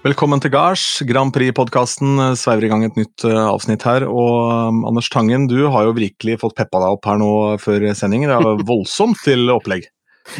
Velkommen 0.00 0.40
til 0.40 0.48
gards. 0.48 0.82
Grand 1.04 1.28
Prix-podkasten 1.28 2.22
sveiver 2.40 2.64
i 2.64 2.68
gang 2.70 2.86
et 2.86 2.94
nytt 2.96 3.20
uh, 3.28 3.50
avsnitt 3.50 3.82
her. 3.84 4.06
Og 4.08 4.48
um, 4.48 4.78
Anders 4.88 5.10
Tangen, 5.12 5.44
du 5.44 5.66
har 5.68 5.84
jo 5.84 5.92
virkelig 5.92 6.38
fått 6.40 6.54
peppa 6.56 6.80
deg 6.80 6.94
opp 6.96 7.04
her 7.04 7.18
nå 7.20 7.32
før 7.60 7.84
sending. 7.92 8.24
Det 8.24 8.38
er 8.38 8.62
voldsomt 8.64 9.20
til 9.26 9.52
opplegg. 9.52 9.90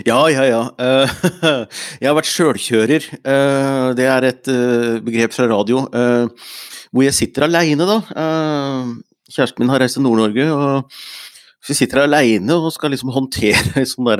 Ja, 0.06 0.20
ja, 0.30 0.44
ja. 0.46 0.60
Uh, 0.78 1.12
jeg 2.00 2.06
har 2.06 2.14
vært 2.14 2.28
sjølkjører. 2.30 3.06
Det 3.98 4.04
er 4.06 4.26
et 4.28 4.50
begrep 5.02 5.34
fra 5.34 5.48
radio. 5.50 5.80
hvor 5.90 7.04
jeg 7.04 7.16
sitter 7.16 7.48
aleine, 7.48 7.88
da. 7.88 7.96
kjæresten 9.32 9.64
min 9.64 9.72
har 9.72 9.82
reist 9.82 9.98
til 9.98 10.06
Nord-Norge. 10.06 10.46
og 10.52 11.00
så 11.60 11.74
vi 11.74 11.76
sitter 11.76 12.02
aleine 12.06 12.56
og 12.56 12.72
skal 12.72 12.94
liksom 12.94 13.12
håndtere 13.12 13.74
en 13.82 13.88
sånn 13.88 14.10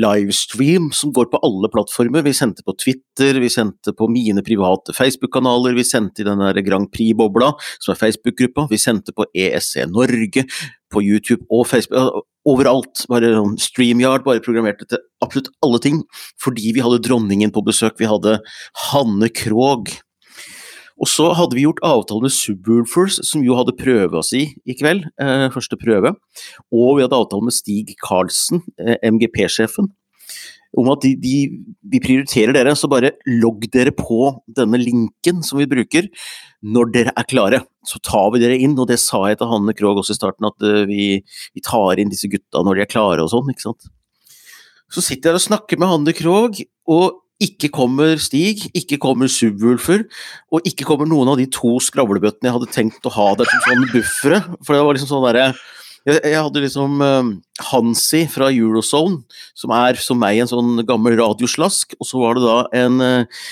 livestream 0.00 0.90
som 0.96 1.12
går 1.14 1.30
på 1.30 1.40
alle 1.46 1.70
plattformer. 1.70 2.24
Vi 2.26 2.34
sendte 2.36 2.66
på 2.66 2.74
Twitter, 2.80 3.38
vi 3.42 3.50
sendte 3.52 3.94
på 3.96 4.08
mine 4.10 4.42
private 4.46 4.94
Facebook-kanaler, 4.96 5.76
vi 5.78 5.86
sendte 5.86 6.24
i 6.24 6.28
den 6.28 6.42
der 6.42 6.62
Grand 6.66 6.90
Prix-bobla, 6.94 7.52
som 7.78 7.94
er 7.94 8.00
Facebook-gruppa, 8.00 8.68
vi 8.72 8.80
sendte 8.82 9.14
på 9.14 9.28
ESC 9.30 9.86
Norge, 9.92 10.46
på 10.94 11.02
YouTube 11.02 11.46
og 11.50 11.66
Facebook. 11.70 12.24
Overalt. 12.44 13.06
Bare 13.08 13.30
StreamYard, 13.56 14.20
bare 14.26 14.42
programmerte 14.44 14.84
til 14.84 15.00
absolutt 15.24 15.48
alle 15.64 15.80
ting. 15.80 16.02
Fordi 16.44 16.74
vi 16.76 16.82
hadde 16.84 17.00
dronningen 17.06 17.54
på 17.54 17.62
besøk. 17.64 17.96
Vi 17.96 18.10
hadde 18.10 18.36
Hanne 18.90 19.30
Krogh 19.32 19.94
og 21.00 21.10
så 21.10 21.26
hadde 21.34 21.56
vi 21.56 21.64
gjort 21.64 21.82
avtale 21.86 22.22
med 22.22 22.32
Subwoolfers, 22.34 23.18
som 23.26 23.42
jo 23.42 23.56
hadde 23.58 23.74
prøva 23.78 24.20
oss 24.20 24.30
i 24.36 24.46
kveld, 24.78 25.08
eh, 25.20 25.48
første 25.50 25.78
prøve. 25.80 26.14
Og 26.70 26.96
vi 26.96 27.04
hadde 27.04 27.18
avtale 27.18 27.42
med 27.42 27.56
Stig 27.56 27.96
Karlsen, 27.98 28.62
eh, 28.78 28.96
MGP-sjefen, 29.02 29.90
om 30.78 30.90
at 30.90 31.02
de, 31.02 31.14
de, 31.18 31.34
de, 31.82 32.00
prioriterer 32.02 32.54
dere, 32.54 32.74
så 32.78 32.90
bare 32.90 33.12
logg 33.26 33.66
dere 33.74 33.92
på 33.94 34.34
denne 34.50 34.78
linken 34.80 35.42
som 35.46 35.60
vi 35.60 35.68
bruker, 35.70 36.08
når 36.62 36.94
dere 36.94 37.14
er 37.14 37.28
klare. 37.30 37.60
Så 37.86 38.00
tar 38.02 38.32
vi 38.34 38.42
dere 38.42 38.58
inn, 38.58 38.78
og 38.78 38.88
det 38.90 38.98
sa 39.02 39.22
jeg 39.28 39.38
til 39.38 39.50
Hanne 39.50 39.74
Krogh 39.76 40.00
også 40.02 40.16
i 40.16 40.18
starten, 40.18 40.48
at 40.48 40.66
uh, 40.66 40.82
vi, 40.90 41.20
vi, 41.54 41.62
tar 41.62 42.00
inn 42.02 42.10
disse 42.10 42.30
gutta 42.30 42.64
når 42.66 42.80
de 42.80 42.86
er 42.86 42.90
klare 42.90 43.22
og 43.22 43.30
sånn, 43.30 43.50
ikke 43.52 43.68
sant. 43.68 43.86
Så 44.90 45.02
sitter 45.02 45.30
jeg 45.30 45.42
og 45.42 45.46
snakker 45.46 45.78
med 45.78 45.90
Hanne 45.90 46.14
Krogh, 46.16 46.64
og 46.90 47.23
ikke 47.42 47.70
kommer 47.74 48.18
Stig, 48.22 48.68
ikke 48.76 48.98
kommer 49.02 49.30
Subwoolfer, 49.30 50.04
og 50.54 50.66
ikke 50.68 50.86
kommer 50.86 51.08
noen 51.10 51.32
av 51.32 51.40
de 51.40 51.48
to 51.50 51.76
skravlebøttene 51.82 52.50
jeg 52.50 52.56
hadde 52.58 52.74
tenkt 52.74 53.08
å 53.08 53.14
ha 53.14 53.30
der 53.38 53.50
som 53.50 53.64
sånn 53.66 53.88
buffere. 53.90 54.42
For 54.62 54.76
det 54.76 54.84
var 54.86 54.96
liksom 54.96 55.10
sånn 55.10 55.26
derre 55.26 55.48
jeg, 56.04 56.18
jeg, 56.20 56.36
hadde 56.36 56.60
liksom 56.60 57.00
uh, 57.00 57.28
Hansi 57.70 58.24
fra 58.28 58.50
Eurozone, 58.52 59.22
som 59.56 59.72
er 59.72 59.96
som 60.00 60.18
meg 60.20 60.42
en 60.42 60.50
sånn 60.50 60.82
gammel 60.84 61.16
radioslask. 61.16 61.96
Og 61.96 62.08
så 62.08 62.20
var 62.20 62.36
det 62.36 62.44
da 62.44 62.56
en, 62.82 63.00
uh, 63.00 63.46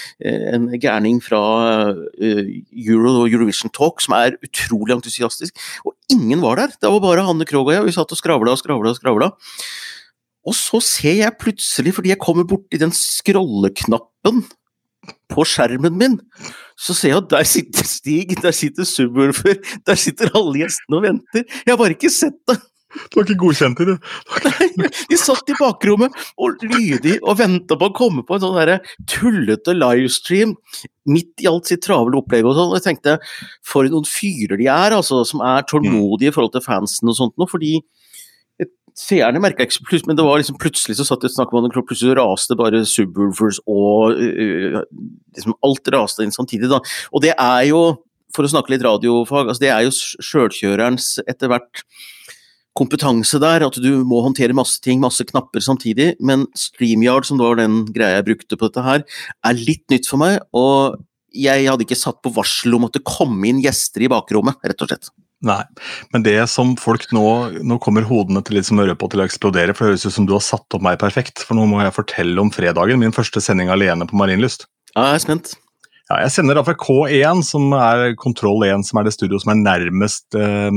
en 0.53 0.67
gærning 0.77 1.23
fra 1.25 1.41
uh, 1.73 2.43
Euro 2.77 3.15
og 3.23 3.33
Eurovision 3.33 3.73
Talk 3.73 4.05
som 4.05 4.19
er 4.19 4.37
utrolig 4.45 4.99
entusiastisk. 4.99 5.57
Og 5.89 5.97
ingen 6.13 6.45
var 6.45 6.61
der! 6.61 6.77
Det 6.77 6.93
var 6.93 7.01
bare 7.05 7.25
Hanne 7.25 7.49
Krogh 7.49 7.71
og 7.71 7.73
jeg. 7.73 7.87
og 7.87 7.89
Vi 7.89 7.97
satt 7.97 8.13
og 8.13 8.21
skravla 8.21 8.53
og 8.53 8.61
skravla 8.61 8.93
og 8.93 9.01
skravla. 9.01 9.33
Og 10.49 10.57
så 10.59 10.81
ser 10.83 11.21
jeg 11.21 11.39
plutselig, 11.41 11.95
fordi 11.95 12.13
jeg 12.13 12.23
kommer 12.23 12.47
borti 12.49 12.81
den 12.81 12.95
scrolleknappen 12.97 14.43
på 15.33 15.45
skjermen 15.49 15.97
min, 15.99 16.19
så 16.79 16.95
ser 16.95 17.15
jeg 17.15 17.23
at 17.23 17.31
der 17.33 17.47
sitter 17.49 17.87
Stig, 17.87 18.35
der 18.43 18.55
sitter 18.55 18.87
Subwoolfer, 18.87 19.59
der 19.87 19.99
sitter 19.99 20.31
alle 20.39 20.63
gjestene 20.63 20.99
og 20.99 21.07
venter. 21.07 21.47
Jeg 21.47 21.73
har 21.73 21.81
bare 21.81 21.97
ikke 21.97 22.13
sett 22.13 22.39
det. 22.51 22.59
Du 22.93 23.17
har 23.17 23.25
ikke 23.25 23.41
godkjent 23.41 23.79
det, 23.81 23.87
du? 23.89 24.09
Nei, 24.77 24.89
de 25.09 25.17
satt 25.17 25.49
i 25.49 25.57
bakrommet 25.57 26.13
og 26.37 26.61
lydig 26.67 27.15
og 27.23 27.39
venta 27.41 27.79
på 27.79 27.89
å 27.89 27.95
komme 27.97 28.25
på 28.29 28.37
en 28.37 28.43
sånn 28.43 28.59
derre 28.59 28.81
tullete 29.09 29.73
livestream 29.77 30.53
midt 31.09 31.41
i 31.41 31.49
alt 31.49 31.71
sitt 31.71 31.85
travle 31.87 32.21
opplegg 32.21 32.45
og 32.45 32.59
sånn. 32.59 32.75
Og 32.75 32.79
jeg 32.79 32.87
tenkte, 32.91 33.17
for 33.65 33.89
noen 33.89 34.05
fyrer 34.09 34.61
de 34.61 34.69
er, 34.69 34.99
altså, 34.99 35.23
som 35.29 35.41
er 35.47 35.65
tålmodige 35.71 36.33
i 36.33 36.37
forhold 36.37 36.53
til 36.57 36.67
fansen 36.67 37.09
og 37.09 37.17
sånt 37.17 37.39
noe. 37.41 37.49
fordi 37.49 37.79
Seerne 38.99 39.41
merka 39.41 39.65
ikke 39.65 39.87
plutselig, 39.89 40.11
men 40.11 40.19
det 40.19 40.25
var 40.27 40.41
liksom 40.41 40.59
plutselig 40.61 40.99
så 40.99 41.07
satt 41.09 41.25
og 41.25 41.33
snakket 41.33 41.57
med 41.57 41.69
han, 41.69 41.75
plutselig 41.75 42.17
raste 42.19 42.57
bare 42.61 42.83
subwoofers 42.89 43.63
og 43.71 44.19
uh, 44.21 44.81
liksom 45.37 45.57
alt 45.65 45.93
raste 45.95 46.27
inn 46.27 46.35
samtidig. 46.35 46.69
da. 46.73 46.83
Og 47.13 47.25
det 47.25 47.33
er 47.33 47.63
jo, 47.71 47.83
for 48.37 48.45
å 48.45 48.53
snakke 48.53 48.75
litt 48.75 48.85
radiofag, 48.85 49.49
altså 49.49 49.65
det 49.65 49.73
er 49.73 49.87
jo 49.87 49.95
sjølkjørerens 49.97 51.15
etter 51.25 51.53
hvert 51.53 51.85
kompetanse 52.77 53.41
der, 53.41 53.65
at 53.67 53.77
du 53.85 53.91
må 54.09 54.23
håndtere 54.25 54.57
masse 54.57 54.81
ting, 54.85 55.01
masse 55.03 55.25
knapper 55.29 55.65
samtidig. 55.65 56.13
Men 56.25 56.47
StreamYard, 56.57 57.29
som 57.29 57.41
var 57.41 57.61
den 57.61 57.83
greia 57.93 58.21
jeg 58.21 58.29
brukte 58.31 58.59
på 58.59 58.69
dette 58.69 58.85
her, 58.87 59.05
er 59.45 59.61
litt 59.61 59.85
nytt 59.93 60.09
for 60.09 60.21
meg. 60.23 60.39
Og 60.57 61.01
jeg 61.33 61.69
hadde 61.69 61.85
ikke 61.87 61.99
satt 61.99 62.21
på 62.25 62.33
varsel 62.37 62.77
om 62.77 62.89
at 62.89 62.97
det 62.97 63.05
kom 63.09 63.37
inn 63.49 63.61
gjester 63.65 64.05
i 64.05 64.11
bakrommet, 64.13 64.61
rett 64.65 64.85
og 64.85 64.93
slett. 64.93 65.13
Nei, 65.43 65.63
men 66.15 66.23
det 66.23 66.37
som 66.53 66.77
folk 66.79 67.09
nå 67.11 67.25
Nå 67.67 67.79
kommer 67.83 68.07
hodene 68.07 68.45
til 68.47 68.55
litt 68.59 68.69
som 68.69 68.79
ørepå 68.79 69.09
til 69.11 69.23
å 69.23 69.27
eksplodere, 69.27 69.75
for 69.75 69.89
det 69.89 69.97
høres 69.97 70.07
ut 70.07 70.15
som 70.15 70.29
du 70.29 70.37
har 70.37 70.45
satt 70.45 70.77
opp 70.77 70.85
meg 70.85 71.01
perfekt. 71.03 71.43
For 71.43 71.59
nå 71.59 71.67
må 71.71 71.81
jeg 71.83 71.97
fortelle 71.97 72.39
om 72.39 72.53
fredagen, 72.55 73.03
min 73.03 73.15
første 73.17 73.43
sending 73.43 73.73
alene 73.73 74.07
på 74.07 74.19
Marienlyst. 74.21 74.69
Ja, 74.95 75.11
jeg 75.11 75.19
er 75.19 75.25
spent. 75.27 75.55
Ja, 76.11 76.19
jeg 76.27 76.33
sender 76.35 76.59
da 76.59 76.65
fra 76.67 76.75
K1, 76.77 77.43
som 77.47 77.73
er 77.79 78.13
kontroll 78.21 78.65
1, 78.67 78.85
som 78.85 79.01
er 79.01 79.07
det 79.07 79.15
studio 79.15 79.39
som 79.41 79.55
er 79.55 79.61
nærmest 79.63 80.37
eh, 80.37 80.71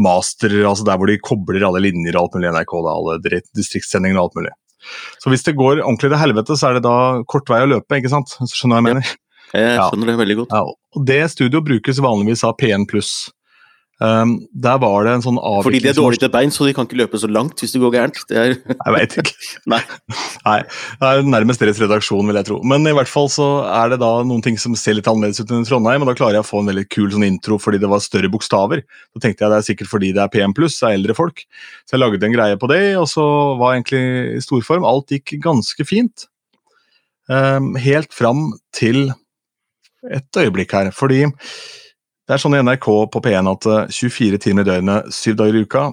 master, 0.00 0.56
altså 0.66 0.86
der 0.88 0.98
hvor 0.98 1.10
de 1.10 1.20
kobler 1.22 1.64
alle 1.68 1.84
linjer 1.84 2.16
og 2.16 2.24
alt 2.24 2.38
mulig 2.38 2.50
NRK, 2.56 2.74
da, 2.86 2.94
alle 2.96 3.42
distriktssendinger 3.54 4.18
og 4.18 4.24
alt 4.26 4.40
mulig. 4.40 4.54
Så 5.22 5.30
hvis 5.32 5.46
det 5.46 5.56
går 5.58 5.84
ordentlig 5.84 6.10
til 6.10 6.20
helvete, 6.20 6.56
så 6.58 6.70
er 6.70 6.78
det 6.78 6.86
da 6.86 6.96
kort 7.28 7.48
vei 7.52 7.62
å 7.64 7.70
løpe, 7.76 8.00
ikke 8.00 8.12
sant? 8.12 8.34
Skjønner 8.42 8.76
du 8.76 8.76
hva 8.76 8.82
jeg 8.82 8.88
mener? 8.88 9.14
Ja, 9.54 9.62
jeg 9.62 9.86
skjønner 9.92 10.10
det 10.10 10.18
veldig 10.20 10.36
godt. 10.40 10.54
Ja, 10.56 10.74
og 10.98 11.06
Det 11.06 11.20
studio 11.30 11.62
brukes 11.64 12.02
vanligvis 12.02 12.42
av 12.46 12.56
P1 12.60 12.88
pluss. 12.90 13.12
Um, 13.96 14.42
der 14.52 14.76
var 14.76 15.06
det 15.06 15.12
en 15.16 15.22
sånn 15.24 15.38
avvikling 15.40 15.64
Fordi 15.64 15.78
de 15.80 15.88
er 15.88 15.96
dårlige 15.96 16.20
til 16.26 16.30
bein, 16.34 16.50
så 16.52 16.66
de 16.66 16.74
kan 16.76 16.84
ikke 16.84 16.98
løpe 17.00 17.16
så 17.16 17.30
langt 17.32 17.62
hvis 17.62 17.72
det 17.72 17.80
går 17.80 17.94
gærent? 17.94 18.18
Det 18.28 18.36
er... 18.36 18.50
Jeg 18.84 18.92
veit 18.92 19.14
ikke. 19.22 19.32
Nei. 19.72 19.78
Nei. 20.44 20.58
Det 21.00 21.08
er 21.08 21.30
nærmest 21.32 21.62
deres 21.64 21.80
redaksjon, 21.80 22.28
vil 22.28 22.36
jeg 22.36 22.48
tro. 22.50 22.58
Men 22.68 22.84
i 22.84 22.92
hvert 22.96 23.08
fall 23.08 23.30
så 23.32 23.46
er 23.72 23.94
det 23.94 24.00
da 24.02 24.10
noen 24.28 24.44
ting 24.44 24.60
som 24.60 24.76
ser 24.76 24.98
litt 24.98 25.08
annerledes 25.08 25.40
ut 25.40 25.48
enn 25.48 25.64
i 25.64 25.68
Trondheim, 25.68 26.04
og 26.04 26.10
da 26.10 26.16
klarer 26.18 26.38
jeg 26.38 26.44
å 26.44 26.48
få 26.48 26.60
en 26.60 26.68
veldig 26.70 26.84
kul 26.92 27.08
sånn 27.14 27.24
intro 27.24 27.56
fordi 27.62 27.80
det 27.80 27.90
var 27.90 28.04
større 28.04 28.30
bokstaver. 28.32 28.84
Så 29.16 29.24
tenkte 29.24 29.46
jeg 29.46 29.54
det 29.54 29.62
er 29.62 29.68
sikkert 29.70 29.92
fordi 29.94 30.12
det 30.16 30.24
er 30.26 30.32
PM 30.34 30.54
det 30.56 30.68
er 30.68 30.92
eldre 30.92 31.16
folk. 31.16 31.46
Så 31.88 31.96
jeg 31.96 32.04
lagde 32.04 32.28
en 32.28 32.36
greie 32.36 32.60
på 32.60 32.68
det, 32.72 32.82
og 33.00 33.08
så 33.08 33.24
var 33.56 33.78
egentlig 33.78 34.04
i 34.36 34.44
storform. 34.44 34.84
Alt 34.84 35.16
gikk 35.16 35.38
ganske 35.44 35.88
fint. 35.88 36.28
Um, 37.32 37.72
helt 37.80 38.12
fram 38.14 38.52
til 38.76 39.08
et 40.12 40.38
øyeblikk 40.38 40.76
her, 40.76 40.92
fordi 40.94 41.24
det 42.26 42.34
er 42.34 42.42
sånn 42.42 42.56
i 42.58 42.62
NRK 42.64 42.86
på 43.14 43.22
P1 43.22 43.50
at 43.52 43.68
24 43.94 44.34
eh, 44.34 44.40
timer 44.42 44.66
i 44.66 44.70
døgnet, 44.70 45.10
syv 45.14 45.36
dager 45.38 45.58
i 45.58 45.66
uka, 45.66 45.88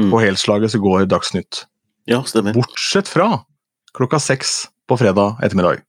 mm. 0.00 0.10
på 0.12 0.22
helslaget 0.22 0.74
så 0.74 0.80
går 0.82 1.06
Dagsnytt. 1.08 1.64
Ja, 2.10 2.20
stemmer. 2.28 2.56
Bortsett 2.56 3.08
fra 3.08 3.42
klokka 3.96 4.20
seks 4.22 4.68
på 4.90 4.98
fredag 5.00 5.40
ettermiddag. 5.44 5.84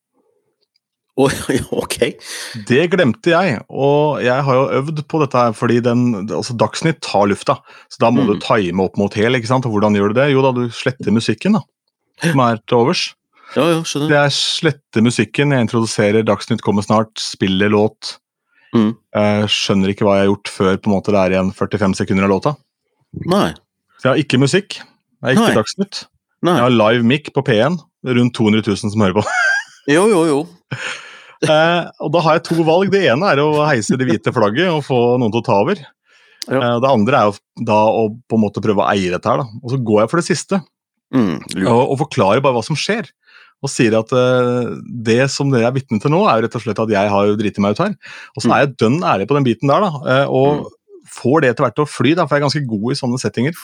ok. 1.83 1.97
Det 2.67 2.85
glemte 2.93 3.33
jeg, 3.33 3.59
og 3.67 4.21
jeg 4.23 4.45
har 4.47 4.57
jo 4.57 4.79
øvd 4.79 5.03
på 5.11 5.19
dette 5.21 5.43
her, 5.43 5.55
fordi 5.57 5.81
den, 5.83 6.05
altså 6.23 6.55
Dagsnytt 6.57 7.01
tar 7.03 7.27
lufta. 7.29 7.59
Så 7.91 8.01
da 8.01 8.11
må 8.13 8.23
mm. 8.23 8.31
du 8.31 8.45
time 8.45 8.87
opp 8.87 8.95
mot 8.99 9.15
hel, 9.17 9.35
ikke 9.37 9.51
sant? 9.51 9.67
og 9.67 9.75
hvordan 9.75 9.97
gjør 9.97 10.13
du 10.13 10.21
det? 10.21 10.29
Jo 10.31 10.45
da, 10.45 10.53
du 10.55 10.63
sletter 10.73 11.13
musikken, 11.13 11.59
da. 11.59 11.65
Som 12.23 12.43
er 12.45 12.61
til 12.63 12.79
overs. 12.79 13.09
Ja, 13.57 13.65
ja, 13.67 13.79
skjønner. 13.83 14.07
Det 14.07 14.19
er 14.21 14.33
slette 14.35 15.03
musikken, 15.03 15.51
jeg 15.51 15.67
introduserer 15.67 16.23
Dagsnytt 16.23 16.63
kommer 16.63 16.85
snart, 16.85 17.11
spiller 17.19 17.73
låt. 17.73 18.15
Mm. 18.75 18.91
Jeg 19.17 19.51
skjønner 19.51 19.91
ikke 19.91 20.07
hva 20.07 20.15
jeg 20.17 20.25
har 20.25 20.31
gjort 20.31 20.51
før 20.53 20.79
på 20.79 20.89
en 20.89 20.95
måte 20.95 21.13
det 21.13 21.21
er 21.21 21.35
igjen 21.35 21.51
45 21.57 21.95
sekunder 21.99 22.27
av 22.27 22.31
låta. 22.31 22.55
Nei. 23.27 23.49
Så 23.99 24.07
jeg 24.07 24.11
har 24.13 24.23
ikke 24.23 24.41
musikk. 24.41 24.79
Jeg 24.79 25.27
har 25.27 25.37
ikke 25.37 25.47
Nei. 25.49 25.59
Dagsnytt. 25.59 26.03
Nei. 26.41 26.57
Jeg 26.57 26.65
har 26.65 26.75
live 26.75 27.07
mic 27.07 27.31
på 27.35 27.43
P1. 27.45 27.79
Rundt 28.17 28.35
200 28.37 28.63
000 28.65 28.93
som 28.95 29.03
hører 29.03 29.19
på. 29.19 29.25
jo, 29.95 30.05
jo, 30.09 30.21
jo. 30.29 30.39
eh, 31.45 31.83
og 32.01 32.13
da 32.15 32.23
har 32.25 32.39
jeg 32.39 32.47
to 32.49 32.65
valg. 32.65 32.93
Det 32.93 33.03
ene 33.11 33.33
er 33.33 33.43
å 33.43 33.51
heise 33.67 33.99
det 33.99 34.07
hvite 34.09 34.33
flagget 34.33 34.71
og 34.71 34.85
få 34.87 35.01
noen 35.21 35.33
til 35.33 35.43
å 35.43 35.47
ta 35.51 35.59
over. 35.61 35.83
Ja. 36.47 36.57
Eh, 36.57 36.77
det 36.81 36.89
andre 36.89 37.19
er 37.19 37.29
jo 37.29 37.65
da 37.67 37.81
å 37.91 38.07
på 38.09 38.39
en 38.39 38.45
måte 38.47 38.63
prøve 38.63 38.85
å 38.85 38.89
eie 38.89 39.11
dette 39.13 39.29
her. 39.29 39.43
Da. 39.43 39.61
Og 39.61 39.75
så 39.75 39.81
går 39.91 40.05
jeg 40.05 40.13
for 40.13 40.21
det 40.23 40.29
siste. 40.31 40.61
Mm, 41.11 41.41
og, 41.67 41.81
og 41.91 41.97
forklarer 42.05 42.39
bare 42.39 42.55
hva 42.55 42.63
som 42.63 42.77
skjer 42.79 43.09
og 43.61 43.69
sier 43.69 43.95
at 43.99 44.11
uh, 44.15 44.73
det 44.81 45.23
som 45.33 45.51
dere 45.53 45.69
er 45.69 45.75
vitne 45.75 46.01
til 46.01 46.13
nå, 46.13 46.23
er 46.25 46.39
jo 46.39 46.47
rett 46.47 46.57
og 46.57 46.63
slett 46.63 46.81
at 46.81 46.93
jeg 46.93 47.13
har 47.13 47.29
jo 47.29 47.39
driti 47.39 47.63
meg 47.63 47.75
ut 47.75 47.83
her. 47.83 47.97
Og 48.35 48.43
så 48.43 48.49
mm. 48.49 48.53
er 48.55 48.63
jeg 48.63 48.77
dønn 48.81 49.01
ærlig 49.13 49.27
på 49.29 49.37
den 49.37 49.45
biten 49.47 49.71
der, 49.71 49.85
da. 49.85 49.91
Uh, 50.01 50.33
og 50.33 50.49
mm. 50.63 51.05
får 51.19 51.43
det 51.43 51.51
etter 51.51 51.67
hvert 51.67 51.77
til 51.77 51.85
å 51.85 51.91
fly, 51.91 52.15
da, 52.17 52.25
for 52.25 52.37
jeg 52.37 52.41
er 52.41 52.47
ganske 52.47 52.63
god 52.71 52.87
i 52.89 52.97
sånne 53.03 53.21
settinger. 53.21 53.61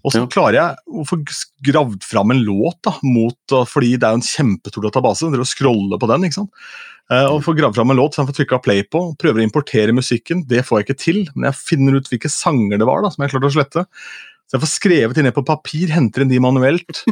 Og 0.00 0.14
så 0.14 0.24
klarer 0.32 0.58
jeg 0.60 0.96
å 0.96 1.06
få 1.10 1.20
gravd 1.68 2.08
fram 2.08 2.32
en 2.32 2.42
låt, 2.46 2.80
da, 2.88 2.96
mot, 3.04 3.56
fordi 3.68 3.94
det 3.98 4.08
er 4.08 4.16
jo 4.16 4.22
en 4.22 4.28
kjempestor 4.30 4.88
database. 4.88 5.30
Dere 5.34 5.48
scroller 5.48 6.00
på 6.00 6.10
den, 6.14 6.28
ikke 6.28 6.40
sant. 6.40 6.66
Uh, 7.12 7.26
og 7.34 7.42
får 7.44 7.58
gravd 7.58 7.76
fram 7.76 7.92
en 7.92 7.98
låt 8.00 8.16
som 8.16 8.24
jeg 8.24 8.32
får 8.32 8.38
trykka 8.38 8.62
play 8.64 8.84
på, 8.88 9.10
prøver 9.20 9.42
å 9.42 9.44
importere 9.44 9.92
musikken. 9.92 10.46
Det 10.48 10.64
får 10.64 10.80
jeg 10.80 10.88
ikke 10.88 11.02
til, 11.02 11.24
men 11.34 11.50
jeg 11.50 11.60
finner 11.60 11.98
ut 12.00 12.08
hvilke 12.08 12.32
sanger 12.32 12.80
det 12.80 12.88
var 12.88 13.04
da, 13.04 13.12
som 13.12 13.26
jeg 13.26 13.34
klarte 13.34 13.50
å 13.50 13.56
slette. 13.58 13.84
Så 14.48 14.56
jeg 14.56 14.64
får 14.64 14.72
skrevet 14.72 15.18
de 15.18 15.24
ned 15.26 15.36
på 15.36 15.44
papir, 15.44 15.92
henter 15.92 16.24
inn 16.24 16.32
de 16.32 16.40
manuelt. 16.40 17.04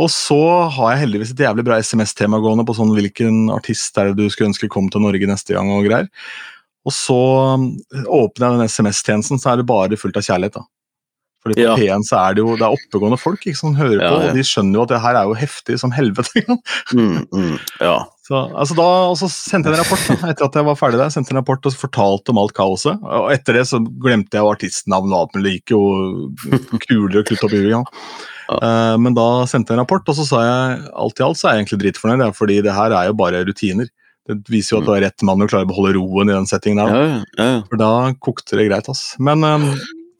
Og 0.00 0.08
så 0.12 0.38
har 0.72 0.94
jeg 0.94 1.02
heldigvis 1.04 1.34
et 1.34 1.42
jævlig 1.44 1.66
bra 1.66 1.76
SMS-tema 1.82 2.40
gående 2.40 2.64
på 2.68 2.76
sånn 2.78 2.94
hvilken 2.96 3.50
artist 3.52 3.98
er 4.00 4.10
det 4.14 4.22
du 4.22 4.32
skulle 4.32 4.48
ønske 4.54 4.70
kom 4.72 4.88
til 4.92 5.04
Norge 5.04 5.28
neste 5.28 5.56
gang 5.56 5.68
og 5.74 5.84
greier. 5.88 6.08
Og 6.88 6.94
så 6.96 7.16
um, 7.60 7.66
åpner 8.08 8.46
jeg 8.46 8.60
den 8.62 8.70
SMS-tjenesten, 8.72 9.40
så 9.42 9.52
er 9.52 9.60
det 9.60 9.68
bare 9.68 9.98
fullt 10.00 10.16
av 10.16 10.24
kjærlighet. 10.24 10.56
da. 10.56 10.64
Fordi 11.40 11.56
på 11.56 11.64
Ja. 11.64 11.74
P1 11.76 12.04
så 12.08 12.16
er 12.20 12.34
det 12.36 12.42
jo 12.44 12.54
det 12.56 12.64
er 12.66 12.76
oppegående 12.76 13.18
folk 13.20 13.44
ikke, 13.44 13.56
som 13.56 13.76
hører 13.76 14.00
Ja, 14.00 14.08
på, 14.08 14.16
og 14.28 14.34
de 14.36 14.42
skjønner 14.44 14.76
jo 14.76 14.82
at 14.84 14.90
det 14.92 15.00
her 15.04 15.16
er 15.20 15.28
jo 15.28 15.36
heftig 15.40 15.78
som 15.80 15.92
helvete. 15.96 16.42
Mm, 16.96 17.20
mm, 17.32 17.54
ja. 17.80 17.98
Så, 18.26 18.40
altså 18.54 18.74
da, 18.78 18.88
og 19.10 19.16
så 19.20 19.28
sendte 19.32 19.70
jeg 19.70 19.78
en 19.78 19.82
rapport 19.84 20.02
da, 20.08 20.32
etter 20.32 20.46
at 20.48 20.58
jeg 20.60 20.66
var 20.68 20.76
ferdig 20.80 21.00
der, 21.00 21.12
sendte 21.12 21.32
en 21.34 21.40
rapport 21.40 21.64
og 21.66 21.76
fortalte 21.76 22.32
om 22.32 22.40
alt 22.42 22.52
kaoset. 22.56 23.00
Og 23.04 23.30
etter 23.34 23.56
det 23.58 23.64
så 23.70 23.80
glemte 23.80 24.36
jeg 24.36 24.44
jo 24.44 24.52
artistnavn 24.52 25.12
og 25.12 25.18
alt 25.20 25.36
mulig, 25.38 25.46
det 25.48 25.56
gikk 25.60 25.74
jo 25.76 25.82
kuler 26.86 27.22
og 27.22 27.26
krutt 27.30 27.46
opp 27.48 27.56
i 27.56 27.62
huet. 27.64 27.72
Ja. 27.72 27.82
Eh, 28.50 28.96
men 28.98 29.16
da 29.16 29.28
sendte 29.50 29.72
jeg 29.72 29.78
en 29.78 29.84
rapport, 29.84 30.10
og 30.10 30.18
så 30.18 30.26
sa 30.26 30.42
jeg 30.42 30.90
alt 31.04 31.22
i 31.22 31.26
alt 31.26 31.40
så 31.40 31.48
er 31.48 31.56
jeg 31.56 31.64
egentlig 31.64 31.80
dritfornøyd, 31.84 32.26
fordi 32.36 32.60
det 32.66 32.74
her 32.74 32.96
er 32.96 33.10
jo 33.10 33.16
bare 33.20 33.44
rutiner. 33.46 33.90
Det 34.28 34.36
viser 34.52 34.76
jo 34.76 34.82
at 34.82 34.88
du 34.88 34.92
er 34.94 35.04
rett 35.06 35.24
mann 35.26 35.42
og 35.42 35.50
klarer 35.50 35.66
å 35.66 35.70
beholde 35.70 35.96
roen 35.96 36.30
i 36.30 36.36
den 36.36 36.50
settingen 36.50 36.82
der. 36.82 36.92
Ja, 36.92 37.06
ja, 37.08 37.48
ja. 37.56 37.56
For 37.70 37.80
da 37.80 37.94
kokte 38.22 38.58
det 38.58 38.68
greit, 38.68 38.90
ass. 38.90 39.14
Men 39.22 39.42
um, 39.46 39.66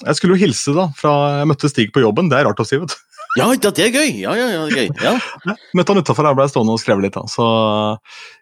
jeg 0.07 0.17
skulle 0.19 0.37
jo 0.37 0.47
hilse 0.47 0.75
da, 0.77 0.89
fra 0.97 1.13
jeg 1.41 1.51
møtte 1.51 1.71
Stig 1.71 1.95
på 1.95 2.03
jobben, 2.03 2.31
det 2.33 2.41
er 2.41 2.49
rart 2.49 2.63
å 2.63 2.67
si, 2.67 2.81
vet 2.81 2.95
du. 2.95 2.99
ja, 3.39 3.47
det 3.53 3.85
er 3.85 3.93
gøy! 3.95 4.09
Ja, 4.25 4.33
ja, 4.35 4.49
ja, 4.51 4.65
gøy. 4.73 4.89
Ja. 5.05 5.13
Møtte 5.77 5.95
han 5.95 6.03
utafor, 6.03 6.27
her, 6.27 6.35
ble 6.39 6.49
stående 6.51 6.75
og 6.75 6.83
skrevet 6.83 7.05
litt. 7.05 7.15
da. 7.15 7.27
Så 7.31 7.47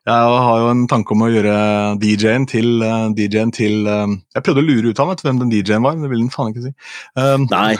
jeg 0.08 0.38
har 0.46 0.62
jo 0.62 0.70
en 0.70 0.86
tanke 0.88 1.12
om 1.12 1.26
å 1.26 1.28
gjøre 1.32 1.58
DJ-en 2.00 2.48
til 2.48 2.80
uh, 2.80 3.10
DJ-en 3.12 3.52
til 3.52 3.84
eh, 3.84 4.16
Jeg 4.38 4.46
prøvde 4.46 4.64
å 4.64 4.68
lure 4.70 4.94
ut 4.94 5.02
av 5.02 5.10
vet 5.10 5.20
du, 5.20 5.28
hvem 5.28 5.42
den 5.42 5.52
DJ-en 5.52 5.84
var, 5.84 5.98
men 5.98 6.06
det 6.06 6.12
ville 6.14 6.24
han 6.24 6.32
faen 6.32 6.54
ikke 6.54 6.70
si. 6.70 6.72
Um, 7.18 7.44
Nei, 7.52 7.74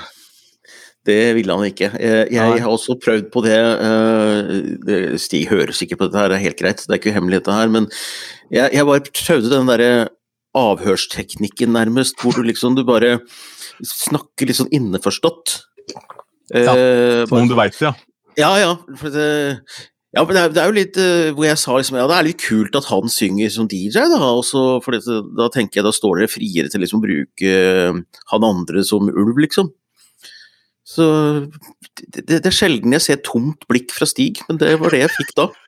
det 1.08 1.19
ville 1.38 1.55
han 1.56 1.66
ikke. 1.70 1.88
Eh, 1.96 2.28
Jeg 2.34 2.60
har 2.62 2.69
også 2.70 2.99
prøvd 3.02 3.31
på 3.34 3.43
det. 3.46 3.56
eh, 3.58 5.16
Stig 5.20 5.46
hører 5.50 5.72
sikkert 5.76 6.02
på 6.02 6.08
dette 6.08 6.20
her, 6.22 6.28
det 6.32 6.38
er 6.38 6.46
helt 6.46 6.60
greit, 6.60 6.84
det 6.84 6.94
er 6.94 7.00
ikke 7.00 7.16
hemmelig 7.16 7.40
dette 7.40 7.56
her, 7.56 7.72
men 7.72 7.88
jeg, 8.52 8.70
jeg 8.76 8.87
bare 8.88 9.12
prøvde 9.25 9.52
den 9.52 9.69
derre 9.72 9.90
avhørsteknikken 10.58 11.72
nærmest, 11.75 12.19
hvor 12.22 12.34
du 12.37 12.43
liksom 12.46 12.76
du 12.78 12.84
bare 12.88 13.19
snakker 13.84 14.49
litt 14.49 14.58
sånn 14.60 14.72
innforstått. 14.75 15.60
Ja, 15.94 16.06
Eh, 16.49 17.26
som 17.28 17.43
om 17.43 17.49
du 17.50 17.52
veit 17.58 17.75
det, 17.76 17.84
ja. 17.84 17.90
Ja, 18.38 18.49
ja. 18.56 18.70
For 18.96 19.12
det, 19.12 19.25
ja, 20.16 20.22
men 20.25 20.31
det 20.32 20.40
er, 20.40 20.52
det 20.54 20.61
er 20.62 20.70
jo 20.70 20.76
litt 20.78 20.96
uh, 20.96 21.26
hvor 21.37 21.44
jeg 21.44 21.58
sa 21.61 21.75
liksom, 21.76 21.99
ja, 22.00 22.06
det 22.08 22.14
er 22.16 22.26
litt 22.31 22.40
kult 22.40 22.78
at 22.78 22.87
han 22.88 23.11
synger 23.12 23.50
som 23.52 23.66
DJ, 23.69 24.06
da. 24.08 24.16
Og 24.32 24.40
så, 24.49 24.62
for 24.81 24.96
det, 24.96 25.02
da 25.37 25.50
tenker 25.52 25.82
jeg 25.82 25.84
da 25.84 25.93
står 25.93 26.22
dere 26.22 26.31
friere 26.32 26.72
til 26.72 26.81
liksom 26.81 27.02
å 27.02 27.04
bruke 27.04 27.52
uh, 27.93 27.99
han 28.32 28.46
andre 28.49 28.81
som 28.88 29.11
ulv, 29.12 29.43
liksom. 29.44 29.69
Så 30.88 31.05
det, 32.00 32.23
det, 32.31 32.46
er 32.49 32.55
sjelden 32.55 32.94
jeg 32.96 33.05
ser 33.05 33.20
tomt 33.26 33.67
blikk 33.69 33.93
fra 33.93 34.08
Stig, 34.08 34.40
men 34.49 34.61
det 34.61 34.79
var 34.81 34.94
det 34.94 35.05
jeg 35.05 35.17
fikk 35.19 35.35
da. 35.37 35.50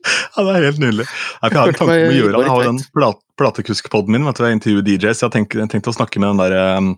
Ja, 0.00 0.42
Det 0.46 0.52
er 0.54 0.64
helt 0.70 0.80
nydelig. 0.80 1.04
Jeg 1.42 1.52
har 1.52 1.68
en 1.68 1.76
tanke 1.76 1.84
om 1.84 1.90
å 1.90 2.14
gjøre 2.14 2.30
det. 2.32 2.44
Jeg 2.46 2.50
har 2.54 2.68
den 2.70 2.78
plat 2.96 3.18
platekuskpodden 3.40 4.14
min, 4.14 4.24
vet 4.28 4.38
du, 4.38 4.46
jeg 4.46 4.56
intervjuer 4.58 4.86
DJs. 4.86 5.20
Jeg 5.20 5.26
har 5.26 5.34
tenkt, 5.34 5.56
jeg 5.56 5.84
å 5.92 5.94
snakke 5.96 6.20
med 6.22 6.32
den 6.32 6.40
der, 6.40 6.54
um, 6.78 6.90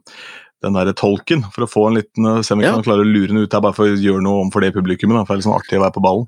den 0.62 0.78
der 0.78 0.92
tolken 0.98 1.44
for 1.54 1.66
å 1.66 1.70
få 1.70 1.84
en 1.88 1.98
liten, 1.98 2.26
uh, 2.26 2.40
se 2.46 2.54
om 2.54 2.62
Ja. 2.62 2.72
kan 2.76 2.86
klare 2.86 3.02
å 3.02 3.08
lure 3.08 3.30
den 3.30 3.42
ut 3.42 3.52
her, 3.52 3.62
bare 3.62 3.76
for 3.76 3.90
å 3.90 3.98
gjøre 3.98 4.22
noe 4.22 4.44
om 4.44 4.50
for 4.54 4.62
det 4.62 4.72
publikummet. 4.74 5.26
for 5.26 5.34
Det 5.34 5.42
er 5.42 5.48
sånn 5.48 5.58
artig 5.58 5.78
å 5.78 5.84
være 5.84 5.96
på 5.98 6.04
ballen. 6.06 6.26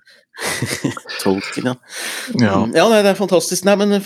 Tolken, 1.22 1.70
ja. 1.70 1.74
Ja, 2.42 2.58
ja 2.74 2.88
nei, 2.90 3.02
det 3.02 3.14
er 3.14 3.22
fantastisk. 3.22 3.66
Nei, 3.66 3.76
men 3.76 3.94
du 3.94 4.00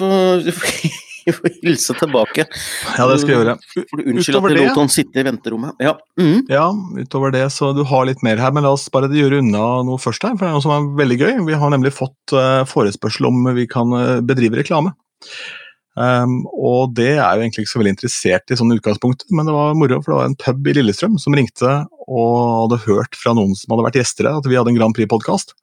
du 1.32 1.36
får, 1.36 1.54
hilse 1.62 1.96
tilbake. 2.00 2.46
ja 2.48 3.08
det 3.10 3.18
skal 3.22 3.34
jeg 3.34 3.40
gjøre. 3.42 3.56
For 3.76 4.00
du 4.00 4.08
Unnskyld 4.14 4.34
Utover 4.38 4.48
at 4.48 4.56
jeg 4.56 4.60
det- 4.60 4.68
lot 4.72 4.82
han 4.82 4.92
sitte 4.94 5.20
i 5.22 5.26
venterommet. 5.28 5.84
Ja. 5.84 5.94
Mm. 6.20 6.40
Ja, 6.50 6.66
utover 6.98 7.34
det, 7.34 7.44
så 7.54 7.70
du 7.76 7.84
har 7.88 8.08
litt 8.08 8.24
mer 8.26 8.40
her, 8.42 8.52
men 8.56 8.66
la 8.66 8.72
oss 8.76 8.88
bare 8.94 9.10
gjøre 9.12 9.42
unna 9.44 9.64
noe 9.86 10.00
først 10.02 10.24
her, 10.26 10.34
for 10.36 10.46
det 10.46 10.50
er 10.50 10.56
noe 10.58 10.64
som 10.64 10.74
er 10.76 10.90
veldig 11.04 11.20
gøy. 11.20 11.32
Vi 11.48 11.60
har 11.60 11.72
nemlig 11.74 11.94
fått 11.96 12.34
uh, 12.36 12.64
forespørsel 12.68 13.28
om 13.28 13.48
vi 13.56 13.66
kan 13.70 13.92
eh, 13.96 14.18
bedrive 14.24 14.60
reklame. 14.60 14.94
Um, 15.98 16.42
og 16.54 16.92
det 16.94 17.16
er 17.16 17.34
jo 17.34 17.42
egentlig 17.42 17.64
ikke 17.64 17.72
så 17.72 17.80
veldig 17.80 17.92
interessert 17.96 18.52
i 18.52 18.58
sånn 18.58 18.70
utgangspunkt, 18.70 19.24
men 19.34 19.48
det 19.48 19.54
var 19.56 19.72
moro, 19.74 19.96
for 20.04 20.12
det 20.12 20.18
var 20.18 20.28
en 20.28 20.36
pub 20.38 20.68
i 20.70 20.74
Lillestrøm 20.76 21.16
som 21.18 21.34
ringte 21.34 21.72
og 22.06 22.34
hadde 22.62 22.78
hørt 22.84 23.18
fra 23.18 23.32
noen 23.34 23.56
som 23.58 23.74
hadde 23.74 23.86
vært 23.88 23.98
gjester 23.98 24.28
her, 24.28 24.38
at 24.38 24.46
vi 24.46 24.56
hadde 24.56 24.70
en 24.72 24.78
Grand 24.78 24.94
Prix-podkast. 24.94 25.56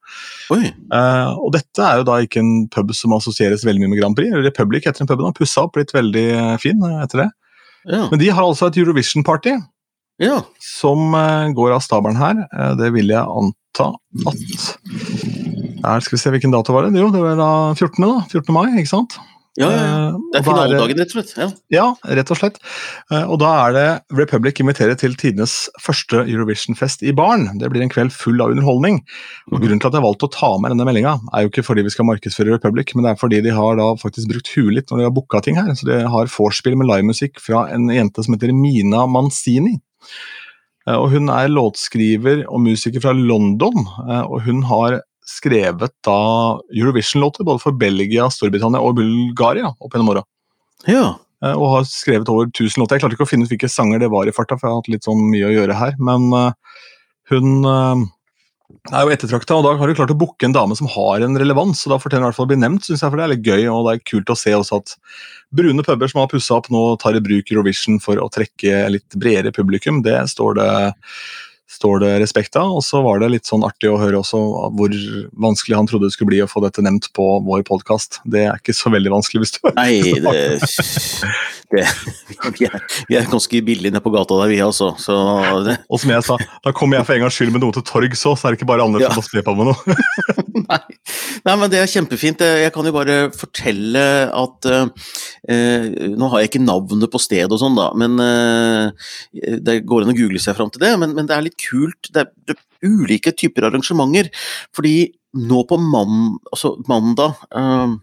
Uh, 0.52 1.32
og 1.40 1.54
dette 1.56 1.82
er 1.82 2.02
jo 2.02 2.08
da 2.10 2.18
ikke 2.24 2.42
en 2.42 2.66
pub 2.72 2.92
som 2.96 3.16
assosieres 3.16 3.64
veldig 3.66 3.84
mye 3.84 3.94
med 3.94 4.02
Grand 4.02 4.18
Prix. 4.18 4.34
Republic 4.44 4.84
heter 4.86 5.02
den 5.02 5.10
puben, 5.10 5.28
har 5.30 5.36
pussa 5.36 5.64
opp, 5.64 5.74
blitt 5.78 5.94
veldig 5.96 6.26
eh, 6.34 6.52
fin 6.62 6.84
eh, 6.84 6.98
etter 7.06 7.24
det. 7.24 7.30
Ja. 7.86 8.02
Men 8.10 8.20
de 8.20 8.28
har 8.34 8.44
altså 8.44 8.68
et 8.68 8.78
Eurovision-party 8.82 9.54
ja. 10.22 10.40
som 10.62 11.14
uh, 11.16 11.48
går 11.56 11.78
av 11.78 11.84
stabelen 11.86 12.18
her. 12.20 12.44
Uh, 12.52 12.74
det 12.78 12.90
vil 12.94 13.14
jeg 13.14 13.22
anta 13.24 13.92
at 14.26 14.44
her 15.86 16.00
Skal 16.02 16.16
vi 16.16 16.20
se, 16.20 16.30
hvilken 16.34 16.54
dato 16.54 16.74
var 16.74 16.86
det? 16.86 16.98
Jo, 16.98 17.10
det 17.14 17.22
var 17.22 17.36
da 17.38 17.50
14. 17.76 17.98
da, 18.02 18.20
14. 18.28 18.52
mai, 18.54 18.66
ikke 18.80 18.92
sant? 18.92 19.18
Ja, 19.56 19.70
ja, 19.70 19.76
ja. 19.76 20.08
Eh, 20.08 20.16
Det 20.32 20.40
er 20.40 20.44
finaledagen, 20.44 20.98
rett 21.00 21.12
og 21.12 21.16
slett. 21.16 21.30
Ja. 21.38 21.46
Ja, 21.72 21.84
rett 22.18 22.30
og 22.30 22.36
slett. 22.36 22.58
Eh, 23.10 23.24
Og 23.24 23.38
da 23.40 23.50
er 23.66 23.72
det 23.76 24.18
Republic 24.18 24.60
inviterer 24.60 24.96
til 25.00 25.14
tidenes 25.16 25.54
første 25.80 26.24
Eurovision-fest 26.28 27.02
i 27.02 27.12
baren. 27.16 27.46
Det 27.58 27.70
blir 27.72 27.82
en 27.82 27.88
kveld 27.92 28.12
full 28.12 28.40
av 28.44 28.50
underholdning. 28.52 29.00
Og 29.52 29.60
Grunnen 29.62 29.80
til 29.80 29.88
at 29.88 29.96
jeg 29.96 30.02
har 30.02 30.08
valgt 30.08 30.26
å 30.28 30.30
ta 30.32 30.50
med 30.58 30.70
denne 30.74 30.84
meldinga, 30.84 31.16
er 31.32 31.42
jo 31.46 31.48
ikke 31.50 31.64
fordi 31.64 31.82
vi 31.86 31.90
skal 31.94 32.04
markedsføre 32.10 32.52
Republic, 32.58 32.94
men 32.94 33.04
det 33.04 33.14
er 33.14 33.20
fordi 33.22 33.42
de 33.42 33.50
har 33.56 33.76
da 33.80 33.88
faktisk 33.96 34.28
brukt 34.28 34.52
huet 34.56 34.74
litt 34.74 34.90
når 34.92 34.98
de 34.98 35.08
har 35.08 35.16
booka 35.16 35.42
ting 35.42 35.56
her. 35.56 35.72
Så 35.74 35.86
de 35.88 36.02
har 36.04 36.26
vorspiel 36.26 36.76
med 36.76 36.86
livemusikk 36.92 37.40
fra 37.40 37.66
en 37.72 37.88
jente 37.88 38.22
som 38.24 38.34
heter 38.36 38.52
Mina 38.52 39.06
Manzini. 39.06 39.80
Eh, 40.86 40.94
Og 40.94 41.10
hun 41.10 41.28
er 41.30 41.48
låtskriver 41.48 42.44
og 42.48 42.60
musiker 42.60 43.00
fra 43.00 43.12
London, 43.16 43.86
og 44.06 44.42
hun 44.42 44.62
har 44.68 45.00
skrevet 45.26 45.92
da 46.06 46.18
Eurovision-låter 46.70 47.46
både 47.46 47.62
for 47.62 47.76
Belgia, 47.76 48.28
Storbritannia 48.32 48.82
og 48.82 48.98
Bulgaria 49.00 49.72
opp 49.74 49.94
gjennom 49.94 50.14
åra. 50.14 50.26
ja. 50.88 51.14
Eh, 51.44 51.52
og 51.52 51.72
har 51.74 51.88
skrevet 51.88 52.30
over 52.32 52.48
1000 52.48 52.80
låter. 52.80 52.96
Jeg 52.96 53.04
klarte 53.04 53.18
ikke 53.18 53.26
å 53.26 53.28
finne 53.28 53.46
ut 53.46 53.52
hvilke 53.52 53.70
sanger 53.70 54.00
det 54.02 54.12
var 54.12 54.28
i 54.28 54.34
farta, 54.34 54.56
for 54.56 54.68
jeg 54.68 54.72
har 54.74 54.82
hatt 54.82 54.92
litt 54.94 55.06
sånn 55.06 55.24
mye 55.28 55.48
å 55.48 55.54
gjøre 55.54 55.78
her. 55.78 55.96
Men 56.00 56.28
eh, 56.32 56.84
hun 57.32 57.68
eh, 57.68 58.04
er 58.92 59.04
jo 59.04 59.12
ettertrakta, 59.14 59.58
og 59.58 59.66
da 59.66 59.74
har 59.78 59.90
du 59.90 59.96
klart 59.98 60.14
å 60.14 60.18
booke 60.18 60.48
en 60.48 60.56
dame 60.56 60.76
som 60.78 60.88
har 60.90 61.24
en 61.24 61.38
relevans, 61.40 61.84
og 61.84 61.92
da 61.92 62.00
fortjener 62.02 62.24
hun 62.24 62.28
i 62.28 62.30
hvert 62.30 62.40
fall 62.40 62.48
å 62.48 62.52
bli 62.54 62.60
nevnt, 62.62 62.86
syns 62.88 63.04
jeg, 63.04 63.10
for 63.10 63.20
det 63.20 63.26
er 63.26 63.34
litt 63.34 63.50
gøy. 63.50 63.66
Og 63.72 63.82
det 63.86 63.96
er 63.96 64.06
kult 64.12 64.32
å 64.32 64.38
se 64.38 64.54
også 64.56 64.80
at 64.80 64.94
brune 65.56 65.84
puber 65.86 66.12
som 66.12 66.22
har 66.22 66.30
pussa 66.32 66.56
opp 66.56 66.70
nå, 66.72 66.84
tar 67.02 67.18
i 67.18 67.24
bruk 67.24 67.52
Eurovision 67.52 68.00
for 68.02 68.22
å 68.22 68.30
trekke 68.32 68.86
litt 68.94 69.18
bredere 69.20 69.52
publikum. 69.54 70.00
Det 70.06 70.18
står 70.32 70.56
det 70.60 70.70
står 71.76 72.00
det 72.02 72.12
respekt 72.22 72.56
av. 72.58 72.74
Og 72.78 72.84
så 72.84 73.02
var 73.04 73.20
det 73.22 73.32
litt 73.34 73.48
sånn 73.48 73.64
artig 73.66 73.90
å 73.92 73.98
høre 74.00 74.20
også 74.22 74.40
hvor 74.76 74.96
vanskelig 75.46 75.78
han 75.78 75.90
trodde 75.90 76.08
det 76.08 76.16
skulle 76.16 76.32
bli 76.32 76.42
å 76.44 76.50
få 76.50 76.62
dette 76.64 76.84
nevnt 76.84 77.10
på 77.16 77.28
vår 77.46 77.66
podkast. 77.68 78.20
Det 78.24 78.46
er 78.48 78.60
ikke 78.60 78.76
så 78.76 78.92
veldig 78.94 79.12
vanskelig 79.16 79.44
hvis 79.44 79.56
du 79.58 79.60
Nei, 79.76 80.00
det, 80.26 80.34
det 81.72 81.82
vi, 82.58 82.66
er, 82.68 82.76
vi 83.08 83.16
er 83.18 83.26
ganske 83.30 83.60
billige 83.66 83.90
nede 83.92 84.02
på 84.04 84.12
gata 84.14 84.36
der, 84.42 84.50
vi 84.52 84.58
altså. 84.62 84.92
Så 85.02 85.14
det, 85.66 85.78
Og 85.92 86.00
som 86.02 86.12
jeg 86.14 86.24
sa, 86.26 86.36
da 86.64 86.72
kommer 86.76 87.00
jeg 87.00 87.08
for 87.08 87.16
en 87.16 87.24
gangs 87.26 87.38
skyld 87.38 87.52
med 87.54 87.64
noe 87.64 87.74
til 87.76 87.84
torgs 87.86 88.22
òg, 88.28 88.36
så 88.38 88.46
er 88.48 88.54
det 88.54 88.60
ikke 88.60 88.68
bare 88.70 88.86
andre 88.86 89.02
Ja. 89.02 89.10
som 89.10 89.20
må 89.22 89.26
spe 89.26 89.42
på 89.46 89.54
med 89.58 89.70
noe. 89.70 89.96
nei. 90.70 90.80
nei, 91.48 91.56
men 91.56 91.72
det 91.72 91.80
er 91.82 91.90
kjempefint. 91.90 92.44
Jeg 92.62 92.72
kan 92.74 92.86
jo 92.88 92.94
bare 92.96 93.18
fortelle 93.36 94.04
at 94.30 94.70
eh, 94.72 95.90
Nå 96.16 96.30
har 96.32 96.42
jeg 96.42 96.50
ikke 96.52 96.64
navnet 96.64 97.10
på 97.12 97.20
stedet 97.22 97.52
og 97.54 97.60
sånn, 97.62 97.76
da, 97.78 97.90
men 97.98 98.16
eh, 98.22 99.58
det 99.62 99.80
går 99.86 100.06
an 100.06 100.14
å 100.14 100.16
google 100.18 100.40
seg 100.42 100.56
fram 100.58 100.72
til 100.74 100.82
det. 100.86 100.94
Men, 101.02 101.14
men 101.18 101.28
det 101.28 101.36
er 101.36 101.46
litt 101.46 101.58
kult. 101.60 102.10
Det 102.14 102.24
er, 102.24 102.32
det 102.48 102.56
er 102.56 102.90
ulike 102.90 103.32
typer 103.36 103.68
arrangementer. 103.68 104.30
Fordi 104.76 104.96
nå 105.36 105.62
på 105.68 105.76
man, 105.82 106.36
altså 106.54 106.76
mandag 106.88 107.36
eh, 107.52 107.96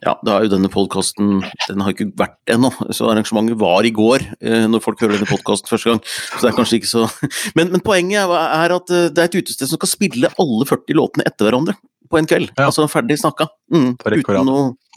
ja, 0.00 0.14
da 0.24 0.36
er 0.36 0.46
jo 0.46 0.52
denne 0.54 0.70
podkasten 0.72 1.42
Den 1.68 1.82
har 1.84 1.92
ikke 1.92 2.08
vært 2.16 2.38
ennå, 2.50 2.70
så 2.96 3.10
arrangementet 3.10 3.58
var 3.60 3.84
i 3.84 3.92
går. 3.94 4.24
eh, 4.40 4.66
Når 4.70 4.82
folk 4.84 5.02
hører 5.04 5.18
denne 5.18 5.28
podkasten 5.28 5.68
første 5.68 5.92
gang. 5.92 6.00
Så 6.06 6.40
det 6.40 6.50
er 6.50 6.56
kanskje 6.56 6.80
ikke 6.80 6.90
så 6.90 7.04
Men, 7.58 7.70
men 7.74 7.84
poenget 7.84 8.32
er 8.32 8.76
at 8.76 8.94
eh, 8.96 9.08
det 9.12 9.22
er 9.24 9.30
et 9.30 9.40
utested 9.42 9.68
som 9.68 9.80
skal 9.80 9.92
spille 9.92 10.32
alle 10.40 10.68
40 10.68 10.96
låtene 10.96 11.26
etter 11.28 11.48
hverandre 11.50 11.76
på 12.10 12.18
en 12.18 12.26
kveld. 12.28 12.50
Ja. 12.56 12.66
Altså 12.68 12.86
ferdig 12.90 13.18
snakka. 13.20 13.46
Mm, 13.70 13.92
På 14.02 14.10
rekke 14.10 14.32
og 14.32 14.34
rad. 14.34 14.48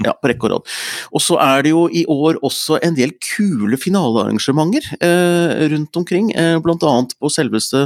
ja, 0.01 0.13
og 0.17 0.45
rad. 0.49 0.69
Og 1.13 1.21
så 1.21 1.37
er 1.37 1.61
det 1.61 1.73
jo 1.75 1.83
i 1.93 2.01
år 2.09 2.39
også 2.41 2.79
en 2.81 2.95
del 2.97 3.11
kule 3.21 3.77
finalearrangementer 3.77 4.87
eh, 4.97 5.67
rundt 5.69 5.99
omkring. 5.99 6.31
Eh, 6.33 6.57
blant 6.63 6.81
annet 6.89 7.13
på 7.21 7.29
selveste 7.29 7.85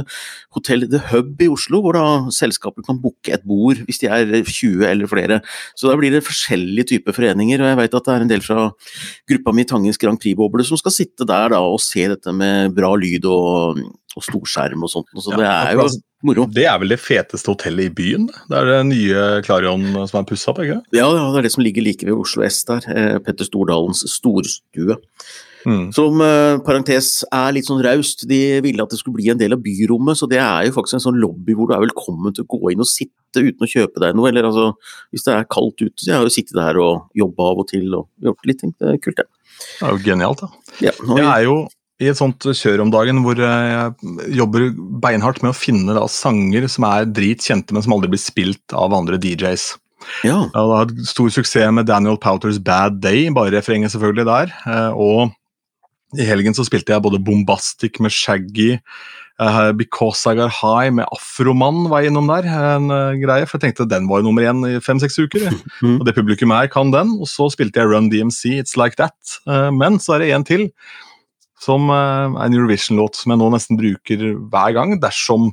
Hotell 0.56 0.88
The 0.88 1.02
Hub 1.10 1.44
i 1.44 1.50
Oslo, 1.52 1.82
hvor 1.84 1.98
da 1.98 2.06
selskaper 2.32 2.86
kan 2.86 3.02
booke 3.02 3.34
et 3.36 3.44
bord 3.44 3.84
hvis 3.84 4.00
de 4.00 4.08
er 4.08 4.32
20 4.40 4.88
eller 4.88 5.10
flere. 5.12 5.42
Så 5.76 5.92
da 5.92 5.98
blir 6.00 6.16
det 6.16 6.24
forskjellige 6.24 6.94
typer 6.94 7.16
foreninger, 7.20 7.60
og 7.60 7.72
jeg 7.74 7.80
vet 7.82 8.00
at 8.00 8.08
det 8.08 8.16
er 8.16 8.24
en 8.24 8.32
del 8.32 8.44
fra 8.44 8.70
gruppa 9.28 9.52
mi 9.52 9.68
Tangens 9.68 10.00
Grand 10.00 10.20
Prix-boble 10.20 10.64
som 10.64 10.80
skal 10.80 10.96
sitte 10.96 11.28
der 11.28 11.52
da 11.52 11.60
og 11.60 11.82
se 11.84 12.08
dette 12.08 12.32
med 12.32 12.72
bra 12.76 12.94
lyd 12.96 13.28
og, 13.28 13.84
og 14.16 14.24
storskjerm 14.24 14.88
og 14.88 14.96
sånt. 14.96 15.12
Så 15.20 15.36
det 15.36 15.44
er 15.44 15.76
jo 15.76 15.90
Moro. 16.26 16.48
Det 16.50 16.64
er 16.66 16.78
vel 16.82 16.90
det 16.90 16.98
feteste 16.98 17.52
hotellet 17.52 17.92
i 17.92 17.94
byen? 17.94 18.24
Det 18.50 18.56
er 18.58 18.66
det 18.66 18.78
nye 18.88 19.26
Klarion 19.46 19.84
som 20.10 20.20
er 20.20 20.26
pussa 20.26 20.50
opp, 20.50 20.62
ikke 20.64 20.80
Ja, 20.96 21.06
ja, 21.06 21.26
det 21.30 21.42
er 21.42 21.46
det 21.46 21.52
som 21.54 21.62
ligger 21.62 21.84
like 21.86 22.06
ved 22.06 22.16
Oslo 22.16 22.42
S 22.46 22.64
der. 22.66 22.88
Eh, 22.90 23.18
Petter 23.22 23.46
Stordalens 23.46 24.02
storstue. 24.10 24.98
Mm. 25.66 25.88
Som 25.94 26.22
uh, 26.22 26.58
parentes 26.64 27.22
er 27.34 27.54
litt 27.54 27.68
sånn 27.68 27.82
raust. 27.84 28.26
De 28.30 28.40
ville 28.64 28.82
at 28.82 28.90
det 28.90 28.98
skulle 29.00 29.18
bli 29.18 29.30
en 29.30 29.38
del 29.38 29.54
av 29.54 29.62
byrommet, 29.62 30.18
så 30.18 30.28
det 30.30 30.40
er 30.42 30.66
jo 30.66 30.74
faktisk 30.78 30.98
en 30.98 31.06
sånn 31.08 31.22
lobby 31.22 31.54
hvor 31.54 31.70
du 31.70 31.76
er 31.76 31.84
velkommen 31.86 32.34
til 32.34 32.46
å 32.46 32.50
gå 32.54 32.72
inn 32.72 32.82
og 32.82 32.90
sitte 32.90 33.42
uten 33.42 33.66
å 33.66 33.70
kjøpe 33.70 34.02
deg 34.02 34.18
noe. 34.18 34.30
Eller 34.30 34.48
altså, 34.48 34.72
hvis 35.14 35.26
det 35.26 35.34
er 35.34 35.50
kaldt 35.54 35.82
ute, 35.82 35.96
så 36.00 36.12
jeg 36.12 36.18
har 36.18 36.26
jo 36.26 36.34
sittet 36.34 36.58
der 36.58 36.82
og 36.82 37.08
jobba 37.18 37.50
av 37.52 37.64
og 37.64 37.70
til 37.70 37.90
og 37.94 38.08
gjort 38.26 38.48
litt 38.48 38.62
ting. 38.64 38.74
Det 38.78 38.94
er 38.94 39.02
kult, 39.02 39.22
det. 39.22 39.28
Det 39.58 39.86
er 39.86 39.94
jo 39.94 40.04
genialt, 40.06 40.44
da. 40.44 40.78
Ja, 40.82 40.94
jeg 40.94 41.26
er 41.26 41.44
jo 41.46 41.58
i 41.98 42.08
et 42.10 42.18
sånt 42.18 42.46
kjør 42.46 42.84
om 42.84 42.92
dagen 42.94 43.24
hvor 43.24 43.38
jeg 43.42 44.36
jobber 44.38 44.70
beinhardt 45.02 45.42
med 45.42 45.50
å 45.50 45.58
finne 45.58 45.96
da, 45.96 46.04
sanger 46.10 46.68
som 46.70 46.86
er 46.86 47.08
dritkjente, 47.10 47.74
men 47.74 47.84
som 47.84 47.96
aldri 47.96 48.12
blir 48.12 48.22
spilt 48.22 48.76
av 48.76 48.94
andre 48.94 49.18
DJs. 49.20 49.72
Ja. 50.22 50.44
Jeg 50.46 50.54
har 50.54 50.84
hatt 50.84 50.94
stor 51.10 51.32
suksess 51.34 51.74
med 51.74 51.88
Daniel 51.90 52.18
Powters 52.22 52.60
Bad 52.62 53.00
Day, 53.02 53.26
bare 53.34 53.52
refrenget 53.56 53.94
selvfølgelig 53.94 54.28
der. 54.28 54.54
Eh, 54.70 54.90
og 54.94 55.34
i 56.18 56.26
helgen 56.28 56.54
så 56.56 56.64
spilte 56.64 56.94
jeg 56.94 57.04
både 57.04 57.20
Bombastic 57.20 57.98
med 58.00 58.14
Shaggy, 58.14 58.78
uh, 59.42 59.72
Because 59.76 60.22
I 60.24 60.38
Got 60.38 60.54
High 60.62 60.94
med 60.94 61.10
Afromann 61.12 61.82
var 61.90 62.00
jeg 62.00 62.12
innom 62.12 62.30
der. 62.30 62.46
en 62.46 62.88
greie, 63.20 63.44
For 63.44 63.58
jeg 63.58 63.66
tenkte 63.66 63.90
den 63.90 64.08
var 64.08 64.22
nummer 64.22 64.46
én 64.46 64.62
i 64.70 64.78
fem-seks 64.80 65.18
uker. 65.18 65.50
Mm. 65.82 66.00
Og 66.00 66.06
det 66.06 66.14
publikum 66.16 66.50
her 66.50 66.66
kan 66.66 66.90
den. 66.90 67.12
Og 67.20 67.28
så 67.30 67.50
spilte 67.52 67.78
jeg 67.78 67.90
Run 67.90 68.08
DMC, 68.10 68.56
It's 68.62 68.74
Like 68.78 68.96
That. 68.96 69.14
Men 69.46 70.00
så 70.02 70.16
er 70.16 70.24
det 70.24 70.32
en 70.34 70.44
til 70.44 70.64
som 71.62 71.90
er 71.92 72.36
en 72.44 72.54
Eurovision-låt 72.54 73.18
som 73.18 73.34
jeg 73.34 73.40
nå 73.40 73.48
nesten 73.54 73.80
bruker 73.80 74.28
hver 74.50 74.76
gang 74.76 74.94
dersom 75.02 75.50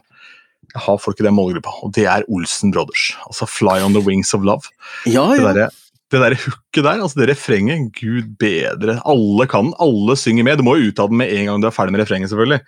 jeg 0.75 0.83
har 0.83 0.99
folk 0.99 1.21
i 1.21 1.23
den 1.23 1.35
målgruppa, 1.37 1.71
og 1.85 1.93
det 1.95 2.03
er 2.11 2.25
Olsen 2.27 2.73
Brothers. 2.75 3.13
Altså 3.29 3.47
Fly 3.47 3.79
On 3.85 3.93
The 3.95 4.03
Wings 4.03 4.33
Of 4.35 4.43
Love. 4.43 4.67
Ja, 5.07 5.23
ja. 5.31 5.53
Det 5.53 5.55
der, 5.55 5.77
det 6.13 6.19
der 6.21 6.35
hooket 6.37 6.83
der, 6.85 6.99
altså 7.01 7.17
det 7.17 7.27
refrenget, 7.31 7.87
gud 7.97 8.35
bedre. 8.37 8.99
Alle 9.09 9.47
kan 9.49 9.71
alle 9.81 10.13
synger 10.19 10.45
med. 10.45 10.59
Du 10.59 10.65
må 10.67 10.75
jo 10.77 10.91
ut 10.91 10.99
av 11.01 11.09
den 11.09 11.17
med 11.17 11.31
en 11.33 11.47
gang 11.49 11.63
du 11.63 11.65
er 11.65 11.73
ferdig 11.73 11.95
med 11.95 12.03
refrenget, 12.03 12.29
selvfølgelig. 12.29 12.59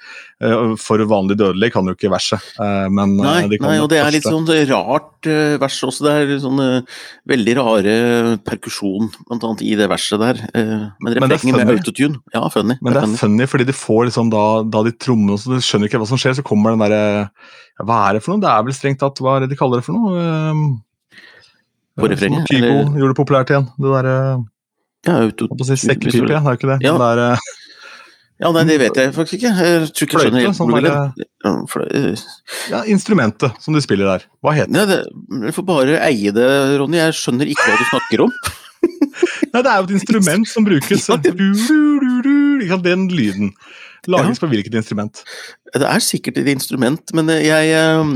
Eh, 0.41 0.73
for 0.81 1.03
vanlig 1.11 1.37
dødelig 1.37 1.69
kan 1.75 1.85
du 1.85 1.93
ikke 1.93 2.09
verset. 2.09 2.41
Eh, 2.57 2.87
men 2.89 3.13
eh, 3.19 3.27
nei, 3.27 3.51
de 3.51 3.59
nei 3.61 3.75
og 3.83 3.91
det 3.93 3.99
er 4.01 4.09
litt 4.15 4.25
sånn 4.25 4.47
rart 4.71 5.29
vers 5.61 5.77
også. 5.85 6.07
Det 6.07 6.15
er 6.15 6.33
sånn 6.41 6.63
veldig 7.29 7.55
rare 7.59 7.93
perkusjon 8.47 9.11
blant 9.27 9.45
annet 9.51 9.63
i 9.67 9.75
det 9.77 9.89
verset 9.91 10.23
der. 10.23 10.41
Men 10.97 11.29
refrenget 11.29 11.61
med 11.61 11.75
autotune, 11.77 12.23
ja, 12.33 12.41
funny. 12.53 12.79
Men 12.81 12.89
det 12.89 13.03
er, 13.03 13.05
funny. 13.05 13.21
funny 13.21 13.49
fordi 13.53 13.69
de 13.69 13.77
får 13.77 14.09
liksom 14.09 14.33
da, 14.33 14.47
da 14.65 14.83
de 14.87 14.97
trommer, 14.97 15.37
så 15.37 15.53
du 15.53 15.61
skjønner 15.61 15.91
ikke 15.91 16.01
hva 16.01 16.09
som 16.09 16.21
skjer, 16.21 16.39
så 16.39 16.45
kommer 16.45 16.73
den 16.73 16.81
derre 16.87 17.29
Hva 17.85 18.01
er 18.07 18.17
det 18.17 18.25
for 18.25 18.33
noe? 18.33 18.41
Det 18.41 18.49
er 18.49 18.65
vel 18.65 18.73
strengt 18.73 19.03
tatt 19.03 19.21
hva 19.21 19.37
er 19.37 19.45
det 19.45 19.53
de 19.53 19.59
kaller 19.59 19.83
det 19.83 19.85
for 19.85 19.93
noe? 19.93 20.81
På 21.97 22.11
refrenget. 22.11 22.49
Kygo 22.49 22.65
eller... 22.65 22.97
gjorde 22.99 23.13
det 23.13 23.19
populært 23.19 23.53
igjen. 23.53 23.69
Det 23.77 23.93
derre 23.93 24.17
ja, 25.07 25.15
auto... 25.21 25.47
si 25.63 25.79
Sekkepipe, 25.83 26.25
ja, 26.25 26.27
det 26.27 26.37
er 26.37 26.51
jo 26.51 26.59
ikke 26.59 26.71
det. 26.73 26.79
Ja. 26.83 26.93
det 26.97 27.05
der, 27.05 27.45
ja, 28.37 28.51
nei, 28.53 28.63
det 28.69 28.75
vet 28.77 28.97
jeg 28.99 29.13
faktisk 29.15 29.39
ikke. 29.39 29.51
Jeg 29.65 29.85
tror 29.97 30.05
ikke 30.05 30.19
Fløyte, 30.21 30.49
sånn 30.53 30.73
der, 30.75 32.19
ja, 32.69 32.81
instrumentet 32.85 33.63
som 33.63 33.73
de 33.73 33.81
spiller 33.81 34.11
der. 34.11 34.27
Hva 34.45 34.53
heter 34.53 34.91
det? 34.91 34.99
Du 35.09 35.47
får 35.55 35.65
bare 35.65 35.97
eie 36.05 36.33
det, 36.35 36.45
Ronny. 36.77 36.99
Jeg 36.99 37.15
skjønner 37.17 37.49
ikke 37.49 37.65
hva 37.65 37.79
du 37.79 37.87
snakker 37.89 38.25
om. 38.27 38.35
nei, 39.55 39.63
det 39.63 39.71
er 39.71 39.79
jo 39.79 39.87
et 39.87 39.95
instrument 39.97 40.49
som 40.51 40.67
brukes. 40.67 41.07
Ja, 41.09 41.17
det... 41.17 41.33
Den 42.85 43.09
lyden. 43.09 43.55
Lages 44.07 44.39
på 44.39 44.47
hvilket 44.51 44.75
instrument? 44.79 45.23
Det 45.75 45.83
er 45.83 46.03
sikkert 46.03 46.37
et 46.39 46.47
instrument, 46.51 47.11
men 47.17 47.29
jeg 47.33 47.73
ehm, 47.75 48.13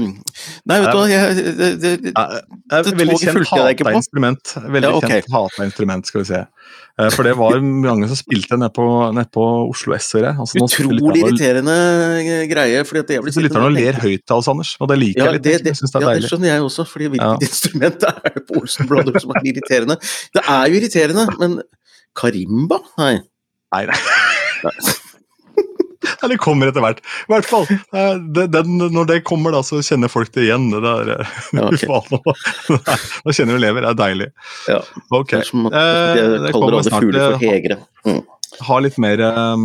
Nei, 0.69 0.77
vet 0.79 0.88
du 0.88 0.98
hva 0.98 1.07
jeg, 1.10 1.36
det, 1.36 1.55
det, 1.60 1.91
det, 2.05 2.13
det 2.15 2.93
Veldig 3.01 3.17
kjent 3.19 3.50
hata 3.51 3.91
instrument. 3.98 4.53
Veldig 4.55 4.88
ja, 4.88 4.93
okay. 4.95 5.19
kjent 5.19 5.36
hata 5.36 5.67
instrument, 5.67 6.07
skal 6.07 6.24
vi 6.24 6.29
se. 6.31 6.41
Eh, 7.00 7.10
for 7.12 7.27
det 7.27 7.33
var 7.39 7.60
mange 7.63 8.07
som 8.12 8.19
spilte 8.19 8.60
nede 8.60 8.71
på, 8.75 8.86
ned 9.15 9.31
på 9.36 9.43
Oslo 9.65 9.95
S. 9.98 10.10
Altså, 10.19 10.63
Utrolig 10.63 11.25
irriterende 11.25 11.75
greie. 12.51 12.86
fordi 12.88 13.03
at 13.03 13.13
jeg 13.17 13.25
blir 13.25 13.38
Lytterne 13.48 13.74
ler 13.75 14.00
høyt 14.03 14.31
av 14.31 14.39
oss, 14.39 14.50
Anders, 14.51 14.74
og 14.79 14.91
det 14.91 15.00
liker 15.01 15.24
ja, 15.24 15.27
jeg 15.29 15.39
litt. 15.39 15.43
Det, 15.50 15.57
det, 15.67 15.75
det 15.81 16.05
ja, 16.05 16.15
det 16.15 16.31
skjønner 16.31 16.53
jeg 16.53 16.65
også, 16.69 16.88
fordi 16.88 17.12
hvilket 17.15 17.27
ja. 17.27 17.36
instrument 17.50 18.07
er 18.13 18.24
det 18.38 18.45
på 18.48 18.63
Olsen 18.63 18.91
Brothers 18.91 19.27
som 19.27 19.36
er 19.36 19.51
irriterende? 19.53 20.00
Det 20.36 20.48
er 20.48 20.65
jo 20.71 20.81
irriterende, 20.81 21.27
men 21.41 21.60
karimba? 22.17 22.81
Nei. 23.01 23.13
Nei, 23.71 23.86
nei. 23.91 24.98
Eller 26.24 26.39
kommer 26.41 26.72
etter 26.72 26.84
hvert. 26.84 27.01
I 27.01 27.34
hvert 27.36 27.50
fall. 27.50 27.67
Det, 28.36 28.48
den, 28.53 28.77
når 28.93 29.10
det 29.10 29.22
kommer, 29.27 29.55
da, 29.55 29.63
så 29.65 29.81
kjenner 29.86 30.12
folk 30.12 30.34
det 30.36 30.48
igjen. 30.48 30.70
Det 30.74 30.81
der, 30.86 31.13
ja, 31.58 31.70
okay. 31.70 31.88
Nå 33.25 33.36
kjenner 33.36 33.58
du 33.58 33.63
lever, 33.63 33.86
det 33.86 33.93
er 33.93 34.01
deilig. 34.01 34.29
Ja. 34.72 34.81
Ok. 35.13 35.38
Det, 35.38 35.48
som, 35.50 35.70
det, 35.72 36.27
det 36.48 36.53
kommer 36.55 36.81
snart. 36.86 37.10
For 37.12 37.43
hegre. 37.46 37.81
Mm. 38.08 38.22
Ha 38.60 38.77
litt 38.84 38.98
mer 39.00 39.22
um, 39.53 39.62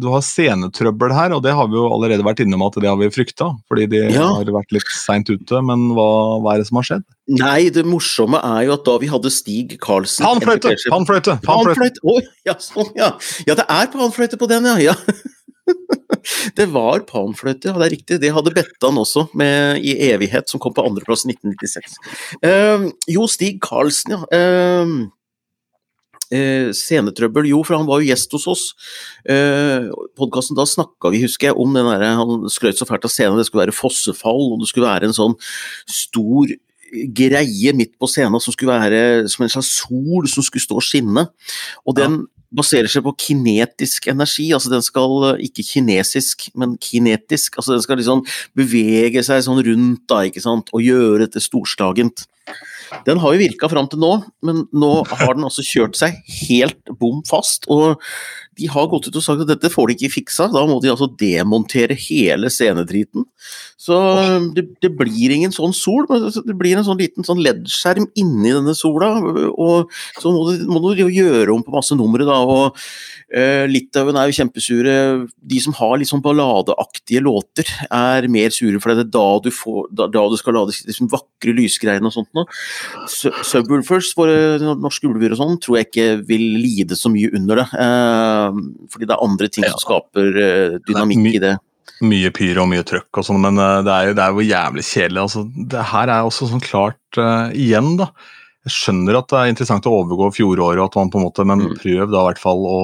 Du 0.00 0.10
har 0.12 0.22
scenetrøbbel 0.24 1.14
her, 1.16 1.32
og 1.32 1.40
det 1.46 1.54
har 1.56 1.68
vi 1.70 1.78
jo 1.78 1.86
allerede 1.88 2.26
vært 2.26 2.42
innom 2.44 2.62
at 2.66 2.76
det 2.82 2.90
har 2.90 2.98
vi 3.00 3.08
frykta. 3.12 3.50
Fordi 3.70 3.86
de 3.90 4.02
ja. 4.12 4.26
har 4.36 4.50
vært 4.54 4.74
litt 4.76 4.90
seint 4.92 5.30
ute, 5.32 5.62
men 5.64 5.90
hva, 5.96 6.08
hva, 6.44 6.54
er 6.54 6.62
det 6.62 6.68
som 6.68 6.80
har 6.80 6.88
skjedd? 6.90 7.06
Nei, 7.40 7.70
det 7.72 7.86
morsomme 7.88 8.40
er 8.44 8.66
jo 8.68 8.74
at 8.76 8.84
da 8.86 8.98
vi 9.00 9.08
hadde 9.08 9.32
Stig 9.32 9.78
Karlsen 9.82 10.26
Panfløyte! 10.26 10.74
Panfløyte! 10.92 11.38
Panfløyte! 11.46 12.04
Oh, 12.04 12.20
ja, 12.44 12.58
sånn, 12.60 12.92
ja. 12.98 13.14
ja, 13.48 13.56
det 13.56 13.64
er 13.64 13.88
panfløyte 13.94 14.38
på 14.40 14.50
den, 14.50 14.68
ja. 14.68 14.92
ja. 14.92 14.98
det 16.58 16.66
var 16.72 17.04
panfløyte, 17.08 17.70
ja 17.70 17.74
det 17.78 17.86
er 17.86 17.94
riktig. 17.96 18.20
Det 18.22 18.32
hadde 18.36 18.54
Bettan 18.54 19.00
også, 19.00 19.26
med 19.36 19.82
I 19.84 19.96
evighet, 20.10 20.50
som 20.50 20.62
kom 20.62 20.74
på 20.76 20.84
andreplass 20.86 21.24
i 21.26 21.34
1996. 21.34 21.98
Uh, 22.44 22.88
jo, 23.10 23.28
Stig 23.30 23.60
Karlsen, 23.64 24.16
ja. 24.16 24.24
Uh, 24.28 25.06
uh, 26.34 26.68
scenetrøbbel, 26.76 27.48
jo, 27.52 27.62
for 27.66 27.78
han 27.78 27.88
var 27.88 28.02
jo 28.02 28.10
gjest 28.10 28.36
hos 28.36 28.46
oss. 28.50 28.66
Eh, 29.24 29.88
Podkasten 30.18 30.58
da 30.58 30.66
snakka 30.68 31.12
vi, 31.14 31.22
husker 31.24 31.50
jeg, 31.50 31.58
om 31.60 31.72
den 31.76 31.88
derre 31.88 32.12
Han 32.18 32.46
skrøt 32.52 32.80
så 32.80 32.88
fælt 32.88 33.06
av 33.06 33.12
scenen, 33.12 33.40
det 33.40 33.48
skulle 33.48 33.66
være 33.66 33.76
fossefall, 33.76 34.52
og 34.52 34.62
det 34.62 34.70
skulle 34.70 34.90
være 34.90 35.10
en 35.10 35.16
sånn 35.16 35.36
stor 35.90 36.52
greie 36.94 37.72
midt 37.74 37.96
på 37.98 38.08
scenen 38.10 38.42
som 38.42 38.54
skulle 38.54 38.76
være 38.76 39.28
som 39.30 39.44
en 39.44 39.50
slags 39.50 39.72
sol 39.80 40.28
som 40.30 40.44
skulle 40.46 40.62
stå 40.62 40.78
og 40.78 40.86
skinne. 40.86 41.26
Og 41.88 41.96
den 41.98 42.20
baserer 42.56 42.90
seg 42.90 43.04
på 43.06 43.14
kinetisk 43.26 44.08
energi. 44.12 44.50
altså 44.56 44.72
Den 44.72 44.84
skal 44.84 45.16
eh, 45.30 45.46
ikke 45.48 45.66
kinesisk, 45.66 46.48
men 46.54 46.76
kinetisk. 46.82 47.58
altså 47.58 47.76
Den 47.76 47.84
skal 47.84 48.00
liksom 48.00 48.24
bevege 48.56 49.24
seg 49.26 49.44
sånn 49.46 49.62
rundt 49.66 50.06
da, 50.10 50.24
ikke 50.28 50.44
sant, 50.44 50.72
og 50.74 50.84
gjøre 50.84 51.24
dette 51.26 51.42
storslagent. 51.44 52.26
Den 53.06 53.18
har 53.22 53.34
jo 53.34 53.40
virka 53.40 53.68
fram 53.72 53.88
til 53.90 54.02
nå, 54.02 54.12
men 54.44 54.66
nå 54.76 54.92
har 55.08 55.34
den 55.34 55.46
altså 55.48 55.64
kjørt 55.64 55.96
seg 55.98 56.18
helt 56.44 56.92
bom 57.00 57.22
fast. 57.26 57.66
Og 57.72 57.96
de 58.58 58.68
har 58.70 58.88
gått 58.90 59.08
ut 59.08 59.18
og 59.18 59.24
sagt 59.24 59.44
at 59.44 59.50
dette 59.50 59.70
får 59.72 59.90
de 59.90 59.96
ikke 59.96 60.14
fiksa, 60.18 60.48
da 60.52 60.64
må 60.68 60.78
de 60.82 60.92
altså 60.92 61.08
demontere 61.20 61.96
hele 61.98 62.50
scenedriten. 62.52 63.26
Så 63.80 63.96
det, 64.56 64.66
det 64.82 64.92
blir 64.96 65.34
ingen 65.34 65.52
sånn 65.52 65.74
sol, 65.76 66.06
men 66.08 66.28
det 66.32 66.56
blir 66.56 66.78
en 66.78 66.86
sånn 66.86 67.00
liten 67.00 67.26
sånn 67.26 67.42
LED-skjerm 67.44 68.06
inni 68.20 68.54
denne 68.54 68.74
sola. 68.78 69.10
Og 69.50 69.90
så 70.20 70.32
må 70.32 70.46
du, 70.48 70.64
må 70.70 70.80
du 70.84 71.02
gjøre 71.02 71.52
om 71.52 71.64
på 71.64 71.74
masse 71.74 71.96
numre, 71.98 72.26
da. 72.28 72.38
og 72.40 72.78
uh, 73.34 73.64
Litauen 73.70 74.16
er 74.20 74.30
jo 74.30 74.38
kjempesure. 74.38 74.94
De 75.36 75.60
som 75.62 75.76
har 75.80 75.98
litt 76.00 76.12
sånn 76.12 76.24
balladeaktige 76.24 77.24
låter, 77.24 77.68
er 77.90 78.28
mer 78.32 78.54
sure, 78.54 78.80
for 78.80 78.94
det 78.94 79.08
er 79.08 79.12
da 79.18 79.26
du, 79.44 79.50
får, 79.54 79.90
da, 79.92 80.08
da 80.12 80.24
du 80.30 80.38
skal 80.40 80.58
lade 80.60 80.76
liksom 80.86 81.10
vakre 81.12 81.56
lysgreiene 81.58 82.08
og 82.08 82.16
sånt 82.16 82.30
noe. 82.36 82.46
Subwoolfers, 83.10 84.14
våre 84.16 84.74
norske 84.80 85.10
ulver 85.10 85.34
og 85.34 85.42
sånn, 85.42 85.60
tror 85.62 85.80
jeg 85.80 85.90
ikke 85.90 86.08
vil 86.30 86.46
lide 86.62 86.98
så 86.98 87.12
mye 87.12 87.32
under 87.36 87.64
det. 87.64 87.68
Uh, 87.74 88.43
fordi 88.92 89.08
det 89.08 89.16
er 89.16 89.24
andre 89.26 89.50
ting 89.52 89.66
som 89.68 89.80
skaper 89.82 90.38
uh, 90.38 90.76
dynamikk 90.88 91.30
i 91.32 91.42
det. 91.44 91.54
Mye 92.04 92.30
pyro 92.34 92.64
og 92.64 92.70
mye 92.72 92.84
trøkk 92.86 93.20
og 93.20 93.26
sånn, 93.26 93.42
men 93.44 93.60
uh, 93.60 93.80
det 93.86 93.92
er 93.94 94.08
jo, 94.08 94.14
det 94.18 94.24
er 94.24 94.38
jo 94.38 94.46
jævlig 94.48 94.86
kjedelig. 94.88 95.22
Altså, 95.24 95.44
det 95.74 95.88
her 95.94 96.12
er 96.16 96.30
også 96.30 96.50
sånn 96.50 96.64
klart 96.64 97.20
igjen, 97.54 97.94
da. 98.00 98.10
Jeg 98.64 98.72
skjønner 98.72 99.18
at 99.20 99.28
det 99.28 99.40
er 99.40 99.50
interessant 99.52 99.86
å 99.88 99.98
overgå 100.00 100.30
fjoråret, 100.38 100.80
at 100.84 100.96
man 100.96 101.12
på 101.12 101.20
en 101.20 101.26
måte, 101.26 101.44
men 101.46 101.66
mm. 101.66 101.74
prøv 101.82 102.08
da 102.08 102.22
i 102.22 102.28
hvert 102.30 102.40
fall 102.40 102.64
å 102.64 102.78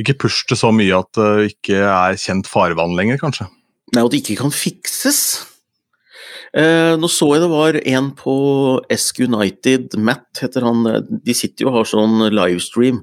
ikke 0.00 0.16
pushe 0.24 0.46
det 0.50 0.58
så 0.60 0.72
mye 0.74 0.98
at 0.98 1.10
det 1.16 1.54
ikke 1.54 1.80
er 1.86 2.18
kjent 2.20 2.50
farvann 2.50 2.96
lenger, 2.98 3.20
kanskje. 3.22 3.48
Nei, 3.94 4.02
og 4.02 4.10
det 4.12 4.22
ikke 4.22 4.42
kan 4.42 4.54
fikses. 4.54 5.20
Eh, 6.54 6.94
nå 7.00 7.08
så 7.10 7.26
jeg 7.34 7.42
det 7.42 7.50
var 7.50 7.76
en 7.80 8.10
på 8.14 8.34
Esk 8.92 9.18
United, 9.24 9.96
Matt 9.98 10.38
heter 10.38 10.62
han, 10.62 10.84
de 11.10 11.34
sitter 11.34 11.66
jo 11.66 11.72
og 11.72 11.78
har 11.80 11.88
sånn 11.90 12.28
livestream, 12.30 13.00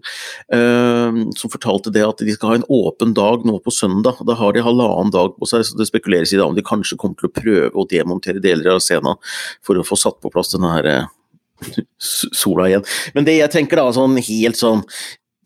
eh, 0.56 1.20
som 1.36 1.52
fortalte 1.52 1.92
det 1.92 2.06
at 2.08 2.24
de 2.24 2.36
skal 2.36 2.54
ha 2.54 2.60
en 2.62 2.68
åpen 2.72 3.12
dag 3.18 3.44
nå 3.48 3.58
på 3.66 3.74
søndag. 3.76 4.22
Da 4.28 4.38
har 4.40 4.56
de 4.56 4.64
halvannen 4.64 5.12
dag 5.12 5.36
på 5.36 5.50
seg, 5.50 5.66
så 5.68 5.76
det 5.80 5.90
spekuleres 5.90 6.32
i 6.32 6.40
da 6.40 6.48
om 6.48 6.56
de 6.56 6.64
kanskje 6.64 7.00
kommer 7.02 7.20
til 7.20 7.28
å 7.28 7.36
prøve 7.42 7.74
å 7.76 7.88
demontere 7.92 8.44
deler 8.44 8.78
av 8.78 8.84
scenen 8.86 9.20
for 9.66 9.76
å 9.76 9.88
få 9.88 10.00
satt 10.00 10.22
på 10.24 10.32
plass 10.32 10.54
denne 10.56 10.72
her 10.78 10.88
eh, 10.94 11.76
sola 12.00 12.70
igjen. 12.70 12.88
Men 13.18 13.28
det 13.28 13.36
jeg 13.42 13.54
tenker 13.54 13.82
da, 13.82 13.90
sånn 13.94 14.16
helt 14.18 14.58
sånn 14.58 14.86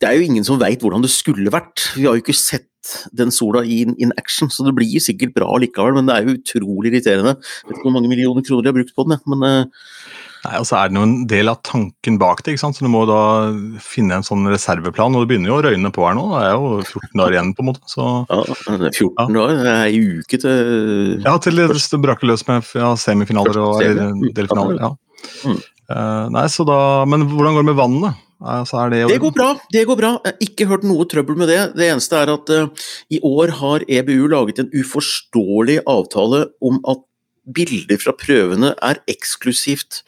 Det 0.00 0.08
er 0.08 0.18
jo 0.18 0.26
ingen 0.28 0.44
som 0.44 0.58
veit 0.60 0.82
hvordan 0.84 1.00
det 1.00 1.08
skulle 1.08 1.48
vært. 1.48 1.86
Vi 1.96 2.04
har 2.04 2.18
jo 2.18 2.20
ikke 2.20 2.36
sett 2.36 2.68
sett 2.86 3.16
den 3.16 3.32
sola 3.34 3.64
in, 3.64 3.94
in 3.98 4.14
action, 4.20 4.50
så 4.52 4.66
det 4.66 4.76
blir 4.76 5.02
sikkert 5.02 5.34
bra 5.36 5.50
likevel, 5.62 5.96
men 5.98 6.08
det 6.08 6.16
er 6.16 6.26
jo 6.26 6.36
utrolig 6.38 6.92
irriterende. 6.92 7.36
Jeg 7.40 7.68
vet 7.68 7.78
ikke 7.78 7.88
hvor 7.88 7.98
mange 7.98 8.12
millioner 8.12 8.46
kroner 8.46 8.66
de 8.66 8.72
har 8.72 8.78
brukt 8.78 8.96
på 8.96 9.08
den, 9.08 9.20
men 9.32 9.46
uh, 9.46 9.90
Nei, 10.46 10.60
og 10.60 10.66
så 10.68 10.76
er 10.78 10.90
det 10.90 11.00
jo 11.00 11.02
en 11.02 11.14
del 11.26 11.50
av 11.50 11.56
tanken 11.66 12.18
bak 12.20 12.44
det, 12.46 12.54
så 12.60 12.68
du 12.76 12.86
må 12.92 13.00
da 13.08 13.20
finne 13.82 14.20
en 14.20 14.26
sånn 14.26 14.46
reserveplan. 14.46 15.16
Og 15.16 15.24
det 15.24 15.30
begynner 15.32 15.50
jo 15.50 15.56
å 15.56 15.64
røyne 15.64 15.90
på 15.90 16.04
her 16.06 16.14
nå, 16.14 16.26
det 16.36 16.42
er 16.44 16.52
jo 16.52 16.68
14 16.84 17.08
dager 17.18 17.34
igjen, 17.34 17.50
på 17.56 17.64
en 17.64 17.68
måte. 17.72 17.82
Så... 17.90 18.04
Ja, 18.30 18.42
det 18.44 18.76
er 18.76 18.92
14 18.92 19.08
ja. 19.16 19.26
dager, 19.32 19.56
det 19.64 19.72
er 19.72 19.88
ei 19.88 20.20
uke 20.20 20.40
til 20.44 21.24
Ja, 21.24 21.34
til 21.42 21.58
det 21.64 22.02
braker 22.04 22.30
løs 22.30 22.46
med 22.46 22.68
ja, 22.78 22.92
semifinaler 23.00 23.58
og 23.64 23.82
delfinaler. 24.36 24.78
ja. 24.84 24.92
Mm. 25.42 25.58
Uh, 25.86 26.26
nei, 26.34 26.44
så 26.50 26.64
da, 26.66 26.78
Men 27.06 27.28
hvordan 27.30 27.54
går 27.56 27.62
det 27.62 27.70
med 27.70 27.78
vannet? 27.78 28.22
Altså 28.36 28.82
det, 28.92 29.06
det, 29.08 29.18
går 29.22 29.32
bra. 29.32 29.48
det 29.72 29.86
går 29.88 29.96
bra. 29.96 30.12
Jeg 30.24 30.34
har 30.34 30.44
ikke 30.44 30.68
hørt 30.68 30.84
noe 30.84 31.06
trøbbel 31.08 31.38
med 31.40 31.48
det. 31.48 31.60
Det 31.78 31.88
eneste 31.88 32.18
er 32.20 32.32
at 32.34 32.52
uh, 32.52 32.88
i 33.08 33.20
år 33.24 33.54
har 33.62 33.86
EBU 33.88 34.26
laget 34.28 34.60
en 34.60 34.72
uforståelig 34.76 35.80
avtale 35.88 36.46
om 36.60 36.82
at 36.92 37.04
bilder 37.56 38.00
fra 38.02 38.12
prøvene 38.18 38.74
er 38.84 39.00
eksklusivt 39.08 40.02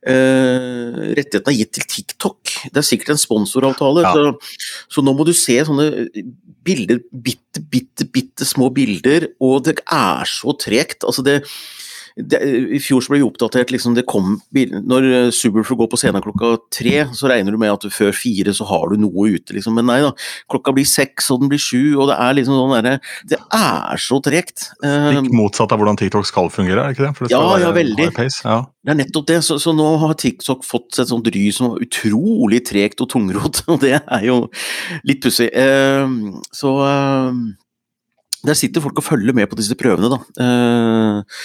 Uh, 0.00 1.12
rettighetene 1.12 1.52
er 1.52 1.58
gitt 1.58 1.74
til 1.76 1.84
TikTok. 1.84 2.52
Det 2.72 2.80
er 2.80 2.86
sikkert 2.86 3.12
en 3.12 3.20
sponsoravtale. 3.20 4.04
Ja. 4.06 4.12
Så, 4.16 4.62
så, 4.96 5.04
nå 5.04 5.12
må 5.12 5.26
du 5.28 5.34
se 5.36 5.58
sånne 5.68 5.90
bilder, 6.64 7.02
bitte, 7.12 7.60
bitte, 7.60 8.06
bitte 8.08 8.48
små 8.48 8.70
bilder, 8.72 9.28
og 9.44 9.66
det 9.68 9.76
er 9.84 10.30
så 10.30 10.54
tregt. 10.56 11.04
Altså 11.04 11.24
det, 11.26 11.42
det, 12.26 12.40
I 12.76 12.80
fjor 12.82 13.02
så 13.04 13.12
ble 13.12 13.20
vi 13.20 13.26
oppdatert 13.26 13.72
liksom 13.74 13.94
det 13.96 14.06
kom, 14.10 14.38
Når 14.52 15.06
eh, 15.08 15.28
Subwoolfer 15.34 15.78
går 15.78 15.90
på 15.92 16.00
scenen 16.00 16.24
klokka 16.24 16.56
tre, 16.72 17.06
så 17.16 17.30
regner 17.30 17.54
du 17.54 17.60
med 17.60 17.72
at 17.72 17.84
du 17.84 17.92
før 17.92 18.12
fire 18.16 18.54
så 18.56 18.66
har 18.68 18.90
du 18.90 19.00
noe 19.04 19.28
ute, 19.34 19.54
liksom. 19.56 19.76
Men 19.78 19.88
nei 19.90 20.00
da. 20.04 20.12
Klokka 20.50 20.74
blir 20.76 20.88
seks, 20.88 21.30
og 21.32 21.42
den 21.42 21.52
blir 21.52 21.62
sju, 21.62 21.96
og 21.96 22.10
det 22.10 22.18
er 22.20 22.36
liksom 22.38 22.58
sånn 22.58 22.74
derre 22.76 22.96
Det 23.30 23.38
er 23.56 24.02
så 24.02 24.20
tregt. 24.24 24.68
Stikk 24.80 25.32
motsatt 25.36 25.72
av 25.74 25.80
hvordan 25.80 25.98
TikTok 26.00 26.28
skal 26.28 26.50
fungere, 26.52 26.84
er 26.84 26.92
det 26.92 26.98
ikke 26.98 27.08
det? 27.08 27.30
det 27.30 27.34
ja, 27.36 27.44
ja, 27.62 27.72
veldig. 27.76 28.10
Ja. 28.44 28.58
Det 28.80 28.94
er 28.94 29.00
nettopp 29.02 29.30
det. 29.30 29.40
Så, 29.46 29.58
så, 29.62 29.74
nå 29.76 29.88
har 30.02 30.16
TikTok 30.18 30.64
fått 30.66 31.00
et 31.02 31.10
sånt 31.10 31.28
ry 31.32 31.46
som 31.54 31.72
er 31.72 31.86
utrolig 31.86 32.62
tregt 32.68 33.02
og 33.04 33.10
tungrodd, 33.12 33.64
og 33.72 33.82
det 33.84 33.96
er 34.00 34.28
jo 34.28 34.42
litt 35.08 35.22
pussig. 35.24 35.50
Uh, 35.54 36.40
så 36.56 36.76
uh, 36.80 37.42
der 38.46 38.56
sitter 38.56 38.82
folk 38.84 39.00
og 39.00 39.04
følger 39.04 39.36
med 39.36 39.48
på 39.50 39.58
disse 39.58 39.76
prøvene, 39.78 40.08
da. 40.12 40.20
Uh, 40.40 41.40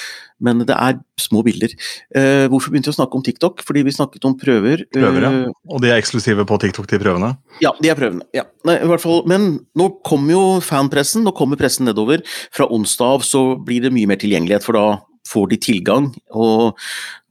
men 0.45 0.63
det 0.67 0.75
er 0.75 0.97
små 1.19 1.41
bilder. 1.45 1.71
Uh, 2.15 2.45
hvorfor 2.51 2.71
begynte 2.71 2.91
vi 2.91 2.95
å 2.95 2.97
snakke 2.97 3.19
om 3.19 3.23
TikTok? 3.23 3.63
Fordi 3.65 3.85
vi 3.87 3.95
snakket 3.95 4.27
om 4.27 4.35
prøver. 4.39 4.83
Prøver, 4.95 5.25
ja. 5.25 5.31
Eh, 5.31 5.57
og 5.71 5.83
de 5.83 5.91
er 5.91 5.99
eksklusive 5.99 6.45
på 6.47 6.59
TikTok, 6.61 6.87
de 6.91 6.99
prøvene? 7.01 7.33
Ja, 7.63 7.71
de 7.79 7.91
er 7.91 7.99
prøvene. 7.99 8.27
Ja. 8.35 8.45
Nei, 8.67 8.77
i 8.83 8.89
hvert 8.91 9.03
fall. 9.03 9.23
Men 9.31 9.47
nå 9.79 9.89
kommer 10.07 10.35
jo 10.35 10.43
fanpressen, 10.63 11.23
nå 11.27 11.35
kommer 11.35 11.59
pressen 11.59 11.87
nedover. 11.87 12.23
Fra 12.55 12.67
onsdag 12.71 13.17
av 13.17 13.27
så 13.27 13.45
blir 13.63 13.87
det 13.87 13.93
mye 13.95 14.11
mer 14.11 14.19
tilgjengelighet, 14.21 14.67
for 14.67 14.79
da 14.79 14.85
får 15.27 15.51
de 15.53 15.61
tilgang. 15.67 16.11
Og 16.35 16.79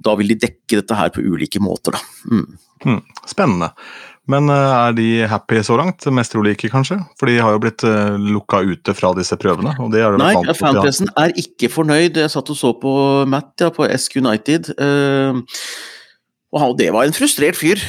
da 0.05 0.17
vil 0.21 0.33
de 0.33 0.41
dekke 0.47 0.81
dette 0.81 0.99
her 0.99 1.13
på 1.15 1.25
ulike 1.25 1.63
måter, 1.63 1.97
da. 1.97 2.05
Mm. 2.33 2.49
Mm, 2.85 3.01
spennende. 3.29 3.73
Men 4.31 4.49
eh, 4.49 4.75
er 4.89 4.95
de 4.97 5.09
happy 5.29 5.61
så 5.67 5.77
langt? 5.77 6.07
Mest 6.17 6.33
trolig 6.33 6.55
ikke, 6.57 6.71
kanskje? 6.73 6.99
For 7.21 7.29
de 7.29 7.37
har 7.45 7.55
jo 7.55 7.61
blitt 7.65 7.85
eh, 7.87 8.15
lukka 8.17 8.63
ute 8.65 8.95
fra 8.97 9.13
disse 9.19 9.37
prøvene. 9.41 9.75
og 9.77 9.93
det 9.93 10.05
er 10.05 10.15
det 10.15 10.23
Nei, 10.23 10.55
fanpressen 10.57 11.13
er 11.21 11.35
ikke 11.41 11.73
fornøyd. 11.73 12.23
Jeg 12.23 12.33
satt 12.33 12.53
og 12.53 12.59
så 12.59 12.73
på 12.81 12.95
Matt 13.29 13.61
ja, 13.61 13.69
på 13.75 13.85
Esk 13.85 14.17
United. 14.17 14.73
Uh, 14.81 15.45
og 16.55 16.77
det 16.79 16.87
var 16.95 17.05
en 17.05 17.17
frustrert 17.17 17.59
fyr. 17.59 17.81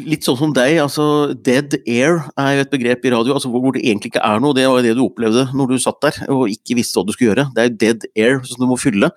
Litt 0.00 0.24
sånn 0.24 0.38
som 0.38 0.54
deg. 0.56 0.78
altså 0.80 1.34
Dead 1.36 1.76
air 1.84 2.22
er 2.40 2.54
jo 2.56 2.62
et 2.64 2.70
begrep 2.72 3.04
i 3.04 3.12
radio 3.12 3.36
altså 3.36 3.50
hvor 3.52 3.74
det 3.76 3.82
egentlig 3.84 4.14
ikke 4.14 4.22
er 4.24 4.40
noe. 4.40 4.56
Det 4.56 4.64
var 4.64 4.80
det 4.80 4.94
du 4.96 5.02
opplevde 5.04 5.44
når 5.52 5.74
du 5.74 5.82
satt 5.84 6.00
der 6.06 6.22
og 6.32 6.48
ikke 6.48 6.78
visste 6.80 6.96
hva 6.96 7.04
du 7.04 7.12
skulle 7.12 7.34
gjøre. 7.34 7.50
Det 7.52 7.60
er 7.60 7.68
jo 7.68 7.80
dead 7.84 8.08
air 8.16 8.40
som 8.48 8.64
du 8.64 8.70
må 8.70 8.80
fylle. 8.80 9.12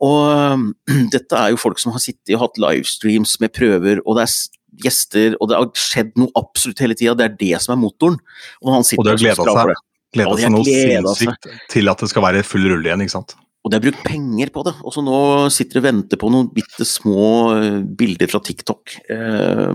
Og 0.00 0.64
dette 1.14 1.36
er 1.36 1.52
jo 1.52 1.60
folk 1.60 1.82
som 1.82 1.92
har 1.92 2.02
sittet 2.02 2.38
og 2.38 2.46
hatt 2.46 2.62
livestreams 2.62 3.36
med 3.42 3.52
prøver, 3.52 4.00
og 4.06 4.16
det 4.16 4.24
er 4.24 4.57
gjester, 4.84 5.36
og 5.38 5.50
det 5.50 5.58
har 5.58 5.68
skjedd 5.78 6.14
noe 6.20 6.32
absolutt 6.38 6.82
hele 6.84 6.96
tida. 6.98 7.16
Det 7.18 7.26
er 7.26 7.36
det 7.40 7.64
som 7.64 7.74
er 7.74 7.82
motoren. 7.82 8.18
Og, 8.62 8.72
han 8.74 8.84
og 8.84 9.04
det 9.04 9.14
har 9.14 9.20
gleda 9.24 9.50
seg, 9.50 9.84
gleda 10.16 10.38
seg 10.40 10.54
noe 10.54 10.64
sinnssykt 10.68 11.52
til 11.74 11.92
at 11.92 12.04
det 12.04 12.10
skal 12.12 12.26
være 12.28 12.46
full 12.46 12.68
rulle 12.70 12.90
igjen, 12.90 13.04
ikke 13.06 13.18
sant. 13.18 13.36
Og 13.66 13.72
de 13.72 13.76
har 13.76 13.82
brukt 13.84 14.04
penger 14.06 14.52
på 14.54 14.62
det. 14.64 14.72
Og 14.86 14.94
så 14.94 15.02
nå 15.04 15.18
sitter 15.52 15.76
de 15.76 15.82
og 15.82 15.86
venter 15.88 16.20
på 16.20 16.30
noen 16.32 16.46
bitte 16.54 16.86
små 16.88 17.26
eh, 17.58 17.80
bilder 18.00 18.30
fra 18.30 18.40
TikTok, 18.44 18.94
eh, 19.12 19.72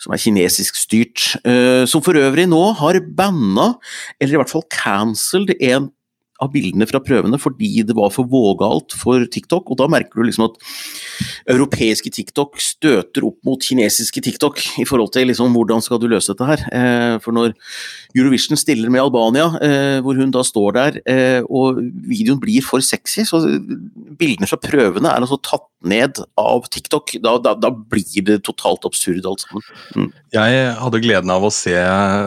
som 0.00 0.16
er 0.16 0.22
kinesisk 0.22 0.78
styrt. 0.80 1.26
Eh, 1.44 1.84
som 1.90 2.02
for 2.02 2.18
øvrig 2.18 2.48
nå 2.50 2.62
har 2.80 2.98
banna, 3.04 3.74
eller 4.18 4.34
i 4.34 4.40
hvert 4.40 4.52
fall 4.52 4.66
cancelled, 4.72 5.52
en 5.60 5.90
av 6.40 6.52
bildene 6.54 6.88
fra 6.88 7.00
prøvene 7.04 7.38
fordi 7.40 7.84
det 7.86 7.96
var 7.96 8.12
for 8.14 8.28
vågalt 8.30 8.94
for 8.96 9.24
TikTok. 9.28 9.70
Og 9.70 9.78
da 9.80 9.88
merker 9.90 10.20
du 10.20 10.26
liksom 10.26 10.48
at 10.48 10.58
europeiske 11.50 12.12
TikTok 12.14 12.60
støter 12.62 13.26
opp 13.26 13.38
mot 13.46 13.62
kinesiske 13.62 14.22
TikTok 14.24 14.60
i 14.80 14.86
forhold 14.88 15.12
til 15.14 15.28
liksom 15.30 15.54
hvordan 15.56 15.84
skal 15.84 16.00
du 16.00 16.08
løse 16.10 16.32
dette 16.32 16.48
her. 16.48 16.64
Eh, 16.74 17.16
for 17.24 17.36
når 17.36 17.54
Eurovision 18.16 18.58
stiller 18.60 18.92
med 18.92 19.02
Albania, 19.02 19.48
eh, 19.62 19.98
hvor 20.04 20.18
hun 20.18 20.32
da 20.34 20.44
står 20.46 20.76
der, 20.76 21.00
eh, 21.06 21.40
og 21.48 21.80
videoen 22.08 22.40
blir 22.42 22.64
for 22.66 22.84
sexy, 22.84 23.26
så 23.28 23.42
bildene 24.20 24.48
fra 24.50 24.60
prøvene 24.60 25.10
er 25.10 25.20
altså 25.20 25.40
tatt 25.44 25.66
ned 25.84 26.20
av 26.40 26.68
TikTok. 26.68 27.16
Da, 27.24 27.36
da, 27.40 27.54
da 27.56 27.70
blir 27.72 28.24
det 28.26 28.42
totalt 28.48 28.84
absurd 28.88 29.26
alt 29.28 29.44
sammen. 29.46 29.64
Mm. 29.96 30.10
Jeg 30.36 30.64
hadde 30.80 31.02
gleden 31.02 31.32
av 31.32 31.46
å 31.46 31.52
se 31.54 31.76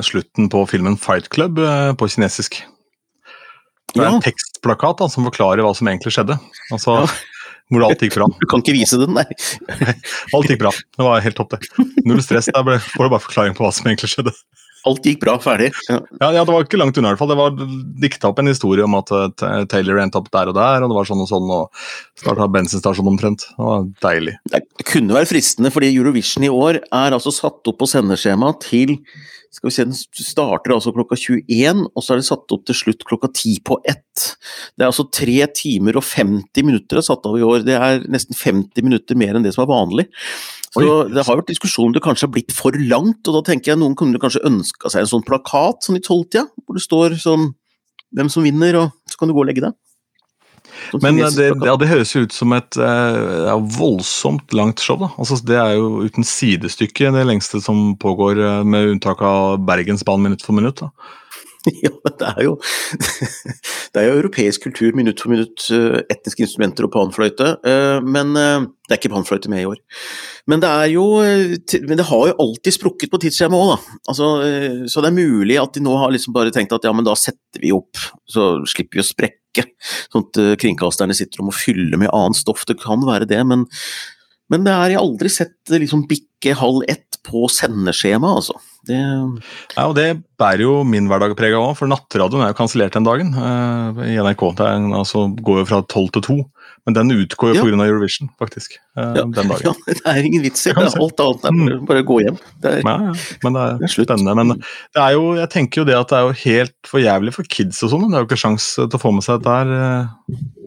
slutten 0.06 0.50
på 0.54 0.66
filmen 0.70 0.98
Fight 1.00 1.30
Club 1.34 1.62
på 2.00 2.10
kinesisk. 2.10 2.64
Det 3.94 4.02
er 4.02 4.10
en 4.10 4.24
tekstplakat 4.24 5.04
da, 5.04 5.10
som 5.12 5.28
forklarer 5.30 5.64
hva 5.66 5.74
som 5.78 5.90
egentlig 5.92 6.16
skjedde. 6.16 6.40
Altså, 6.74 7.04
ja. 7.04 7.12
Hvor 7.74 7.86
alt 7.88 8.04
gikk 8.04 8.18
bra. 8.18 8.28
Du 8.42 8.50
kan 8.50 8.64
ikke 8.64 8.76
vise 8.76 9.00
den, 9.02 9.16
nei. 9.18 9.26
alt 10.36 10.50
gikk 10.50 10.62
bra. 10.66 10.74
Det 10.74 11.08
var 11.08 11.24
helt 11.26 11.40
topp, 11.40 11.56
det. 11.56 11.88
Null 12.06 12.22
stress. 12.26 12.52
Der 12.52 12.66
ble, 12.66 12.80
får 12.84 13.08
du 13.08 13.16
bare 13.16 13.24
forklaring 13.24 13.58
på 13.58 13.66
hva 13.66 13.72
som 13.76 13.90
egentlig 13.90 14.12
skjedde. 14.14 14.36
Alt 14.84 15.06
gikk 15.08 15.22
bra, 15.22 15.38
ferdig. 15.40 15.70
Ja. 15.88 16.02
ja, 16.20 16.30
ja 16.36 16.42
det 16.44 16.52
var 16.52 16.66
ikke 16.66 16.80
langt 16.80 16.98
unna 17.00 17.14
i 17.14 17.14
hvert 17.14 17.22
fall. 17.22 17.32
Det 17.32 17.38
var 17.40 17.54
dikta 18.04 18.32
opp 18.34 18.42
en 18.42 18.52
historie 18.52 18.84
om 18.84 18.98
at 19.00 19.14
uh, 19.16 19.62
Taylor 19.72 20.02
endte 20.04 20.20
opp 20.20 20.28
der 20.34 20.52
og 20.52 20.58
der, 20.58 20.84
og 20.84 20.92
det 20.92 20.98
var 20.98 21.08
sånn 21.08 21.24
og 21.24 21.30
sånn, 21.30 21.54
og 21.56 21.86
starta 22.20 22.50
bensinstasjon 22.52 23.12
omtrent. 23.14 23.48
Det 23.54 23.70
var 23.70 23.86
deilig. 24.04 24.36
Det 24.52 24.88
kunne 24.90 25.16
være 25.16 25.30
fristende, 25.32 25.72
fordi 25.72 25.94
Eurovision 25.94 26.44
i 26.44 26.52
år 26.52 26.82
er 26.84 27.16
altså 27.16 27.32
satt 27.32 27.72
opp 27.72 27.80
på 27.80 27.90
sendeskjema 27.94 28.52
til 28.66 28.98
skal 29.54 29.70
vi 29.70 29.74
se, 29.76 29.86
Den 29.86 29.94
starter 30.26 30.74
altså 30.74 30.94
klokka 30.96 31.18
21, 31.20 31.84
og 31.94 32.04
så 32.04 32.16
er 32.16 32.22
det 32.22 32.26
satt 32.26 32.54
opp 32.56 32.64
til 32.66 32.78
slutt 32.78 33.06
klokka 33.06 33.30
10 33.30 33.60
på 33.68 33.78
1. 33.86 34.02
Det 34.74 34.82
er 34.82 34.90
altså 34.90 35.06
3 35.14 35.36
timer 35.54 36.00
og 36.00 36.06
50 36.08 36.66
minutter 36.66 36.98
er 36.98 37.06
satt 37.06 37.28
av 37.30 37.38
i 37.38 37.46
år. 37.46 37.62
Det 37.68 37.78
er 37.78 38.04
nesten 38.12 38.38
50 38.38 38.86
minutter 38.86 39.20
mer 39.20 39.38
enn 39.38 39.46
det 39.46 39.54
som 39.54 39.66
er 39.66 39.72
vanlig. 39.72 40.08
Så 40.74 40.82
Det 41.06 41.22
har 41.22 41.38
vært 41.38 41.52
diskusjon 41.54 41.92
om 41.92 41.94
det 41.94 42.02
kanskje 42.02 42.26
har 42.26 42.34
blitt 42.34 42.56
for 42.56 42.74
langt, 42.74 43.22
og 43.28 43.38
da 43.38 43.44
tenker 43.52 43.74
jeg 43.74 43.82
noen 43.82 43.96
kunne 43.96 44.22
kanskje 44.22 44.42
ønska 44.50 44.90
seg 44.90 45.06
en 45.06 45.12
sånn 45.14 45.28
plakat 45.28 45.86
sånn 45.86 46.02
i 46.02 46.04
tolvtida, 46.04 46.48
hvor 46.66 46.80
det 46.80 46.86
står 46.88 47.20
sånn 47.22 47.52
hvem 48.14 48.30
som 48.34 48.46
vinner, 48.46 48.78
og 48.82 48.90
så 49.10 49.20
kan 49.20 49.30
du 49.30 49.38
gå 49.38 49.46
og 49.46 49.50
legge 49.52 49.62
deg. 49.62 49.78
Men 51.02 51.20
eh, 51.20 51.32
det, 51.36 51.50
ja, 51.66 51.76
det, 51.80 51.90
høres 51.90 52.14
jo 52.16 52.26
ut 52.28 52.36
som 52.36 52.54
et 52.58 52.78
eh, 52.78 53.18
ja, 53.48 53.58
voldsomt 53.78 54.54
langt 54.56 54.84
show. 54.84 55.00
da. 55.02 55.12
Altså, 55.18 55.40
det 55.46 55.60
er 55.60 55.76
jo 55.78 56.06
uten 56.06 56.28
sidestykke 56.28 57.14
det 57.16 57.26
lengste 57.30 57.62
som 57.64 57.94
pågår, 58.00 58.40
eh, 58.42 58.62
med 58.68 58.96
unntak 58.96 59.24
av 59.26 59.60
Bergensbanen 59.66 60.30
minutt 60.30 60.46
for 60.46 60.58
minutt. 60.58 60.84
da. 60.84 60.94
Ja, 61.64 61.94
det 62.20 62.28
er 62.28 62.42
jo 62.44 62.58
Det 63.94 64.02
er 64.02 64.10
jo 64.10 64.18
europeisk 64.18 64.66
kultur 64.66 64.98
minutt 64.98 65.22
for 65.24 65.32
minutt, 65.32 65.64
etniske 66.12 66.44
instrumenter 66.44 66.84
og 66.84 66.92
panfløyte. 66.92 67.54
Men 68.04 68.34
det 68.34 68.90
er 68.90 68.98
ikke 68.98 69.12
panfløyte 69.14 69.52
med 69.54 69.62
i 69.62 69.68
år. 69.70 69.78
Men 70.50 70.60
det 70.60 70.72
er 70.82 70.90
jo 70.92 71.06
Men 71.22 72.02
det 72.02 72.08
har 72.10 72.26
jo 72.32 72.36
alltid 72.42 72.76
sprukket 72.76 73.14
på 73.14 73.22
tidsskjemaet 73.22 73.64
òg, 73.64 73.70
da. 73.78 74.02
Altså, 74.12 74.32
så 74.92 75.06
det 75.06 75.14
er 75.14 75.22
mulig 75.22 75.62
at 75.62 75.78
de 75.78 75.86
nå 75.86 75.94
har 76.02 76.12
liksom 76.12 76.36
bare 76.36 76.52
tenkt 76.52 76.74
at 76.76 76.84
ja, 76.84 76.92
men 76.92 77.08
da 77.08 77.16
setter 77.16 77.64
vi 77.64 77.72
opp, 77.72 78.02
så 78.28 78.58
slipper 78.68 79.00
vi 79.00 79.06
å 79.06 79.12
sprekke 79.14 79.43
ikke. 79.54 79.68
Sånn 80.12 80.28
at 80.28 80.42
eh, 80.42 80.56
kringkasterne 80.60 81.16
sitter 81.18 81.44
og 81.44 81.52
må 81.52 81.56
fylle 81.56 82.00
med 82.02 82.12
annet 82.14 82.42
stoff. 82.42 82.66
Det 82.70 82.80
kan 82.82 83.06
være 83.08 83.30
det, 83.30 83.40
men, 83.48 83.68
men 84.52 84.66
det 84.68 84.74
er 84.74 84.96
jeg 84.96 85.04
aldri 85.04 85.32
sett 85.32 85.58
eh, 85.72 85.82
liksom 85.84 86.08
bikke 86.10 86.58
halv 86.60 86.84
ett 86.92 87.13
på 87.24 87.48
sendeskjema, 87.52 88.36
altså. 88.40 88.56
Det... 88.84 88.98
Ja, 88.98 89.86
og 89.86 89.94
det 89.96 90.08
bærer 90.40 90.66
jo 90.66 90.74
min 90.88 91.08
hverdag 91.08 91.38
preg 91.40 91.56
av 91.56 91.70
òg, 91.70 91.78
for 91.80 91.88
nattradioen 91.88 92.44
er 92.44 92.52
jo 92.52 92.58
kansellert 92.58 92.96
den 92.98 93.08
dagen 93.08 93.32
uh, 93.38 94.02
i 94.04 94.18
NRK. 94.20 94.44
Er, 94.60 94.90
altså, 94.98 95.30
går 95.40 95.62
jo 95.62 95.70
fra 95.70 95.80
tolv 95.88 96.12
til 96.16 96.26
to. 96.26 96.38
Men 96.84 96.98
den 96.98 97.14
utgår 97.16 97.54
jo 97.54 97.62
ja. 97.62 97.64
pga. 97.64 97.86
Eurovision, 97.86 98.28
faktisk. 98.40 98.76
Uh, 98.98 99.14
ja. 99.16 99.24
Den 99.24 99.54
dagen. 99.54 99.64
Ja, 99.70 99.74
det 99.88 100.04
er 100.12 100.28
ingen 100.28 100.44
vits 100.44 100.66
i. 100.68 100.74
det. 100.76 100.90
Alt 101.00 101.24
annet 101.24 101.48
er 101.48 101.56
bare, 101.56 101.78
mm. 101.78 101.86
bare 101.88 102.04
gå 102.10 102.20
hjem. 102.26 102.42
Det 102.64 102.74
er, 102.74 102.82
ja, 102.84 102.98
ja. 103.08 103.14
Men 103.46 103.56
det 103.56 103.64
er, 103.64 103.78
det 103.80 103.88
er 103.88 103.94
spennende. 103.94 104.36
Men 104.42 104.58
det 104.60 105.06
er 105.06 105.16
jo, 105.16 105.30
jeg 105.40 105.52
tenker 105.56 105.84
jo 105.84 105.88
det 105.88 105.96
at 106.02 106.12
det 106.12 106.20
er 106.20 106.28
jo 106.28 106.36
helt 106.44 106.92
for 106.92 107.04
jævlig 107.04 107.36
for 107.38 107.56
kids 107.56 107.80
og 107.88 107.94
sånn. 107.94 108.10
Det 108.10 108.20
er 108.20 108.26
jo 108.26 108.30
ikke 108.32 108.42
sjans 108.44 108.68
til 108.76 109.00
å 109.00 109.04
få 109.06 109.16
med 109.16 109.24
seg 109.24 109.40
dette 109.40 109.56
her. 109.62 109.72
Uh... 109.80 110.63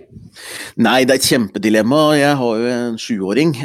Nei, 0.83 1.01
det 1.05 1.17
er 1.17 1.21
et 1.21 1.31
kjempedilemma. 1.31 2.03
Jeg 2.19 2.37
har 2.43 2.61
jo 2.61 2.75
en 2.75 3.01
sjuåring, 3.01 3.57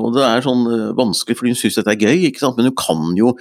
og 0.00 0.10
det 0.16 0.26
er 0.26 0.44
sånn 0.44 0.66
vanskelig 0.98 1.38
fordi 1.38 1.54
hun 1.54 1.60
syns 1.60 1.78
dette 1.80 1.94
er 1.94 2.04
gøy, 2.08 2.28
ikke 2.30 2.42
sant? 2.42 2.58
men 2.58 2.70
hun 2.70 2.78
kan 2.78 3.08
jo 3.18 3.34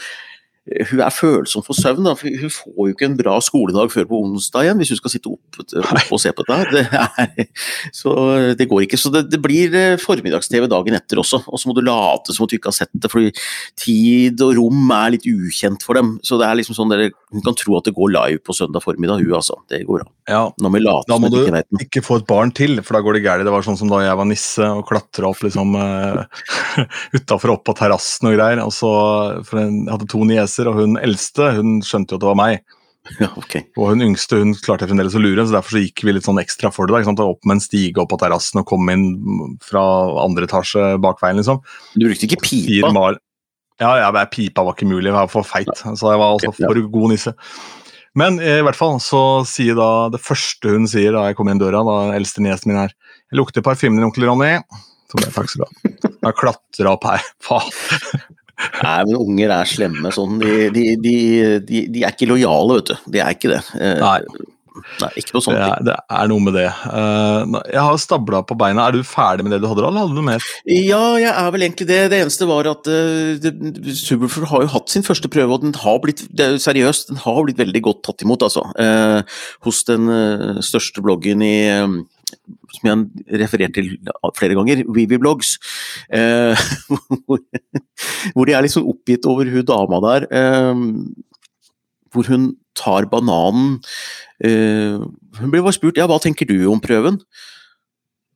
hun 0.66 1.02
er 1.06 1.14
følsom 1.14 1.62
for 1.66 1.78
søvn. 1.78 2.08
Da, 2.08 2.16
for 2.18 2.26
Hun 2.26 2.50
får 2.50 2.88
jo 2.90 2.94
ikke 2.96 3.06
en 3.06 3.18
bra 3.20 3.36
skoledag 3.44 3.92
før 3.94 4.08
på 4.10 4.22
onsdag 4.26 4.66
igjen, 4.66 4.80
hvis 4.82 4.94
hun 4.96 5.00
skal 5.00 5.14
sitte 5.14 5.30
opp, 5.30 5.60
opp 5.62 6.14
og 6.16 6.22
se 6.22 6.34
på 6.34 6.46
dette. 6.48 6.64
Det 6.76 6.86
er, 6.90 7.50
så 7.94 8.12
det 8.58 8.68
går 8.70 8.86
ikke. 8.86 8.98
Så 9.00 9.12
det, 9.14 9.26
det 9.30 9.40
blir 9.44 9.74
eh, 9.78 10.00
formiddags-TV 10.02 10.66
dagen 10.72 10.98
etter 10.98 11.22
også. 11.22 11.44
Og 11.46 11.62
så 11.62 11.70
må 11.70 11.78
du 11.78 11.84
late 11.86 12.34
som 12.34 12.48
at 12.48 12.52
du 12.52 12.58
ikke 12.58 12.72
har 12.74 12.80
sett 12.80 12.94
det, 12.94 13.12
fordi 13.12 13.32
tid 13.80 14.42
og 14.44 14.58
rom 14.58 14.92
er 14.96 15.16
litt 15.16 15.30
ukjent 15.30 15.86
for 15.86 15.98
dem. 16.00 16.16
Så 16.26 16.42
det 16.42 16.50
er 16.50 16.58
liksom 16.60 16.78
sånn 16.78 16.92
dere, 16.92 17.14
Hun 17.32 17.46
kan 17.46 17.58
tro 17.58 17.78
at 17.78 17.86
det 17.88 17.96
går 17.96 18.16
live 18.16 18.42
på 18.42 18.58
søndag 18.58 18.84
formiddag, 18.84 19.22
hun 19.22 19.38
altså. 19.38 19.62
Det 19.70 19.86
går 19.86 20.02
bra. 20.02 20.15
Ja, 20.26 20.48
da 20.58 20.70
må 21.22 21.30
du 21.30 21.38
ikke, 21.44 21.62
ikke, 21.86 22.02
få 22.02 22.18
et 22.18 22.26
barn 22.30 22.50
til, 22.56 22.80
for 22.82 22.98
da 22.98 23.02
går 23.06 23.20
det 23.20 23.26
galt. 23.28 23.46
Det 23.46 23.52
var 23.54 23.66
sånn 23.66 23.78
som 23.78 23.92
da 23.92 24.00
jeg 24.02 24.18
var 24.18 24.26
nisse 24.26 24.70
og 24.74 24.88
klatra 24.90 25.30
opp 25.30 25.44
liksom 25.46 25.76
uh, 25.78 26.24
utafor 27.14 27.54
opp 27.54 27.68
på 27.70 27.76
terrassen 27.78 28.32
og 28.32 28.38
greier. 28.38 28.64
og 28.64 28.74
så, 28.74 28.90
for 29.46 29.62
Jeg 29.62 29.92
hadde 29.92 30.10
to 30.10 30.24
nieser, 30.26 30.72
og 30.72 30.82
hun 30.82 30.98
eldste 30.98 31.52
hun 31.60 31.78
skjønte 31.86 32.16
jo 32.16 32.20
at 32.20 32.26
det 32.26 32.32
var 32.32 32.42
meg. 32.42 32.66
Ja, 33.22 33.28
okay. 33.38 33.68
Og 33.78 33.92
hun 33.92 34.02
yngste 34.02 34.40
hun 34.42 34.56
klarte 34.66 34.88
fremdeles 34.90 35.14
å 35.14 35.22
lure, 35.22 35.44
så 35.46 35.54
derfor 35.54 35.76
så 35.76 35.84
gikk 35.84 36.02
vi 36.08 36.16
litt 36.16 36.26
sånn 36.26 36.42
ekstra 36.42 36.72
for 36.74 36.90
det. 36.90 37.04
Da, 37.06 37.28
opp 37.30 37.46
med 37.46 37.60
en 37.60 37.62
stige 37.62 38.02
opp 38.02 38.10
på 38.10 38.18
terrassen 38.24 38.64
og 38.64 38.66
kom 38.72 38.90
inn 38.90 39.06
fra 39.62 39.84
andre 40.24 40.50
etasje 40.50 40.96
bakveien, 41.06 41.38
liksom. 41.38 41.62
Du 41.94 42.08
brukte 42.08 42.26
ikke 42.26 42.42
pipa? 42.42 42.90
Ja, 43.78 43.92
ja, 44.00 44.26
pipa 44.32 44.64
var 44.66 44.74
ikke 44.74 44.90
mulig, 44.90 45.12
jeg 45.12 45.18
var 45.20 45.30
for 45.30 45.46
feit. 45.46 45.70
Så 45.70 46.16
jeg 46.16 46.22
var 46.22 46.34
altså 46.34 46.50
for 46.58 46.82
god 46.98 47.14
nisse. 47.14 47.36
Men 48.16 48.40
i 48.40 48.62
hvert 48.64 48.80
fall 48.80 48.98
så 49.04 49.44
sier 49.50 49.76
da 49.76 50.08
det 50.14 50.22
første 50.24 50.72
hun 50.72 50.88
sier 50.88 51.16
da 51.16 51.26
jeg 51.28 51.38
kommer 51.38 51.56
inn 51.56 51.62
døra, 51.62 51.84
da 51.84 51.98
eldste 52.16 52.44
niesen 52.44 52.72
min 52.72 52.80
her 52.80 52.94
Jeg 52.94 53.40
lukter 53.42 53.66
parfymen 53.66 54.00
din, 54.00 54.08
onkel 54.08 54.28
Ronny. 54.30 54.54
Så 55.12 55.20
ble 55.20 55.28
jeg 55.28 55.36
takk 55.36 55.52
skal 55.52 55.66
du 55.66 55.68
ha. 55.68 56.12
Jeg 56.30 56.40
klatra 56.40 56.96
opp 56.96 57.08
her. 57.10 57.30
Faen. 57.46 58.26
Nei, 58.56 59.00
men 59.04 59.18
unger 59.20 59.52
er 59.52 59.68
slemme 59.68 60.12
sånn. 60.16 60.40
De, 60.40 60.70
de, 60.72 60.84
de, 61.02 61.16
de, 61.68 62.04
er 62.04 62.14
ikke 62.14 62.30
lojale, 62.30 62.80
vet 62.80 62.92
du. 62.94 63.10
De 63.12 63.22
er 63.22 63.36
ikke 63.36 63.52
det. 63.52 63.62
Eh, 63.76 63.98
Nei. 64.00 64.20
Nei, 65.02 65.10
ikke 65.22 65.36
noe 65.36 65.46
sånt. 65.46 65.58
Det 65.58 65.66
er, 65.66 65.84
det 65.88 65.96
er 66.20 66.32
noe 66.32 66.44
med 66.46 66.58
det. 66.58 66.68
Uh, 66.90 67.60
jeg 67.72 67.84
har 67.88 68.00
stabla 68.02 68.42
på 68.48 68.58
beina. 68.60 68.88
Er 68.88 68.98
du 68.98 69.08
ferdig 69.08 69.46
med 69.46 69.56
det 69.56 69.62
du 69.64 69.70
hadde, 69.70 69.86
eller 69.86 70.06
hadde 70.06 70.18
du 70.18 70.26
mer? 70.26 70.48
Ja, 70.70 71.04
jeg 71.22 71.32
er 71.32 71.54
vel 71.56 71.68
egentlig 71.68 71.90
det. 71.92 72.02
Det 72.14 72.22
eneste 72.24 72.50
var 72.50 72.70
at 72.72 72.90
uh, 72.90 73.50
Subwoolfer 74.02 74.50
har 74.52 74.66
jo 74.66 74.74
hatt 74.76 74.92
sin 74.94 75.06
første 75.06 75.32
prøve, 75.32 75.58
og 75.58 75.66
den 75.66 75.78
har 75.84 76.02
blitt 76.04 76.26
seriøst, 76.36 77.14
den 77.14 77.24
har 77.24 77.44
blitt 77.46 77.62
veldig 77.62 77.86
godt 77.90 78.04
tatt 78.10 78.26
imot, 78.26 78.46
altså. 78.46 78.66
Uh, 78.80 79.22
hos 79.68 79.86
den 79.88 80.12
uh, 80.12 80.62
største 80.66 81.04
bloggen 81.06 81.46
i 81.46 81.56
um, 81.84 82.04
som 82.76 82.88
jeg 82.88 82.94
har 82.96 83.42
referert 83.44 83.76
til 83.76 83.92
flere 84.38 84.58
ganger, 84.58 84.84
Weeby 84.90 85.20
Blogs. 85.22 85.56
eh, 86.10 86.58
hvor, 87.28 87.40
hvor, 88.34 88.46
de 88.46 88.54
er 88.54 88.66
liksom 88.66 88.88
oppgitt 88.90 89.26
over 89.30 89.50
hun 89.50 89.66
dama 89.66 90.02
der. 90.08 90.28
Eh, 90.32 90.76
hvor 92.14 92.28
hun 92.32 92.54
tar 92.78 93.08
bananen 93.12 93.80
eh, 94.44 95.00
Hun 95.40 95.52
blir 95.52 95.64
bare 95.66 95.76
spurt 95.76 96.00
ja, 96.00 96.08
hva 96.10 96.20
tenker 96.24 96.48
du 96.50 96.58
om 96.72 96.82
prøven? 96.84 97.22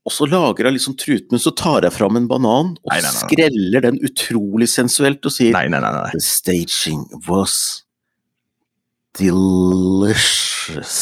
Og 0.07 0.13
så 0.15 0.25
lager 0.25 0.65
hun 0.65 0.73
liksom 0.73 0.95
truten, 0.97 1.35
og 1.37 1.43
så 1.43 1.51
tar 1.53 1.85
jeg 1.85 1.93
fram 1.93 2.17
en 2.17 2.29
banan 2.29 2.71
og 2.79 2.89
nei, 2.89 3.01
nei, 3.03 3.11
nei. 3.11 3.19
skreller 3.19 3.85
den 3.85 3.99
utrolig 4.07 4.69
sensuelt 4.71 5.25
og 5.27 5.35
sier 5.35 5.53
nei, 5.53 5.67
nei, 5.69 5.81
nei, 5.83 5.91
nei. 5.93 6.13
The 6.15 6.23
staging 6.23 7.03
was 7.27 7.83
delicious. 9.19 10.95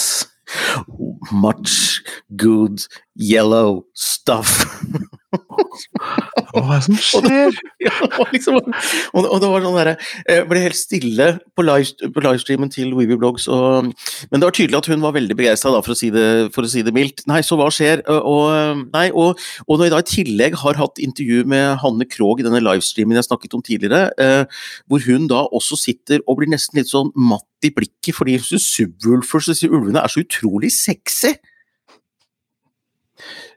Much 1.32 2.02
good 2.36 2.88
yellow 3.16 3.86
stuff. 3.94 4.66
Hva 5.28 6.62
er 6.62 6.70
det 6.72 6.84
som 6.86 6.98
skjer? 7.04 7.58
ja, 7.86 7.94
liksom, 8.32 8.60
og, 8.62 9.26
og, 9.26 9.40
det 9.44 9.50
var 9.52 9.66
sånn 9.66 9.76
derre 9.76 9.96
Jeg 10.24 10.46
ble 10.48 10.62
helt 10.64 10.80
stille 10.80 11.28
på, 11.58 11.66
live, 11.68 12.10
på 12.16 12.24
livestreamen 12.24 12.72
til 12.72 12.94
Weeby 12.96 13.18
Blogs, 13.20 13.48
og, 13.52 13.90
men 14.32 14.40
det 14.40 14.48
var 14.48 14.56
tydelig 14.56 14.80
at 14.80 14.90
hun 14.94 15.04
var 15.04 15.16
veldig 15.18 15.36
begeistra, 15.38 15.74
for, 15.84 16.00
si 16.00 16.12
for 16.56 16.64
å 16.64 16.72
si 16.72 16.84
det 16.86 16.94
mildt. 16.96 17.26
Nei, 17.30 17.42
så 17.46 17.58
hva 17.60 17.68
skjer? 17.74 18.06
Og, 18.08 18.86
nei, 18.94 19.10
og, 19.12 19.42
og 19.68 19.74
når 19.76 19.90
jeg 19.90 19.96
da 19.96 20.02
i 20.02 20.10
tillegg 20.14 20.58
har 20.64 20.80
hatt 20.80 21.04
intervju 21.04 21.44
med 21.50 21.82
Hanne 21.84 22.08
Krogh 22.10 22.42
i 22.42 22.48
denne 22.48 22.64
livestreamen 22.64 23.20
jeg 23.20 23.28
snakket 23.28 23.58
om 23.58 23.66
tidligere, 23.66 24.08
eh, 24.24 24.64
hvor 24.88 25.04
hun 25.10 25.28
da 25.32 25.44
også 25.52 25.80
sitter 25.80 26.24
og 26.26 26.40
blir 26.40 26.52
nesten 26.54 26.80
litt 26.80 26.92
sånn 26.92 27.12
matt 27.20 27.46
i 27.66 27.74
blikket 27.74 28.16
fordi 28.16 28.38
Subwoolfers 28.40 29.52
disse 29.52 29.70
ulvene 29.70 30.04
er 30.04 30.12
så 30.14 30.24
utrolig 30.24 30.72
sexy. 30.76 31.36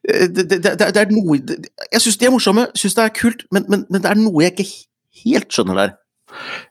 Eh, 0.08 0.28
det, 0.28 0.46
det, 0.50 0.76
det, 0.78 0.90
er 0.96 1.10
noe 1.12 1.38
Jeg 1.38 2.04
syns 2.04 2.20
de 2.20 2.28
er 2.28 2.34
morsomme, 2.34 2.68
syns 2.78 2.96
det 2.96 3.06
er 3.06 3.16
kult, 3.16 3.44
men, 3.54 3.66
men, 3.68 3.84
men, 3.90 4.02
det 4.02 4.12
er 4.12 4.20
noe 4.20 4.44
jeg 4.44 4.54
ikke 4.54 4.70
helt 5.24 5.52
skjønner 5.54 5.80
der. 5.80 5.98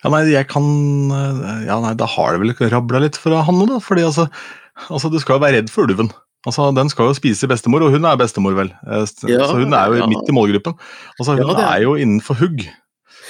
Ja, 0.04 0.12
nei, 0.14 0.24
jeg 0.32 0.48
kan 0.52 0.66
eh, 1.12 1.68
Ja, 1.68 1.80
nei, 1.84 1.94
da 2.00 2.08
har 2.10 2.36
det 2.36 2.42
vel 2.46 2.72
rabla 2.72 3.04
litt 3.04 3.20
for 3.20 3.36
Hanne, 3.36 3.68
da. 3.70 3.80
fordi 3.84 4.08
altså, 4.08 4.30
altså, 4.88 5.12
du 5.12 5.20
skal 5.22 5.38
jo 5.38 5.46
være 5.46 5.60
redd 5.60 5.72
for 5.74 5.90
ulven. 5.90 6.12
Altså, 6.48 6.70
Den 6.76 6.92
skal 6.92 7.10
jo 7.10 7.18
spise 7.18 7.50
bestemor, 7.52 7.84
og 7.84 7.96
hun 7.96 8.08
er 8.08 8.20
bestemor, 8.20 8.56
vel. 8.58 8.72
Eh, 8.88 9.08
ja, 9.28 9.44
så 9.46 9.58
hun 9.60 9.76
er 9.76 9.92
jo 9.92 10.04
ja. 10.04 10.12
midt 10.12 10.32
i 10.32 10.36
målgruppen. 10.36 10.78
Altså, 11.18 11.36
Hun 11.36 11.58
ja, 11.58 11.74
er 11.74 11.84
jo 11.84 11.98
innenfor 12.00 12.40
hugg. 12.40 12.64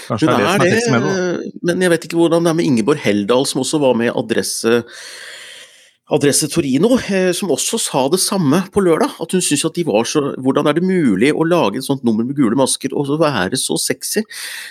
Kanskje 0.05 0.29
hun 0.29 0.39
det 0.39 0.45
er 0.45 0.61
det, 0.63 0.77
er 0.87 1.03
det, 1.03 1.49
men 1.65 1.81
jeg 1.83 1.91
vet 1.91 2.05
ikke 2.07 2.17
hvordan 2.17 2.45
det 2.45 2.53
er 2.53 2.57
med 2.57 2.69
Ingeborg 2.69 3.01
Heldal, 3.03 3.45
som 3.49 3.61
også 3.65 3.81
var 3.81 3.97
med 3.99 4.09
i 4.09 4.13
Adresse 4.15 4.83
Adresse 6.09 6.47
Torino, 6.49 6.95
eh, 6.97 7.29
som 7.37 7.51
også 7.53 7.77
sa 7.81 8.01
det 8.09 8.19
samme 8.23 8.63
på 8.73 8.81
lørdag. 8.81 9.13
At 9.21 9.33
hun 9.35 9.43
syntes 9.45 9.67
at 9.67 9.77
de 9.77 9.85
var 9.85 10.07
så 10.09 10.33
Hvordan 10.41 10.67
er 10.67 10.77
det 10.77 10.83
mulig 10.83 11.29
å 11.33 11.45
lage 11.45 11.79
et 11.79 11.85
sånt 11.85 12.03
nummer 12.03 12.25
med 12.25 12.37
gule 12.37 12.57
masker 12.57 12.95
og 12.97 13.05
så 13.09 13.17
være 13.21 13.57
så 13.59 13.77
sexy? 13.77 14.23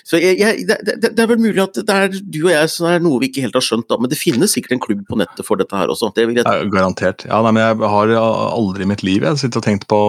Så 0.06 0.18
jeg, 0.18 0.38
jeg, 0.40 0.66
det, 0.66 0.96
det, 1.04 1.14
er 1.14 1.30
vel 1.30 1.42
mulig 1.42 1.62
at 1.62 1.78
det 1.78 1.94
er 1.94 2.10
du 2.18 2.40
og 2.44 2.52
jeg 2.52 2.72
som 2.74 2.88
er 2.90 3.02
noe 3.04 3.22
vi 3.22 3.30
ikke 3.30 3.46
helt 3.46 3.58
har 3.58 3.64
skjønt, 3.64 3.88
da. 3.90 4.00
Men 4.02 4.10
det 4.10 4.18
finnes 4.20 4.54
sikkert 4.54 4.76
en 4.76 4.84
klubb 4.88 5.04
på 5.08 5.18
nettet 5.20 5.46
for 5.46 5.60
dette 5.60 5.78
her 5.78 5.92
også. 5.94 6.10
Det 6.16 6.26
jeg... 6.26 6.42
Ja, 6.42 6.58
garantert. 6.72 7.26
Ja, 7.28 7.42
nei, 7.46 7.54
men 7.54 7.62
jeg 7.62 7.92
har 7.94 8.14
aldri 8.18 8.86
i 8.86 8.90
mitt 8.90 9.06
liv 9.06 9.26
jeg 9.26 9.38
sittet 9.38 9.60
og 9.62 9.68
tenkt 9.68 9.86
på, 9.90 10.00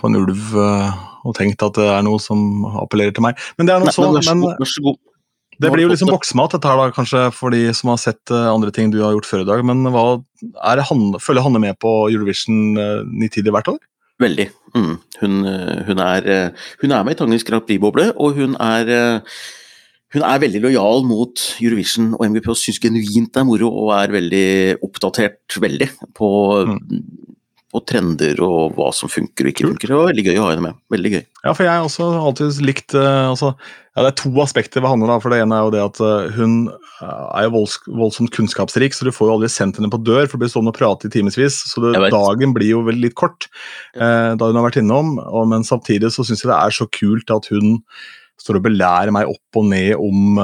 på 0.00 0.10
en 0.10 0.18
ulv 0.24 0.58
eh, 0.58 1.04
og 1.26 1.34
tenkt 1.38 1.62
at 1.66 1.78
det 1.78 1.86
er 1.90 2.02
noe 2.06 2.18
som 2.22 2.66
appellerer 2.82 3.14
til 3.14 3.26
meg. 3.26 3.38
Men 3.58 3.68
det 3.68 3.74
er 3.76 3.82
noe 3.82 3.94
så, 3.94 4.10
men, 4.10 4.46
vær 4.58 4.70
så 4.70 4.84
god. 4.90 4.98
Det 5.62 5.72
blir 5.72 5.86
jo 5.86 5.90
liksom 5.92 6.10
boksmat, 6.12 6.52
dette 6.56 6.68
her 6.68 6.78
da, 6.80 6.92
kanskje 6.94 7.26
for 7.34 7.54
de 7.54 7.62
som 7.76 7.92
har 7.92 8.00
sett 8.02 8.32
uh, 8.32 8.48
andre 8.52 8.72
ting 8.74 8.90
du 8.92 9.00
har 9.02 9.14
gjort 9.16 9.28
før 9.28 9.44
i 9.44 9.48
dag. 9.48 9.64
Men 9.66 9.88
hva, 9.94 10.06
Hanne, 10.90 11.20
følger 11.22 11.46
Hanne 11.46 11.62
med 11.62 11.78
på 11.82 11.92
Eurovision 12.12 12.76
uh, 12.76 13.04
nitidig 13.08 13.54
hvert 13.54 13.70
år? 13.72 13.78
Veldig. 14.22 14.48
Mm. 14.76 14.96
Hun, 15.20 15.38
uh, 15.48 15.76
hun, 15.88 16.02
er, 16.04 16.28
hun, 16.82 16.90
er, 16.92 17.06
med 17.06 17.16
i 17.16 17.20
Tangens 17.20 17.46
Grand 17.48 17.64
Prix-boble, 17.64 18.10
og 18.20 18.36
hun 18.36 18.56
er, 18.60 19.22
hun 20.16 20.26
er 20.28 20.42
veldig 20.44 20.64
lojal 20.68 21.06
mot 21.08 21.46
Eurovision 21.60 22.12
og 22.18 22.26
MGP 22.28 22.50
og 22.52 22.60
syns 22.60 22.80
genuint 22.82 23.32
det 23.32 23.42
er 23.42 23.48
moro, 23.48 23.72
og 23.84 23.94
er 23.96 24.16
veldig 24.16 24.48
oppdatert 24.84 25.60
veldig 25.62 25.92
på 26.16 26.28
mm 26.68 26.90
og 27.76 27.84
trender 27.88 28.38
og 28.44 28.76
hva 28.76 28.88
som 28.94 29.10
funker 29.12 29.46
og 29.46 29.52
ikke 29.52 29.66
funker. 29.66 29.90
Det 29.90 29.98
var 29.98 30.08
veldig 30.10 30.24
gøy 30.26 30.38
å 30.38 30.44
ha 30.46 30.52
henne 30.52 30.64
med. 30.64 30.78
Veldig 30.92 31.12
gøy. 31.12 31.22
Ja, 31.42 31.52
for 31.52 31.66
jeg 31.66 31.72
har 31.72 31.84
også 31.84 32.08
alltid 32.18 32.60
likt 32.64 32.96
uh, 32.96 33.28
altså, 33.32 33.52
ja, 33.92 34.04
Det 34.04 34.08
er 34.10 34.16
to 34.22 34.32
aspekter 34.42 34.82
ved 34.82 34.92
Hanne. 34.92 35.08
da, 35.10 35.18
for 35.22 35.34
Det 35.34 35.42
ene 35.44 35.58
er 35.58 35.66
jo 35.66 35.74
det 35.74 35.82
at 35.84 36.00
uh, 36.02 36.32
hun 36.36 36.56
uh, 36.72 37.26
er 37.36 37.46
jo 37.46 37.54
volds, 37.58 37.76
voldsomt 37.86 38.32
kunnskapsrik, 38.34 38.96
så 38.96 39.08
du 39.08 39.12
får 39.14 39.28
jo 39.28 39.36
aldri 39.36 39.52
sendt 39.52 39.80
henne 39.80 39.92
på 39.92 40.00
dør, 40.06 40.24
for 40.26 40.38
å 40.38 40.44
bli 40.44 40.50
stående 40.52 40.72
og 40.74 40.78
prate 40.78 41.10
i 41.10 41.14
timevis. 41.14 41.60
Så 41.70 41.84
det, 41.84 41.94
dagen 42.14 42.56
blir 42.56 42.72
jo 42.72 42.84
veldig 42.86 43.08
litt 43.08 43.18
kort 43.18 43.48
da 43.96 44.36
hun 44.36 44.58
har 44.58 44.66
vært 44.68 44.80
innom. 44.80 45.16
Og, 45.22 45.46
men 45.52 45.66
samtidig 45.66 46.12
så 46.14 46.24
syns 46.26 46.44
jeg 46.44 46.50
det 46.52 46.58
er 46.58 46.74
så 46.74 46.88
kult 46.92 47.32
at 47.34 47.48
hun 47.52 47.80
står 48.40 48.58
og 48.58 48.66
belærer 48.66 49.14
meg 49.14 49.30
opp 49.32 49.60
og 49.60 49.70
ned 49.70 49.94
om 49.96 50.36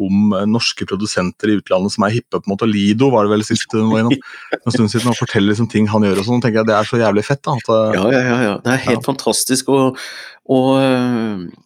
om 0.00 0.34
eh, 0.34 0.46
norske 0.50 0.86
produsenter 0.88 1.52
i 1.52 1.58
utlandet 1.60 1.94
som 1.94 2.06
er 2.06 2.16
hippe. 2.16 2.38
på 2.38 2.44
en 2.44 2.54
måte, 2.54 2.68
Lido 2.70 3.10
var 3.14 3.26
det 3.26 3.34
vel 3.34 3.44
sist 3.46 3.72
hun 3.76 3.92
var 3.92 4.04
innom. 4.04 4.16
En 4.60 4.74
stund 4.74 4.90
siden, 4.92 5.10
og 5.12 5.18
forteller 5.18 5.52
liksom 5.52 5.70
ting 5.70 5.90
han 5.90 6.06
gjør 6.06 6.22
og 6.22 6.30
sånn. 6.30 6.44
tenker 6.44 6.62
jeg 6.62 6.70
Det 6.70 6.78
er 6.78 6.88
så 6.88 7.02
jævlig 7.02 7.26
fett. 7.26 7.42
da. 7.42 7.58
At, 7.58 7.68
eh, 7.74 7.98
ja, 7.98 8.06
ja, 8.10 8.24
ja, 8.24 8.40
ja, 8.48 8.56
Det 8.64 8.72
er 8.72 8.82
helt 8.88 9.02
ja. 9.02 9.06
fantastisk. 9.06 9.68
og, 9.68 10.00
og 10.50 10.72
eh, 10.80 11.62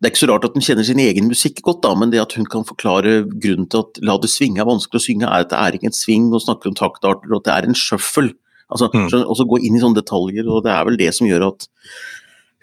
det 0.00 0.08
er 0.08 0.12
ikke 0.14 0.22
så 0.22 0.30
rart 0.30 0.46
at 0.48 0.54
hun 0.56 0.64
kjenner 0.64 0.86
sin 0.88 1.00
egen 1.02 1.26
musikk 1.28 1.58
godt, 1.60 1.82
da, 1.84 1.90
men 1.92 2.12
det 2.12 2.22
at 2.22 2.32
hun 2.32 2.46
kan 2.48 2.64
forklare 2.64 3.18
grunnen 3.28 3.66
til 3.68 3.82
at 3.82 3.98
La 4.00 4.16
det 4.16 4.30
svinge 4.32 4.62
er 4.62 4.68
vanskelig 4.68 4.96
å 4.96 5.04
synge, 5.04 5.28
er 5.28 5.44
at 5.44 5.50
det 5.50 5.58
er 5.60 5.76
ikke 5.76 5.90
en 5.90 5.96
sving, 5.96 6.30
og 6.32 6.40
snakker 6.40 6.70
om 6.70 6.78
taktarter, 6.78 7.28
og 7.28 7.42
at 7.42 7.48
det 7.48 7.52
er 7.52 7.68
en 7.68 7.76
shuffle. 7.76 8.32
Altså, 8.72 8.88
mm. 8.88 9.10
Og 9.26 9.34
så 9.36 9.44
gå 9.50 9.58
inn 9.60 9.76
i 9.76 9.82
sånne 9.82 10.00
detaljer, 10.00 10.48
og 10.48 10.64
det 10.64 10.72
er 10.72 10.86
vel 10.88 10.96
det 10.96 11.10
som 11.12 11.28
gjør 11.28 11.50
at 11.50 11.68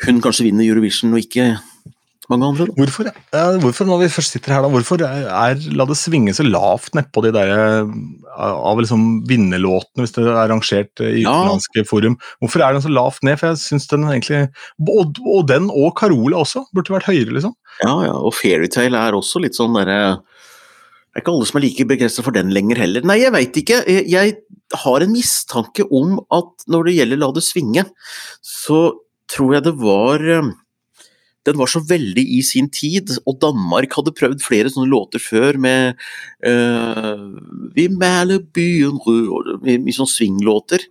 hun 0.07 0.21
kanskje 0.23 0.47
vinner 0.47 0.65
Eurovision, 0.65 1.13
og 1.13 1.21
ikke 1.21 1.51
mange 2.31 2.47
andre. 2.51 2.67
Hvorfor, 2.75 3.09
hvorfor, 3.63 3.87
når 3.87 4.01
vi 4.01 4.09
først 4.11 4.35
sitter 4.35 4.55
her, 4.55 4.65
da, 4.65 4.71
hvorfor 4.71 5.01
er 5.03 5.61
La 5.77 5.85
det 5.87 5.97
svinge 5.99 6.33
så 6.35 6.45
lavt 6.45 6.95
nedpå 6.97 7.23
de 7.23 7.31
der 7.35 7.51
eh, 7.53 7.93
av 8.37 8.81
liksom 8.81 9.05
vinnerlåtene, 9.29 10.03
hvis 10.03 10.15
det 10.17 10.25
er 10.25 10.41
arrangert 10.43 11.03
i 11.03 11.23
ja. 11.23 11.31
utenlandske 11.31 11.85
forum? 11.87 12.17
Hvorfor 12.43 12.65
er 12.65 12.75
den 12.75 12.83
så 12.83 12.91
lavt 12.91 13.23
ned? 13.27 13.39
For 13.39 13.51
jeg 13.53 13.61
synes 13.63 13.87
den 13.93 14.07
egentlig 14.09 14.43
og, 14.83 15.21
og, 15.23 15.41
den 15.49 15.71
og 15.71 15.93
Carola 15.99 16.43
også 16.43 16.67
burde 16.75 16.97
vært 16.97 17.09
høyere, 17.09 17.31
liksom. 17.37 17.55
Ja, 17.85 17.95
ja, 18.07 18.15
og 18.17 18.35
Fairytale 18.35 18.99
er 19.07 19.17
også 19.17 19.43
litt 19.43 19.57
sånn 19.57 19.77
derre 19.77 20.17
det 21.17 21.23
er 21.23 21.23
ikke 21.23 21.33
alle 21.33 21.45
som 21.49 21.57
er 21.57 21.63
like 21.63 21.85
begeistra 21.89 22.23
for 22.27 22.35
den 22.35 22.51
lenger 22.53 22.77
heller. 22.77 23.05
Nei, 23.09 23.15
jeg 23.23 23.33
veit 23.33 23.55
ikke. 23.57 23.79
Jeg 23.89 24.35
har 24.83 25.01
en 25.01 25.09
mistanke 25.15 25.87
om 25.89 26.19
at 26.29 26.67
når 26.69 26.85
det 26.85 26.93
gjelder 26.93 27.17
La 27.23 27.29
det 27.33 27.41
svinge, 27.41 27.83
så 28.45 28.81
tror 29.25 29.55
jeg 29.55 29.65
det 29.65 29.73
var 29.81 30.21
eh, 30.21 30.51
den 31.47 31.57
var 31.59 31.69
så 31.71 31.81
veldig 31.87 32.23
i 32.37 32.41
sin 32.45 32.67
tid. 32.73 33.13
Og 33.25 33.39
Danmark 33.43 33.95
hadde 33.97 34.13
prøvd 34.15 34.43
flere 34.43 34.71
sånne 34.71 34.89
låter 34.91 35.23
før 35.23 35.59
med 35.63 35.97
uh, 36.45 37.23
Vi 37.75 37.87
maler 37.93 38.43
byen 38.55 38.99
rød, 39.05 39.53
Mye 39.63 39.95
sånn 39.95 40.11
swinglåter 40.11 40.83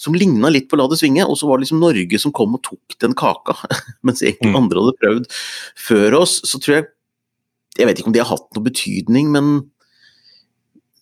som 0.00 0.16
ligna 0.16 0.52
litt 0.52 0.70
på 0.70 0.78
La 0.78 0.86
det 0.90 1.00
svinge, 1.00 1.26
og 1.26 1.38
så 1.40 1.50
var 1.50 1.58
det 1.58 1.66
liksom 1.66 1.82
Norge 1.82 2.20
som 2.22 2.34
kom 2.34 2.56
og 2.56 2.64
tok 2.66 2.98
den 3.02 3.16
kaka. 3.18 3.58
Mens 4.06 4.22
egentlig 4.22 4.54
mm. 4.54 4.58
andre 4.62 4.84
hadde 4.84 4.98
prøvd 5.02 5.30
før 5.88 6.20
oss. 6.22 6.40
Så 6.46 6.62
tror 6.62 6.80
jeg 6.80 6.90
Jeg 7.74 7.88
vet 7.88 7.98
ikke 7.98 8.06
om 8.06 8.14
det 8.14 8.20
har 8.22 8.30
hatt 8.30 8.52
noe 8.54 8.62
betydning, 8.62 9.32
men 9.34 9.54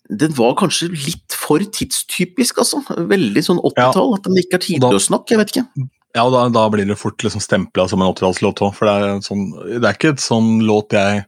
den 0.09 0.33
var 0.33 0.55
kanskje 0.57 0.89
litt 0.89 1.35
for 1.37 1.61
tidstypisk, 1.61 2.63
altså. 2.63 2.81
Veldig 2.89 3.43
sånn 3.45 3.61
80-tall. 3.61 4.09
Ja. 4.09 4.17
At 4.17 4.25
den 4.25 4.39
ikke 4.41 4.57
er 4.57 4.63
tidløs 4.65 5.11
nok, 5.13 5.29
jeg 5.29 5.39
vet 5.39 5.53
ikke. 5.53 5.85
Ja, 6.13 6.27
og 6.27 6.33
da, 6.35 6.45
da 6.53 6.67
blir 6.69 6.85
det 6.85 6.99
fort 7.01 7.23
liksom 7.25 7.41
stempla 7.41 7.87
som 7.89 8.01
en 8.03 8.11
80-tallslåt 8.11 8.61
òg, 8.61 8.73
for 8.77 8.89
det 8.89 8.93
er, 8.93 9.21
sånn, 9.25 9.47
det 9.79 9.81
er 9.81 9.95
ikke 9.95 10.13
et 10.13 10.21
sånn 10.21 10.59
låt 10.67 10.93
jeg 10.93 11.23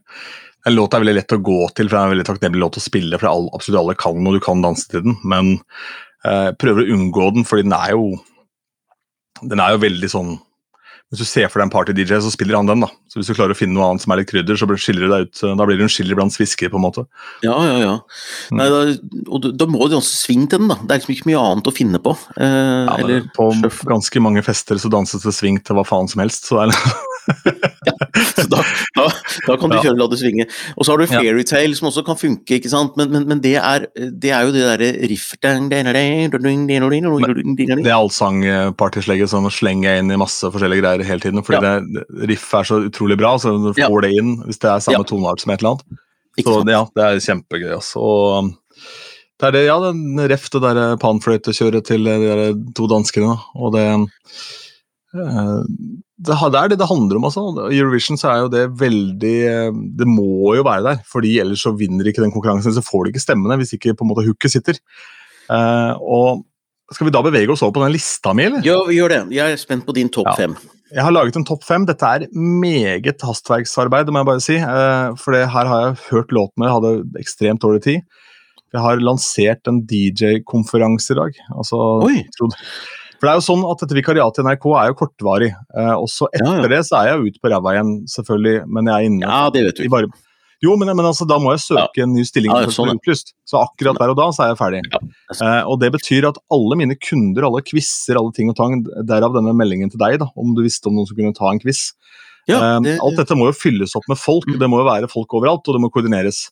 en 0.66 0.74
låt 0.74 0.94
er 0.94 1.02
veldig 1.02 1.14
lett 1.14 1.34
å 1.36 1.42
gå 1.46 1.58
til, 1.78 1.86
for 1.86 1.94
det 1.94 1.98
er 2.00 2.08
en 2.08 2.12
veldig 2.16 2.26
takknemlig 2.26 2.62
låt 2.62 2.78
å 2.80 2.82
spille, 2.82 3.18
for 3.20 3.30
all, 3.30 3.44
absolutt 3.54 3.80
alle 3.84 3.94
kan, 3.98 4.18
og 4.26 4.34
du 4.34 4.40
kan 4.42 4.64
danse 4.64 4.88
til 4.90 5.04
den, 5.04 5.14
men 5.26 5.52
eh, 6.26 6.50
prøver 6.58 6.82
å 6.82 6.96
unngå 6.96 7.28
den, 7.36 7.46
fordi 7.46 7.68
den 7.68 7.76
er 7.76 7.94
jo 7.94 8.16
Den 9.44 9.60
er 9.60 9.74
jo 9.74 9.82
veldig 9.82 10.08
sånn 10.08 10.30
hvis 11.12 11.22
du 11.22 11.28
ser 11.28 11.46
for 11.46 11.60
deg 11.60 11.68
en 11.68 11.70
party-DJ, 11.70 12.18
så 12.18 12.32
spiller 12.34 12.58
han 12.58 12.66
den. 12.66 12.82
da. 12.82 12.88
Så 13.06 13.20
Hvis 13.20 13.28
du 13.30 13.36
klarer 13.36 13.54
å 13.54 13.58
finne 13.58 13.76
noe 13.76 13.92
annet 13.92 14.02
som 14.02 14.10
er 14.10 14.18
litt 14.20 14.30
krydder, 14.32 14.58
så 14.58 14.66
skiller 14.74 15.06
du 15.06 15.12
deg 15.12 15.28
ut. 15.28 15.42
Da 15.46 15.66
blir 15.68 15.78
det 15.78 15.86
en 15.86 15.92
skiller 15.92 16.18
blant 16.18 16.34
sviskere, 16.34 16.72
på 16.72 16.80
en 16.80 16.82
måte. 16.82 17.04
Ja, 17.46 17.54
ja, 17.62 17.76
ja. 17.78 17.92
Mm. 18.50 18.58
Nei, 18.58 18.66
da, 18.72 18.80
og 19.30 19.46
da 19.54 19.68
må 19.70 19.86
du 19.86 19.94
også 20.00 20.24
svinge 20.26 20.50
til 20.50 20.64
den, 20.64 20.72
da. 20.72 20.80
Det 20.82 20.90
er 20.90 21.00
liksom 21.00 21.14
ikke 21.14 21.30
mye 21.30 21.44
annet 21.44 21.70
å 21.70 21.74
finne 21.76 22.00
på. 22.02 22.16
Eh, 22.34 22.48
ja, 22.50 22.96
eller, 22.98 23.28
på 23.38 23.46
ganske 23.86 24.24
mange 24.24 24.42
fester 24.46 24.82
så 24.82 24.90
danses 24.90 25.22
det 25.22 25.36
sving 25.36 25.62
til 25.62 25.78
hva 25.78 25.86
faen 25.86 26.10
som 26.10 26.24
helst, 26.24 26.50
så 26.50 26.64
er 26.64 26.74
det 26.74 26.80
ja, 27.86 27.94
da, 28.50 28.60
da, 29.06 29.12
da, 29.46 29.56
kan 29.60 29.72
du 29.72 29.76
kjøre 29.78 29.96
La 29.98 30.08
det 30.10 30.18
svinge. 30.20 30.46
Og 30.76 30.86
så 30.86 30.92
har 30.92 31.00
du 31.00 31.06
Fairytale, 31.10 31.76
som 31.78 31.88
også 31.90 32.04
kan 32.06 32.18
funke, 32.20 32.58
ikke 32.58 32.72
sant? 32.72 32.96
men, 32.98 33.10
men, 33.12 33.26
men 33.30 33.42
det, 33.44 33.54
er, 33.60 33.86
det, 33.94 34.32
er, 34.32 34.46
jo 34.46 34.54
det 34.54 34.64
derre 34.66 34.90
riff 35.10 35.32
Det 37.86 37.92
er 37.92 37.96
allsangpartyslegget 37.96 39.32
som 39.32 39.48
slenger 39.52 40.02
inn 40.02 40.12
i 40.12 40.20
masse 40.20 40.50
forskjellige 40.52 40.84
greier 40.84 41.06
hele 41.06 41.24
tiden. 41.24 41.44
Fordi 41.46 41.62
det, 41.64 42.04
riff 42.32 42.50
er 42.56 42.68
så 42.68 42.82
utrolig 42.88 43.18
bra, 43.20 43.36
så 43.40 43.54
du 43.56 43.72
får 43.76 44.06
det 44.06 44.12
inn 44.20 44.36
hvis 44.44 44.60
det 44.62 44.72
er 44.72 44.84
samme 44.84 45.02
ja. 45.02 45.08
toneart 45.08 45.42
som 45.42 45.54
et 45.54 45.62
eller 45.62 45.76
annet. 45.76 46.04
Så 46.36 46.60
ja, 46.68 46.84
det 46.92 47.08
er 47.08 47.24
kjempegøy. 47.24 47.72
Altså. 47.78 48.04
Og 48.04 48.52
det 49.36 49.48
er 49.48 49.56
det, 49.56 49.64
ja, 49.68 49.80
den 49.80 50.20
ref 50.32 50.46
det 50.52 50.62
derre 50.64 51.00
panfløytekjøret 51.00 51.88
til 51.88 52.08
de 52.08 52.46
to 52.76 52.88
danskene. 52.92 53.36
Og 53.56 53.74
det 53.76 53.86
Eh, 53.86 54.65
det, 55.14 56.34
er 56.34 56.68
det 56.70 56.78
det 56.80 56.88
handler 56.88 57.18
om. 57.18 57.26
altså. 57.28 57.44
Eurovision 57.70 58.18
så 58.18 58.30
er 58.32 58.42
jo 58.42 58.50
det 58.52 58.64
veldig 58.80 59.36
eh, 59.46 59.78
Det 59.98 60.08
må 60.08 60.56
jo 60.58 60.64
være 60.66 60.84
der, 60.88 61.02
fordi 61.08 61.38
ellers 61.42 61.62
så 61.66 61.74
vinner 61.76 62.08
ikke 62.08 62.24
den 62.24 62.34
konkurransen. 62.34 62.74
Så 62.74 62.84
får 62.84 63.04
de 63.04 63.14
ikke 63.14 63.24
stemmene 63.24 63.58
hvis 63.60 63.76
ikke 63.76 63.94
på 63.94 64.06
en 64.06 64.12
måte 64.12 64.26
hooket 64.26 64.56
sitter. 64.56 64.80
Uh, 65.46 65.94
og 66.02 66.46
Skal 66.94 67.06
vi 67.06 67.12
da 67.14 67.22
bevege 67.22 67.50
oss 67.50 67.62
over 67.62 67.76
på 67.76 67.84
den 67.84 67.94
lista 67.94 68.32
mi, 68.34 68.46
eller? 68.46 68.64
Ja, 68.66 68.80
vi 68.86 68.98
gjør 68.98 69.14
det. 69.14 69.20
Jeg 69.34 69.54
er 69.54 69.62
spent 69.62 69.86
på 69.86 69.94
din 69.94 70.10
topp 70.12 70.32
fem. 70.38 70.54
Jeg 70.94 71.02
har 71.02 71.10
laget 71.10 71.34
en 71.38 71.46
topp 71.46 71.64
fem. 71.66 71.86
Dette 71.86 72.06
er 72.06 72.28
meget 72.30 73.22
hastverksarbeid, 73.26 74.10
må 74.14 74.22
jeg 74.22 74.28
bare 74.28 74.44
si. 74.44 74.58
For 74.62 75.16
for 75.24 75.34
her 75.34 75.70
har 75.72 75.82
jeg 75.82 75.96
hørt 76.12 76.34
låtene, 76.34 76.68
jeg 76.68 76.76
hadde 76.76 77.22
ekstremt 77.22 77.62
dårlig 77.62 77.82
tid. 77.82 78.22
Jeg 78.74 78.82
har 78.82 79.02
lansert 79.02 79.70
en 79.70 79.80
DJ-konferanse 79.88 81.14
i 81.14 81.18
dag. 81.18 81.42
Altså, 81.56 81.80
Oi! 82.06 82.22
Trodde, 82.36 82.58
for 83.16 83.26
det 83.26 83.32
er 83.32 83.40
jo 83.40 83.46
sånn 83.46 83.64
at 83.68 83.82
Dette 83.82 83.96
vikariatet 83.96 84.42
i 84.42 84.46
NRK 84.46 84.68
er 84.76 84.92
jo 84.92 85.00
kortvarig. 85.00 85.50
Eh, 85.54 85.94
også 85.96 86.28
etter 86.32 86.46
ja, 86.46 86.62
ja. 86.62 86.70
det 86.74 86.80
så 86.88 87.00
er 87.00 87.10
jeg 87.10 87.32
ute 87.32 87.42
på 87.42 87.52
ræva 87.52 87.74
igjen, 87.76 87.92
selvfølgelig. 88.12 88.62
Men 88.68 88.90
jeg 88.90 88.96
er 88.96 89.10
inne 89.10 89.28
ja, 89.28 89.42
det 89.52 89.66
vet 89.68 89.80
du. 89.80 89.88
Bare, 89.92 90.10
jo, 90.64 90.72
men, 90.80 90.88
men 90.96 91.04
altså, 91.04 91.26
da 91.28 91.36
må 91.40 91.52
jeg 91.52 91.62
søke 91.66 92.04
en 92.04 92.14
ny 92.16 92.24
stilling. 92.26 92.52
Ja, 92.52 92.72
sånn. 92.72 92.96
Så 93.46 93.60
akkurat 93.60 93.98
der 94.00 94.12
og 94.12 94.18
da 94.18 94.28
så 94.32 94.46
er 94.46 94.52
jeg 94.52 94.60
ferdig. 94.60 94.82
Eh, 94.92 95.62
og 95.68 95.80
Det 95.82 95.92
betyr 95.98 96.28
at 96.30 96.40
alle 96.52 96.78
mine 96.80 96.96
kunder, 96.96 97.48
alle 97.48 97.64
quizer, 97.66 98.16
alle 98.20 98.32
ting 98.36 98.52
og 98.52 98.56
tang, 98.58 98.80
derav 99.08 99.36
denne 99.36 99.52
meldingen 99.56 99.92
til 99.92 100.00
deg, 100.00 100.18
da, 100.22 100.30
om 100.36 100.54
du 100.56 100.64
visste 100.64 100.88
om 100.88 100.96
noen 100.96 101.08
som 101.08 101.18
kunne 101.18 101.36
ta 101.36 101.50
en 101.52 101.60
quiz. 101.62 101.90
Ja, 102.48 102.60
eh, 102.60 102.78
det, 102.86 102.96
Alt 103.04 103.20
dette 103.20 103.36
må 103.36 103.50
jo 103.50 103.56
fylles 103.58 103.96
opp 103.98 104.06
med 104.08 104.20
folk. 104.20 104.48
Mm. 104.48 104.60
Det 104.62 104.70
må 104.72 104.80
jo 104.80 104.88
være 104.88 105.12
folk 105.12 105.36
overalt, 105.36 105.66
og 105.66 105.76
det 105.76 105.82
må 105.84 105.92
koordineres. 105.92 106.46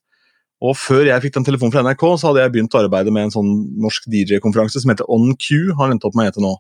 Og 0.63 0.77
Før 0.79 1.09
jeg 1.09 1.23
fikk 1.25 1.35
den 1.35 1.47
telefonen 1.47 1.75
fra 1.75 1.83
NRK, 1.85 2.05
så 2.21 2.31
hadde 2.31 2.45
jeg 2.45 2.55
begynt 2.55 2.77
å 2.77 2.85
arbeide 2.85 3.13
med 3.13 3.27
en 3.27 3.35
sånn 3.35 3.51
norsk 3.83 4.07
DJ-konferanse 4.13 4.81
som 4.81 4.93
heter 4.93 5.09
On 5.13 5.35
Q. 5.35 5.75
har 5.81 5.91
endt 5.93 6.07
opp 6.07 6.15
med 6.17 6.29
å 6.29 6.31
hete 6.31 6.45
nå. 6.45 6.55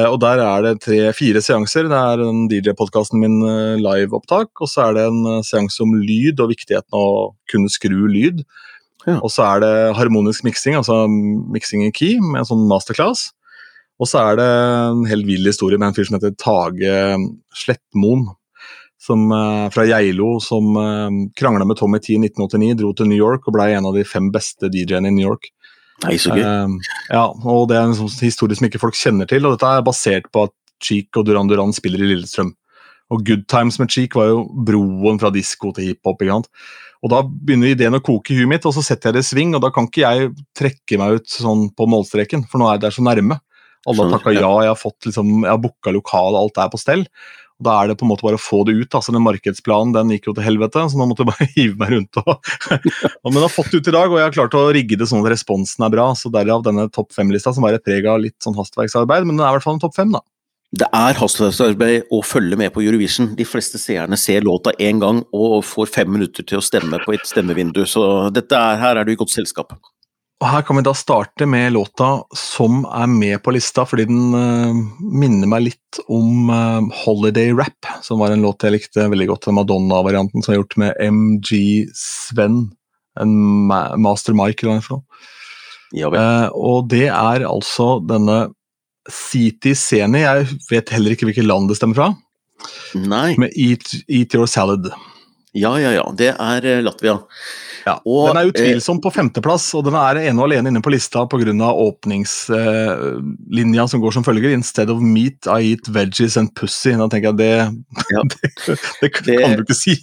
Eh, 0.00 0.08
og 0.08 0.20
Der 0.20 0.40
er 0.40 0.64
det 0.64 0.80
tre-fire 0.86 1.42
seanser. 1.44 1.88
Det 1.90 1.98
er 1.98 2.22
den 2.22 2.46
DJ-podkasten 2.48 3.20
min 3.20 3.42
eh, 3.44 3.80
live-opptak, 3.80 4.50
og 4.60 4.68
så 4.68 4.88
er 4.88 4.96
det 4.96 5.06
en 5.10 5.22
eh, 5.28 5.44
seanse 5.44 5.82
om 5.84 5.94
lyd 6.00 6.40
og 6.40 6.52
viktigheten 6.54 6.96
av 6.96 7.18
å 7.20 7.26
kunne 7.52 7.72
skru 7.72 8.06
lyd. 8.08 8.42
Ja. 9.04 9.18
Og 9.18 9.32
så 9.34 9.44
er 9.44 9.62
det 9.64 9.74
harmonisk 9.98 10.46
miksing, 10.46 10.76
altså 10.78 11.04
miksing 11.10 11.84
i 11.84 11.92
key, 11.94 12.20
med 12.22 12.42
en 12.42 12.50
sånn 12.52 12.68
masterclass. 12.70 13.30
Og 14.00 14.08
så 14.08 14.22
er 14.22 14.38
det 14.40 14.46
en 14.48 15.02
helt 15.06 15.26
vill 15.28 15.46
historie 15.46 15.78
med 15.78 15.90
en 15.90 15.96
fyr 15.96 16.08
som 16.08 16.16
heter 16.16 16.32
Tage 16.40 16.94
Slettmoen, 17.54 18.30
som, 19.02 19.24
fra 19.74 19.82
Geilo, 19.88 20.36
som 20.38 20.76
krangla 21.34 21.66
med 21.66 21.80
Tommy 21.80 21.98
T 21.98 22.12
i 22.14 22.20
1989, 22.20 22.76
dro 22.78 22.92
til 22.94 23.08
New 23.10 23.18
York 23.18 23.48
og 23.48 23.56
ble 23.56 23.66
en 23.74 23.88
av 23.88 23.96
de 23.96 24.04
fem 24.06 24.28
beste 24.30 24.70
DJ-ene 24.70 25.10
i 25.10 25.16
New 25.16 25.26
York. 25.26 25.48
Nei, 26.02 26.16
så 26.18 26.34
gøy. 26.34 26.42
Uh, 26.42 26.94
ja, 27.10 27.26
og 27.30 27.68
Det 27.70 27.78
er 27.78 27.86
en 27.86 27.96
sånn 27.98 28.10
historie 28.24 28.58
som 28.58 28.66
ikke 28.68 28.82
folk 28.82 28.98
kjenner 28.98 29.28
til, 29.30 29.46
og 29.46 29.56
dette 29.56 29.68
er 29.68 29.86
basert 29.86 30.28
på 30.34 30.46
at 30.48 30.54
Cheek 30.82 31.14
og 31.18 31.28
Duran 31.28 31.50
Duran 31.50 31.74
spiller 31.74 32.02
i 32.02 32.10
Lillestrøm. 32.10 32.54
Og 33.12 33.22
Good 33.26 33.44
Times 33.50 33.78
med 33.78 33.92
Cheek 33.92 34.16
var 34.16 34.30
jo 34.30 34.46
broen 34.66 35.20
fra 35.20 35.30
disko 35.34 35.70
til 35.76 35.90
hiphop. 35.90 36.22
ikke 36.22 36.38
sant? 36.38 36.50
Og 37.02 37.10
Da 37.12 37.20
begynner 37.22 37.74
ideen 37.74 37.98
å 37.98 38.02
koke 38.02 38.32
i 38.32 38.38
huet 38.38 38.50
mitt, 38.50 38.66
og 38.66 38.74
så 38.74 38.82
setter 38.82 39.10
jeg 39.10 39.18
det 39.18 39.24
i 39.26 39.30
sving. 39.30 39.54
og 39.54 39.62
Da 39.62 39.70
kan 39.74 39.86
ikke 39.86 40.02
jeg 40.06 40.32
trekke 40.58 40.98
meg 40.98 41.20
ut 41.20 41.28
sånn 41.28 41.68
på 41.76 41.86
målstreken, 41.90 42.46
for 42.48 42.62
nå 42.62 42.70
er 42.72 42.78
det 42.78 42.94
så 42.94 43.04
nærme. 43.04 43.38
Alle 43.86 44.06
har 44.06 44.12
takka 44.14 44.32
ja, 44.32 44.50
jeg 44.62 44.70
har 44.70 44.78
fått 44.78 45.08
liksom, 45.08 45.30
jeg 45.42 45.50
har 45.50 45.58
booka 45.58 45.90
lokal, 45.90 46.38
alt 46.38 46.58
er 46.62 46.70
på 46.70 46.78
stell. 46.78 47.02
Da 47.62 47.76
er 47.80 47.90
det 47.90 47.98
på 48.00 48.06
en 48.06 48.12
måte 48.12 48.26
bare 48.26 48.38
å 48.38 48.42
få 48.42 48.62
det 48.68 48.74
ut. 48.78 48.94
altså 48.94 49.14
den 49.14 49.24
Markedsplanen 49.24 49.94
den 49.94 50.14
gikk 50.14 50.30
jo 50.30 50.36
til 50.36 50.46
helvete, 50.46 50.84
så 50.88 50.98
nå 50.98 51.08
måtte 51.10 51.26
jeg 51.26 51.32
bare 51.32 51.48
hive 51.56 51.78
meg 51.82 51.94
rundt. 51.96 52.20
Og, 52.22 52.52
men 53.28 53.40
jeg 53.40 53.46
har 53.46 53.54
fått 53.54 53.72
det 53.72 53.82
ut 53.82 53.92
i 53.92 53.96
dag, 53.98 54.10
og 54.10 54.18
jeg 54.18 54.28
har 54.28 54.36
klart 54.38 54.58
å 54.58 54.66
rigge 54.74 54.98
det 54.98 55.08
sånn 55.10 55.24
at 55.24 55.32
responsen 55.34 55.86
er 55.86 55.94
bra. 55.94 56.10
så 56.18 56.32
Derav 56.32 56.66
denne 56.66 56.88
topp 56.92 57.12
fem-lista, 57.16 57.54
som 57.54 57.66
et 57.68 57.84
preg 57.86 58.08
av 58.08 58.22
litt 58.22 58.38
sånn 58.42 58.58
hastverksarbeid, 58.58 59.26
men 59.28 59.38
den 59.38 59.46
er 59.46 59.52
i 59.52 59.58
hvert 59.58 59.66
fall 59.66 59.78
en 59.78 59.84
topp 59.84 59.98
fem. 59.98 60.12
da. 60.14 60.24
Det 60.72 60.86
er 60.96 61.18
hastverksarbeid 61.20 62.12
å 62.16 62.22
følge 62.24 62.56
med 62.56 62.72
på 62.72 62.80
Eurovision. 62.80 63.34
De 63.36 63.44
fleste 63.44 63.76
seerne 63.76 64.16
ser 64.16 64.44
låta 64.46 64.72
én 64.80 65.02
gang 65.02 65.20
og 65.36 65.58
får 65.68 65.90
fem 65.92 66.08
minutter 66.08 66.46
til 66.48 66.62
å 66.62 66.64
stemme 66.64 67.00
på 67.04 67.12
et 67.12 67.26
stemmevindu, 67.28 67.82
så 67.84 68.30
dette 68.32 68.56
er, 68.56 68.80
her 68.80 68.96
er 68.96 69.04
du 69.04 69.12
i 69.12 69.18
godt 69.20 69.34
selskap. 69.34 69.76
Og 70.42 70.48
Her 70.50 70.64
kan 70.66 70.74
vi 70.74 70.82
da 70.82 70.90
starte 70.98 71.46
med 71.46 71.76
låta 71.76 72.24
som 72.34 72.80
er 72.90 73.06
med 73.06 73.38
på 73.44 73.52
lista, 73.54 73.84
fordi 73.86 74.08
den 74.10 74.32
uh, 74.34 74.80
minner 74.98 75.46
meg 75.46 75.68
litt 75.68 76.00
om 76.10 76.50
uh, 76.50 76.82
Holiday 77.04 77.52
Rap, 77.54 77.86
som 78.02 78.18
var 78.18 78.34
en 78.34 78.42
låt 78.42 78.66
jeg 78.66 78.74
likte 78.74 79.06
veldig 79.12 79.28
godt. 79.30 79.46
Madonna-varianten 79.54 80.42
som 80.42 80.54
er 80.54 80.58
gjort 80.58 80.74
med 80.82 80.98
MG 80.98 81.52
Sven, 81.94 82.64
en 83.22 83.36
ma 83.70 83.84
Master 83.94 84.34
Mike 84.34 84.66
eller 84.66 84.82
noe. 84.82 85.22
Ja, 85.94 86.10
uh, 86.10 86.48
og 86.58 86.90
det 86.90 87.06
er 87.12 87.46
altså 87.46 88.00
denne 88.02 88.48
City 89.06 89.76
Seni, 89.78 90.24
jeg 90.24 90.58
vet 90.72 90.90
heller 90.90 91.14
ikke 91.14 91.30
hvilket 91.30 91.46
land 91.46 91.70
det 91.70 91.78
stemmer 91.78 92.00
fra. 92.00 92.10
Nei. 92.98 93.36
Med 93.38 93.54
Eat, 93.54 93.94
Eat 94.10 94.34
Your 94.34 94.50
Salad. 94.50 94.90
Ja, 95.54 95.76
ja, 95.78 95.94
ja. 95.94 96.08
Det 96.18 96.32
er 96.34 96.72
Latvia. 96.82 97.20
Ja, 97.86 97.94
og, 98.04 98.28
Den 98.30 98.36
er 98.40 98.46
utvilsomt 98.50 99.02
på 99.04 99.10
femteplass, 99.14 99.74
og 99.78 99.82
den 99.88 99.96
er 99.98 100.14
ene 100.22 100.40
og 100.40 100.46
alene 100.48 100.68
inne 100.72 100.84
på 100.84 100.94
lista 100.94 101.20
pga. 101.26 101.52
åpningslinja 101.52 103.84
som 103.88 104.00
går 104.02 104.12
som 104.14 104.24
følger. 104.24 104.50
Instead 104.54 104.90
of 104.90 105.00
meat, 105.00 105.46
I 105.46 105.72
eat 105.72 105.88
veggies 105.88 106.36
and 106.36 106.54
pussy. 106.54 106.90
Da 106.92 107.08
tenker 107.08 107.28
jeg 107.32 107.38
det, 107.40 107.70
ja. 108.12 108.22
det, 108.66 108.76
det, 109.00 109.10
kan 109.10 109.24
det, 109.26 109.56
du 109.58 109.62
ikke 109.66 109.74
si. 109.78 109.96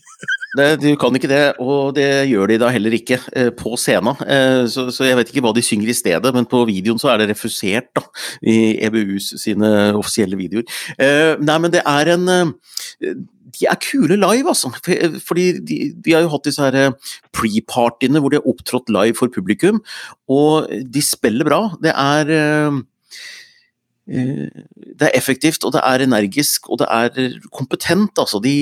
Det, 0.57 0.81
du 0.81 0.95
kan 0.97 1.15
ikke 1.15 1.29
det, 1.29 1.53
og 1.61 1.93
det 1.93 2.25
gjør 2.31 2.47
de 2.49 2.57
da 2.61 2.69
heller 2.73 2.93
ikke 2.97 3.19
eh, 3.37 3.51
på 3.53 3.75
scenen. 3.77 4.15
Eh, 4.25 4.65
så, 4.71 4.91
så, 4.91 5.03
jeg 5.05 5.17
vet 5.19 5.29
ikke 5.29 5.43
hva 5.45 5.53
de 5.53 5.61
synger 5.65 5.89
i 5.91 5.97
stedet, 5.97 6.35
men 6.35 6.45
på 6.49 6.65
videoen 6.69 6.99
så 7.01 7.07
er 7.13 7.17
det 7.21 7.29
refusert 7.35 7.89
da, 7.95 8.01
i 8.41 8.79
EBUs 8.87 9.25
sine 9.41 9.69
offisielle 9.93 10.37
videoer. 10.39 10.65
Eh, 10.97 11.35
nei, 11.37 11.57
men 11.61 11.71
det 11.73 11.81
er 11.85 12.05
en 12.15 12.25
eh, 12.33 12.47
de 13.57 13.67
er 13.69 13.79
kule 13.83 14.19
live, 14.19 14.51
altså. 14.51 14.71
Fordi 15.25 15.49
de, 15.65 15.79
de 15.95 16.15
har 16.15 16.25
jo 16.25 16.33
hatt 16.33 16.47
disse 16.49 16.63
her 16.63 16.77
eh, 16.77 17.15
pre-partyene 17.35 18.21
hvor 18.21 18.33
de 18.33 18.39
har 18.39 18.49
opptrådt 18.49 18.91
live 18.93 19.17
for 19.19 19.31
publikum, 19.33 19.81
og 20.29 20.69
de 20.69 21.03
spiller 21.05 21.47
bra. 21.47 21.65
Det 21.81 21.93
er 21.93 22.33
eh, 22.35 22.79
eh, 24.09 24.65
det 24.99 25.07
er 25.07 25.15
effektivt, 25.15 25.63
og 25.63 25.71
det 25.75 25.81
er 25.85 26.03
energisk, 26.03 26.67
og 26.67 26.81
det 26.81 26.87
er 26.91 27.39
kompetent. 27.55 28.19
Altså. 28.19 28.41
De, 28.43 28.53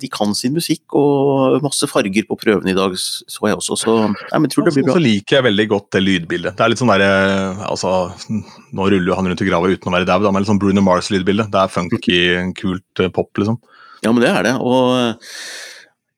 de 0.00 0.10
kan 0.12 0.34
sin 0.36 0.54
musikk, 0.56 0.84
og 0.98 1.62
masse 1.64 1.88
farger 1.88 2.26
på 2.28 2.38
prøvene 2.40 2.74
i 2.74 2.76
dag, 2.76 2.96
så 2.98 3.48
jeg 3.48 3.58
også. 3.58 3.78
Så 3.80 3.96
nei, 4.10 4.42
men 4.42 4.52
tror 4.52 4.68
det 4.68 4.76
blir 4.76 4.88
bra. 4.90 4.98
Så 4.98 5.04
liker 5.06 5.38
jeg 5.38 5.48
veldig 5.48 5.68
godt 5.72 5.90
det 5.96 6.04
lydbildet. 6.04 6.58
Det 6.58 6.66
er 6.66 6.74
litt 6.74 6.82
sånn 6.82 6.92
derre 6.92 7.12
altså, 7.70 8.12
Nå 8.28 8.88
ruller 8.90 9.12
jo 9.12 9.16
han 9.18 9.30
rundt 9.30 9.44
i 9.44 9.48
grava 9.48 9.70
uten 9.70 9.88
å 9.88 9.96
være 9.96 10.10
dau, 10.10 10.26
men 10.28 10.44
litt 10.44 10.50
sånn 10.50 10.60
Bruno 10.62 10.84
Mars-lydbilde. 10.84 11.48
Det 11.52 11.62
er 11.62 11.76
funky, 11.78 12.24
kult 12.60 13.06
pop, 13.14 13.32
liksom. 13.40 13.62
Ja, 14.02 14.12
men 14.12 14.22
det 14.24 14.30
er 14.32 14.46
det. 14.48 14.54
Og 14.60 15.18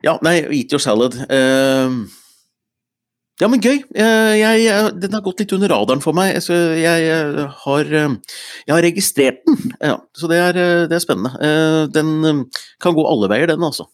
Ja, 0.05 0.19
nei, 0.25 0.43
Eat 0.53 0.73
Your 0.75 0.83
Salad. 0.85 1.17
Uh, 1.31 2.05
ja, 3.41 3.49
men 3.49 3.63
gøy. 3.63 3.81
Jeg, 3.97 4.59
jeg, 4.63 4.91
den 5.01 5.17
har 5.17 5.23
gått 5.25 5.41
litt 5.41 5.55
under 5.57 5.73
radaren 5.73 6.03
for 6.05 6.17
meg. 6.17 6.37
Så 6.45 6.55
jeg, 6.77 7.07
jeg, 7.07 7.47
har, 7.65 7.89
jeg 7.89 8.71
har, 8.71 8.85
registrert 8.85 9.41
den, 9.49 9.73
ja, 9.81 9.97
så 10.15 10.31
det 10.31 10.39
er, 10.39 10.61
det 10.91 10.95
er, 10.95 11.03
spennende. 11.03 11.51
Den 11.91 12.45
kan 12.85 12.95
gå 12.95 13.07
alle 13.09 13.33
veier, 13.33 13.51
den 13.51 13.65
altså. 13.65 13.89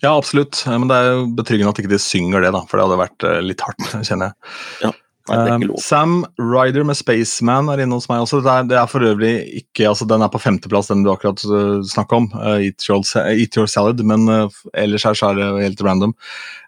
Ja, 0.00 0.14
absolutt. 0.14 0.62
Men 0.70 0.88
det 0.88 0.96
er 0.96 1.10
jo 1.10 1.28
betryggende 1.36 1.74
at 1.74 1.82
ikke 1.82 1.92
de 1.92 2.00
synger 2.00 2.46
det, 2.46 2.54
da, 2.56 2.62
for 2.70 2.78
det 2.78 2.86
hadde 2.86 3.02
vært 3.02 3.28
litt 3.44 3.66
hardt, 3.66 3.84
kjenner 4.08 4.32
jeg. 4.32 4.54
Ja. 4.86 4.94
Um, 5.24 5.70
Sam 5.80 6.26
Ryder 6.36 6.84
med 6.84 6.98
Spaceman 6.98 7.70
er 7.72 7.80
inne 7.80 7.96
hos 7.96 8.10
meg 8.10 8.20
også. 8.20 8.42
Det 8.44 8.50
er, 8.52 8.66
det 8.68 8.76
er, 8.76 8.88
for 8.90 9.04
øvrig 9.08 9.32
ikke 9.62 9.86
altså 9.88 10.04
Den 10.04 10.20
er 10.20 10.28
på 10.28 10.40
femteplass, 10.42 10.90
den 10.90 11.00
du 11.04 11.08
akkurat 11.14 11.40
uh, 11.48 11.54
eh, 11.60 11.86
snakka 11.88 12.18
om. 12.20 12.26
Uh, 12.34 12.58
eat, 12.60 12.84
your, 12.90 13.00
eat, 13.32 13.56
your, 13.56 13.70
Salad. 13.70 14.02
Men 14.04 14.28
uh, 14.28 14.58
ellers 14.76 15.06
er 15.08 15.38
det 15.38 15.46
helt 15.62 15.80
random. 15.86 16.12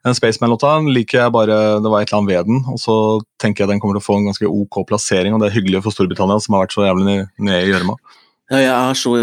Den 0.09 0.17
Spaceman-låta 0.17 0.79
liker 0.89 1.21
jeg 1.21 1.35
bare 1.35 1.59
Det 1.85 1.93
var 1.93 2.01
et 2.01 2.09
eller 2.09 2.23
annet 2.23 2.33
ved 2.33 2.49
den. 2.49 2.65
Og 2.73 2.81
så 2.81 2.97
tenker 3.43 3.65
jeg 3.65 3.75
den 3.75 3.83
kommer 3.83 3.99
til 3.99 4.05
å 4.05 4.09
få 4.09 4.17
en 4.23 4.31
ganske 4.31 4.49
ok 4.49 4.81
plassering, 4.89 5.37
og 5.37 5.43
det 5.43 5.51
er 5.51 5.59
hyggelig 5.59 5.85
for 5.85 5.93
Storbritannia, 5.93 6.41
som 6.41 6.57
har 6.57 6.65
vært 6.65 6.79
så 6.79 6.89
jævlig 6.89 7.21
nede 7.37 7.61
i 7.61 7.71
gjørma. 7.75 7.99
Ja, 8.55 8.63
jeg 8.63 8.73
er 8.73 8.97
så 8.97 9.15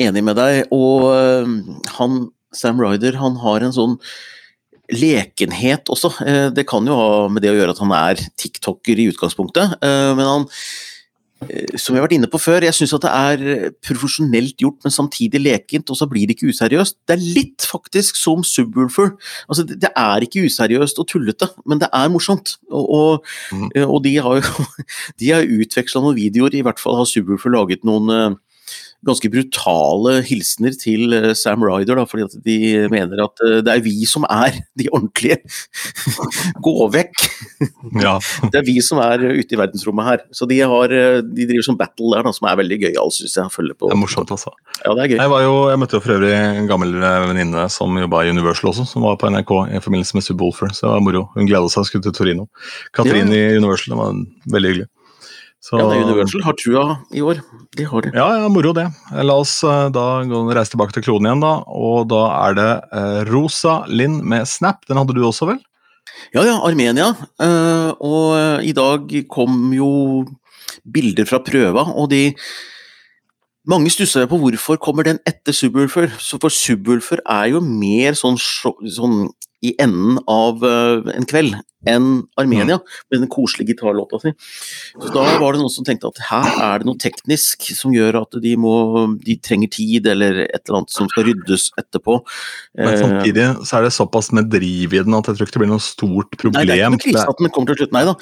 enig 0.00 0.24
med 0.24 0.38
deg. 0.38 0.72
Og 0.72 1.10
han 1.98 2.18
Sam 2.56 2.80
Ryder, 2.80 3.20
han 3.20 3.36
har 3.42 3.60
en 3.60 3.74
sånn 3.76 3.98
lekenhet 4.88 5.88
også. 5.92 6.12
Eh, 6.24 6.50
det 6.54 6.66
kan 6.68 6.86
jo 6.86 6.96
ha 6.96 7.08
med 7.32 7.44
det 7.44 7.52
å 7.52 7.56
gjøre 7.58 7.74
at 7.74 7.80
han 7.82 7.94
er 7.96 8.20
tiktoker 8.40 8.98
i 8.98 9.08
utgangspunktet, 9.12 9.76
eh, 9.84 10.12
men 10.16 10.24
han 10.24 10.46
eh, 11.44 11.76
som 11.76 11.94
jeg 11.94 12.00
har 12.00 12.06
vært 12.06 12.16
inne 12.16 12.30
på 12.32 12.40
før, 12.40 12.64
jeg 12.64 12.76
syns 12.78 12.94
at 12.96 13.04
det 13.04 13.12
er 13.12 13.74
profesjonelt 13.84 14.56
gjort, 14.64 14.80
men 14.86 14.94
samtidig 14.94 15.42
lekent, 15.44 15.92
og 15.92 16.00
så 16.00 16.08
blir 16.10 16.26
det 16.26 16.38
ikke 16.38 16.50
useriøst. 16.54 16.98
Det 17.06 17.14
er 17.18 17.26
litt 17.36 17.68
faktisk 17.68 18.16
som 18.18 18.42
Subwoolfer. 18.46 19.12
Altså, 19.46 19.66
det 19.68 19.92
er 19.92 20.24
ikke 20.24 20.46
useriøst 20.48 20.98
og 20.98 21.08
tullete, 21.12 21.50
men 21.68 21.84
det 21.84 21.92
er 21.92 22.10
morsomt. 22.10 22.56
Og, 22.72 22.88
og, 22.88 23.32
mm. 23.52 23.70
og 23.84 24.02
de 24.08 24.16
har 24.24 24.40
jo 24.40 24.68
de 25.20 25.32
har 25.36 25.56
utveksla 25.60 26.02
noen 26.02 26.18
videoer, 26.18 26.56
i 26.56 26.64
hvert 26.64 26.80
fall 26.80 26.98
har 26.98 27.08
Subwoolfer 27.08 27.54
laget 27.54 27.84
noen 27.86 28.38
ganske 29.06 29.30
brutale 29.30 30.18
hilsener 30.26 30.74
til 30.78 31.14
eh, 31.14 31.30
Sam 31.38 31.62
Ryder, 31.62 32.00
da, 32.00 32.04
fordi 32.08 32.24
at 32.26 32.34
de 32.42 32.56
mener 32.90 33.22
at 33.22 33.42
eh, 33.46 33.60
det 33.62 33.74
er 33.74 33.82
vi 33.84 33.94
som 34.10 34.26
er 34.26 34.58
de 34.80 34.88
ordentlige. 34.90 35.38
Gå 36.66 36.76
vekk! 36.94 37.14
Ja. 37.98 38.18
Det 38.52 38.58
er 38.60 38.64
vi 38.66 38.76
som 38.84 39.00
er 39.02 39.22
ute 39.22 39.54
i 39.54 39.58
verdensrommet 39.58 40.06
her. 40.06 40.20
Så 40.34 40.46
de, 40.50 40.58
har, 40.70 40.92
eh, 40.94 41.20
de 41.24 41.46
driver 41.48 41.64
som 41.66 41.78
battle 41.78 42.10
der, 42.12 42.26
da, 42.26 42.32
som 42.36 42.46
er 42.50 42.58
veldig 42.60 42.78
gøyal, 42.84 43.10
syns 43.14 43.34
jeg. 43.38 43.52
følger 43.54 43.74
på. 43.78 43.88
Det 43.90 43.96
er 43.96 44.00
morsomt, 44.00 44.30
altså. 44.34 44.52
Ja, 44.84 44.92
det 44.92 45.04
er 45.04 45.12
gøy. 45.12 45.16
Jeg, 45.16 45.32
var 45.32 45.42
jo, 45.42 45.54
jeg 45.72 45.80
møtte 45.82 45.98
jo 45.98 46.02
for 46.04 46.14
øvrig 46.18 46.34
en 46.36 46.68
gammel 46.70 46.94
venninne 47.00 47.64
som 47.72 47.98
jobba 47.98 48.22
i 48.26 48.32
Universal 48.34 48.70
også, 48.72 48.86
som 48.92 49.06
var 49.06 49.18
på 49.20 49.30
NRK 49.32 49.54
i 49.78 49.82
forbindelse 49.82 50.18
med 50.18 50.26
Subwoolfer, 50.26 50.74
så 50.74 50.86
det 50.86 50.92
var 50.94 51.04
moro. 51.08 51.24
Hun 51.34 51.50
gleda 51.50 51.72
seg, 51.72 51.88
skulle 51.88 52.06
til 52.06 52.14
Torino. 52.18 52.46
Katrin 52.94 53.34
ja. 53.34 53.40
i 53.40 53.58
Universal, 53.58 53.94
det 53.94 54.00
var 54.02 54.22
veldig 54.54 54.74
hyggelig. 54.74 54.90
Så, 55.68 55.76
ja, 55.76 55.84
det 55.84 55.98
er 55.98 56.06
Universal 56.08 56.44
har 56.46 56.54
trua 56.56 56.82
i 57.12 57.20
år. 57.20 57.42
De 57.76 57.84
har 57.84 58.04
det. 58.06 58.14
Ja, 58.16 58.26
ja, 58.40 58.46
moro 58.48 58.70
det. 58.72 58.86
La 59.12 59.34
oss 59.36 59.58
uh, 59.66 59.90
da 59.92 60.22
reise 60.56 60.72
tilbake 60.72 60.96
til 60.96 61.04
kloden 61.04 61.28
igjen, 61.28 61.42
da. 61.44 61.58
Og 61.68 62.06
da 62.08 62.22
er 62.38 62.56
det 62.56 62.70
eh, 62.96 63.18
Rosa 63.28 63.82
Linn 63.92 64.22
med 64.24 64.48
Snap. 64.48 64.86
Den 64.88 64.96
hadde 64.96 65.12
du 65.18 65.20
også, 65.28 65.50
vel? 65.50 65.60
Ja, 66.32 66.46
ja. 66.46 66.56
Armenia. 66.64 67.10
Eh, 67.44 67.90
og 68.00 68.64
i 68.64 68.72
dag 68.72 69.12
kom 69.28 69.68
jo 69.76 69.90
bilder 70.88 71.28
fra 71.28 71.42
prøva, 71.44 71.84
og 72.00 72.08
de 72.14 72.30
mange 73.68 73.92
stusser 73.92 74.24
på 74.24 74.38
hvorfor 74.40 74.78
kommer 74.80 75.04
den 75.04 75.20
etter 75.28 75.52
Subwoolfer. 75.52 76.08
For 76.16 76.48
Subwoolfer 76.48 77.20
er 77.28 77.50
jo 77.52 77.60
mer 77.60 78.16
sånn, 78.16 78.40
sånn 78.40 79.26
i 79.64 79.74
enden 79.82 80.20
av 80.30 80.62
uh, 80.64 81.02
en 81.14 81.26
kveld 81.28 81.56
enn 81.86 82.06
Armenia, 82.40 82.74
mm. 82.80 82.94
med 83.10 83.20
den 83.22 83.28
koselige 83.30 83.72
gitarlåta 83.72 84.18
si. 84.18 84.32
Så 84.98 85.12
da 85.14 85.22
var 85.38 85.54
det 85.54 85.60
noen 85.60 85.70
som 85.70 85.86
tenkte 85.86 86.10
at 86.10 86.18
her 86.26 86.48
er 86.64 86.82
det 86.82 86.88
noe 86.88 86.98
teknisk 86.98 87.68
som 87.76 87.92
gjør 87.94 88.18
at 88.24 88.38
de 88.42 88.54
må 88.58 88.74
De 89.22 89.36
trenger 89.42 89.70
tid, 89.70 90.08
eller 90.10 90.42
et 90.44 90.58
eller 90.64 90.80
annet 90.80 90.94
som 90.94 91.06
skal 91.12 91.28
ryddes 91.28 91.68
etterpå. 91.78 92.18
Men 92.80 92.90
eh, 92.90 92.98
samtidig 92.98 93.46
så 93.62 93.78
er 93.78 93.86
det 93.86 93.94
såpass 93.94 94.32
med 94.34 94.50
driv 94.50 94.96
i 94.96 95.02
den 95.04 95.16
at 95.18 95.30
jeg 95.30 95.38
tror 95.38 95.48
ikke 95.48 95.56
det 95.56 95.62
blir 95.62 95.72
noe 95.72 95.86
stort 95.86 96.34
problem. 96.34 96.58
Nei, 96.58 96.66
det 96.66 96.76
er 96.76 96.82
ikke 96.82 96.96
noe 96.96 97.04
krise 97.06 97.26
at 97.30 97.42
den 97.44 97.54
kommer 97.54 97.72
til 97.72 97.80
slutt, 97.82 97.94
nei 97.94 98.04
da. 98.10 98.16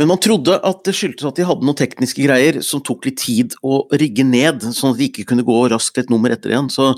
Men 0.00 0.12
man 0.12 0.22
trodde 0.28 0.60
at 0.70 0.84
det 0.84 0.96
skyldtes 1.00 1.32
at 1.32 1.40
de 1.40 1.48
hadde 1.48 1.68
noen 1.68 1.80
tekniske 1.80 2.28
greier 2.28 2.60
som 2.66 2.84
tok 2.84 3.08
litt 3.08 3.20
tid 3.24 3.56
å 3.64 3.82
rigge 3.96 4.26
ned, 4.28 4.68
sånn 4.68 4.92
at 4.92 5.00
de 5.00 5.08
ikke 5.08 5.28
kunne 5.32 5.46
gå 5.48 5.62
raskt 5.72 6.04
et 6.04 6.12
nummer 6.12 6.34
etter 6.34 6.52
igjen. 6.52 6.68
Så 6.72 6.92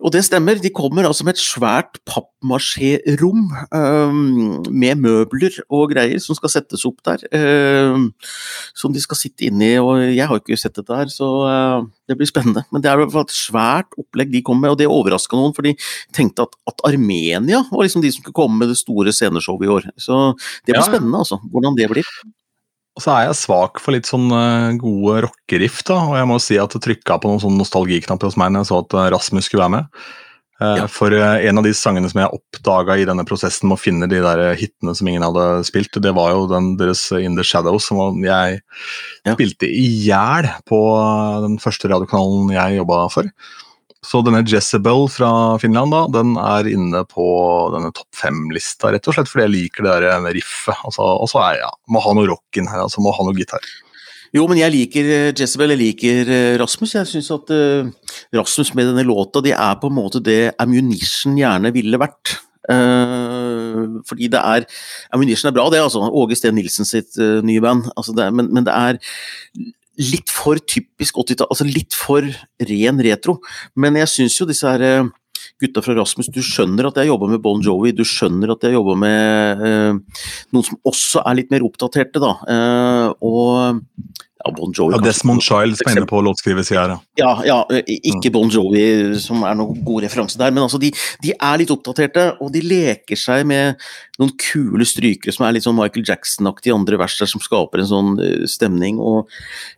og 0.00 0.14
det 0.14 0.22
stemmer, 0.24 0.56
de 0.56 0.72
kommer 0.72 1.04
altså 1.04 1.26
med 1.26 1.36
et 1.36 1.42
svært 1.42 1.98
pappmasjé-rom 2.40 3.50
um, 3.70 4.62
med 4.72 5.00
møbler 5.00 5.52
og 5.68 5.92
greier 5.92 6.20
som 6.20 6.36
skal 6.36 6.50
settes 6.50 6.84
opp 6.88 7.00
der. 7.04 7.22
Um, 7.32 8.12
som 8.74 8.92
de 8.92 9.00
skal 9.00 9.16
sitte 9.16 9.46
inni, 9.46 9.76
og 9.78 10.00
jeg 10.00 10.26
har 10.26 10.40
ikke 10.40 10.56
sett 10.58 10.74
dette 10.76 10.96
her, 10.96 11.08
så 11.12 11.28
uh, 11.44 11.84
det 12.08 12.16
blir 12.16 12.28
spennende. 12.28 12.64
Men 12.72 12.82
det 12.82 12.90
er 12.90 13.04
et 13.04 13.34
svært 13.34 13.92
opplegg 14.00 14.32
de 14.32 14.42
kom 14.42 14.60
med, 14.60 14.72
og 14.72 14.78
det 14.80 14.88
overraska 14.88 15.36
noen, 15.36 15.54
for 15.54 15.66
de 15.66 15.76
tenkte 16.16 16.48
at, 16.48 16.56
at, 16.66 16.80
Armenia 16.90 17.62
var 17.70 17.84
liksom 17.84 18.02
de 18.02 18.10
som 18.12 18.22
skulle 18.22 18.36
komme 18.36 18.58
med 18.58 18.72
det 18.72 18.80
store 18.80 19.12
sceneshowet 19.12 19.66
i 19.66 19.72
år. 19.76 19.88
Så 20.00 20.32
det 20.64 20.72
blir 20.72 20.80
ja. 20.80 20.88
spennende, 20.88 21.20
altså, 21.20 21.40
hvordan 21.52 21.76
det 21.76 21.90
blir. 21.92 22.08
Og 22.96 23.04
så 23.04 23.12
er 23.14 23.28
jeg 23.28 23.38
svak 23.38 23.78
for 23.80 23.94
litt 23.94 24.08
sånn 24.08 24.32
gode 24.80 25.20
rockeriff, 25.28 25.84
da. 25.86 26.00
Og 26.08 26.16
jeg 26.18 26.28
må 26.28 26.40
si 26.42 26.58
at 26.60 26.72
det 26.74 26.82
trykka 26.84 27.20
på 27.20 27.30
noen 27.30 27.42
sånne 27.44 27.62
nostalgiknapper 27.62 28.28
hos 28.28 28.38
meg 28.40 28.50
når 28.52 28.64
jeg 28.64 28.70
så 28.72 28.80
at 28.82 28.98
Rasmus 29.14 29.46
skulle 29.46 29.62
være 29.68 29.76
med. 29.76 30.02
Uh, 30.60 30.82
ja. 30.82 30.88
For 30.92 31.14
en 31.16 31.60
av 31.60 31.64
de 31.64 31.72
sangene 31.76 32.10
som 32.12 32.20
jeg 32.20 32.36
oppdaga 32.36 32.98
i 33.00 33.06
denne 33.08 33.24
prosessen 33.28 33.70
med 33.70 33.78
å 33.78 33.80
finne 33.80 34.10
de 34.10 34.20
der 34.20 34.42
hitene 34.60 34.92
som 34.96 35.08
ingen 35.08 35.24
hadde 35.24 35.64
spilt, 35.68 35.96
det 36.04 36.12
var 36.16 36.34
jo 36.34 36.44
den 36.50 36.74
deres 36.80 37.06
In 37.16 37.38
The 37.38 37.46
Shadows, 37.46 37.88
som 37.88 38.20
jeg 38.24 38.60
ja. 38.60 39.32
spilte 39.32 39.70
i 39.70 39.86
hjel 40.04 40.50
på 40.68 40.82
den 41.46 41.56
første 41.62 41.88
radiokanalen 41.92 42.52
jeg 42.52 42.80
jobba 42.82 43.02
for. 43.14 43.32
Så 44.04 44.22
denne 44.24 44.40
Jezebel 44.48 45.10
fra 45.12 45.30
Finland 45.60 45.92
da, 45.92 46.06
den 46.08 46.32
er 46.40 46.68
inne 46.70 47.02
på 47.08 47.24
denne 47.74 47.90
topp 47.92 48.16
fem-lista, 48.16 48.94
rett 48.94 49.08
og 49.10 49.16
slett 49.16 49.28
fordi 49.28 49.44
jeg 49.44 49.54
liker 49.56 49.84
det 49.84 49.96
der 50.00 50.28
riffet. 50.32 50.76
Altså, 50.88 51.04
og 51.04 51.28
så 51.28 51.42
er 51.44 51.58
jeg, 51.58 51.66
ja, 51.66 51.72
må 51.92 52.00
ha 52.04 52.14
noe 52.16 52.30
rock 52.30 52.60
inn 52.60 52.70
her, 52.70 52.86
altså 52.86 53.04
må 53.04 53.12
ha 53.16 53.26
noe 53.26 53.36
gitar. 53.36 53.64
Jo, 54.36 54.44
men 54.46 54.60
jeg 54.60 54.74
liker 54.74 55.08
eh, 55.10 55.30
Jezebel, 55.34 55.74
jeg 55.74 55.80
liker 55.80 56.30
eh, 56.30 56.58
Rasmus. 56.60 56.94
Jeg 56.94 57.08
syns 57.10 57.32
at 57.34 57.50
uh, 57.50 57.88
Rasmus 58.36 58.70
med 58.78 58.92
denne 58.92 59.06
låta, 59.06 59.42
de 59.42 59.54
er 59.56 59.80
på 59.80 59.90
en 59.90 59.96
måte 59.96 60.22
det 60.22 60.52
Ammunition 60.62 61.34
gjerne 61.38 61.72
ville 61.74 61.98
vært. 62.00 62.36
Uh, 62.70 63.98
fordi 64.06 64.28
det 64.30 64.38
er 64.38 64.66
Ammunition 65.16 65.50
er 65.50 65.56
bra, 65.56 65.66
det, 65.72 65.82
altså. 65.82 66.04
Åge 66.06 66.38
Steen 66.38 66.54
Nilsen 66.54 66.86
sitt 66.86 67.18
uh, 67.18 67.40
nye 67.42 67.62
band. 67.64 67.90
Altså 67.96 68.14
det, 68.14 68.28
men, 68.36 68.52
men, 68.54 68.66
det 68.68 68.76
er 68.76 69.00
litt 70.00 70.30
for 70.32 70.60
typisk 70.62 71.18
80-tall, 71.20 71.50
altså 71.50 71.66
litt 71.66 71.96
for 71.96 72.24
ren 72.70 73.02
retro. 73.04 73.38
Men 73.74 73.98
jeg 74.00 74.12
syns 74.14 74.38
jo 74.38 74.46
disse 74.48 74.68
her 74.68 74.84
eh, 74.86 75.08
gutta 75.60 75.82
fra 75.84 75.96
Rasmus, 75.98 76.30
du 76.32 76.40
skjønner 76.44 76.88
at 76.90 77.00
jeg 77.00 77.10
jobber 77.10 77.30
med 77.32 77.42
Bon 77.44 77.60
Jovi, 77.64 77.92
du 77.96 78.04
skjønner 78.06 78.54
at 78.54 78.64
jeg 78.66 78.76
jobber 78.76 78.98
med 79.00 79.66
eh, 79.66 80.24
noen 80.54 80.66
som 80.66 80.80
også 80.88 81.24
er 81.26 81.40
litt 81.40 81.52
mer 81.52 81.66
oppdaterte, 81.66 82.22
da. 82.22 82.34
Eh, 82.54 83.06
og 83.26 83.80
ja, 84.40 84.52
Bon 84.56 84.72
Jovi, 84.72 84.94
ja, 84.94 85.00
Desmond 85.04 85.42
Child 85.44 85.82
inne 85.84 86.06
på 86.08 86.22
låtskriversida 86.24 86.86
her, 86.86 86.94
ja. 87.20 87.32
ja. 87.44 87.58
Ikke 87.84 88.30
mm. 88.30 88.34
Bon 88.38 88.52
Jovi 88.52 88.84
som 89.20 89.44
er 89.44 89.58
noen 89.58 89.82
god 89.84 90.06
referanse 90.06 90.40
der, 90.40 90.54
men 90.54 90.64
altså 90.64 90.80
de, 90.80 90.92
de, 91.20 91.34
er 91.36 91.60
litt 91.60 91.72
oppdaterte, 91.74 92.30
og 92.40 92.48
de 92.54 92.64
leker 92.64 93.20
seg 93.20 93.44
med 93.50 93.76
noen 94.20 94.32
kule 94.40 94.86
strykere 94.88 95.36
som 95.36 95.44
er 95.44 95.56
litt 95.56 95.68
sånn 95.68 95.76
Michael 95.76 96.08
Jackson-aktige 96.08 96.76
andre 96.76 97.00
vers 97.02 97.18
der, 97.20 97.28
som 97.28 97.44
skaper 97.44 97.84
en 97.84 97.92
sånn 97.92 98.16
stemning, 98.48 99.00
og 99.02 99.28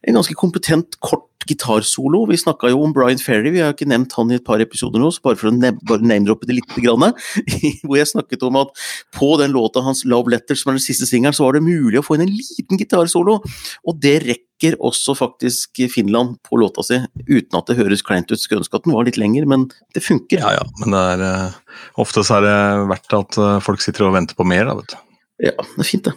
en 0.06 0.20
ganske 0.20 0.38
kompetent, 0.38 1.00
kort 1.02 1.26
gitarsolo. 1.48 2.24
Vi 2.31 2.38
snakka 2.40 2.70
jo 2.72 2.83
om 2.85 2.94
Brian 2.94 3.20
Ferry, 3.22 3.52
vi 3.55 3.62
har 3.62 3.74
ikke 3.74 3.88
nevnt 3.90 4.14
han 4.18 4.31
i 4.33 4.38
et 4.38 4.46
par 4.46 4.62
episoder 4.62 5.02
nå, 5.02 5.11
så 5.12 5.24
bare 5.24 5.40
for 5.40 5.50
å 5.50 5.55
name-droppe 5.55 6.48
det 6.48 6.59
litt, 6.59 6.76
grann, 6.83 7.12
hvor 7.87 7.98
jeg 7.98 8.11
snakket 8.12 8.46
om 8.48 8.61
at 8.62 8.72
på 9.16 9.35
den 9.40 9.52
låta 9.55 9.83
hans 9.85 10.05
'Love 10.07 10.33
Letters', 10.33 10.62
som 10.62 10.72
er 10.72 10.81
den 10.81 10.87
siste 10.87 11.09
singelen, 11.09 11.37
så 11.37 11.46
var 11.46 11.59
det 11.59 11.66
mulig 11.66 12.00
å 12.00 12.07
få 12.07 12.16
inn 12.16 12.26
en 12.26 12.33
liten 12.33 12.81
gitarsolo. 12.81 13.40
Og 13.87 14.00
det 14.00 14.16
rekker 14.24 14.78
også 14.78 15.16
faktisk 15.18 15.83
Finland 15.90 16.38
på 16.46 16.59
låta 16.61 16.85
si, 16.87 17.00
uten 17.26 17.59
at 17.59 17.68
det 17.68 17.78
høres 17.81 18.05
kleint 18.07 18.31
ut. 18.31 18.40
Skulle 18.40 18.62
ønske 18.62 18.78
at 18.78 18.87
den 18.87 18.94
var 18.94 19.09
litt 19.09 19.18
lenger, 19.20 19.46
men 19.50 19.68
det 19.94 20.04
funker. 20.06 20.42
Ja 20.42 20.56
ja, 20.60 20.66
men 20.81 20.94
det 20.94 21.06
er, 21.16 21.25
uh, 21.27 21.81
ofte 22.02 22.25
så 22.27 22.38
er 22.38 22.46
det 22.46 22.58
verdt 22.92 23.19
at 23.19 23.40
uh, 23.42 23.56
folk 23.64 23.83
sitter 23.83 24.06
og 24.06 24.14
venter 24.16 24.38
på 24.38 24.46
mer, 24.46 24.69
da, 24.71 24.79
vet 24.79 24.94
du. 24.94 25.00
Ja, 25.42 25.56
det 25.58 25.82
er 25.82 25.88
fint, 25.88 26.06
det. 26.06 26.12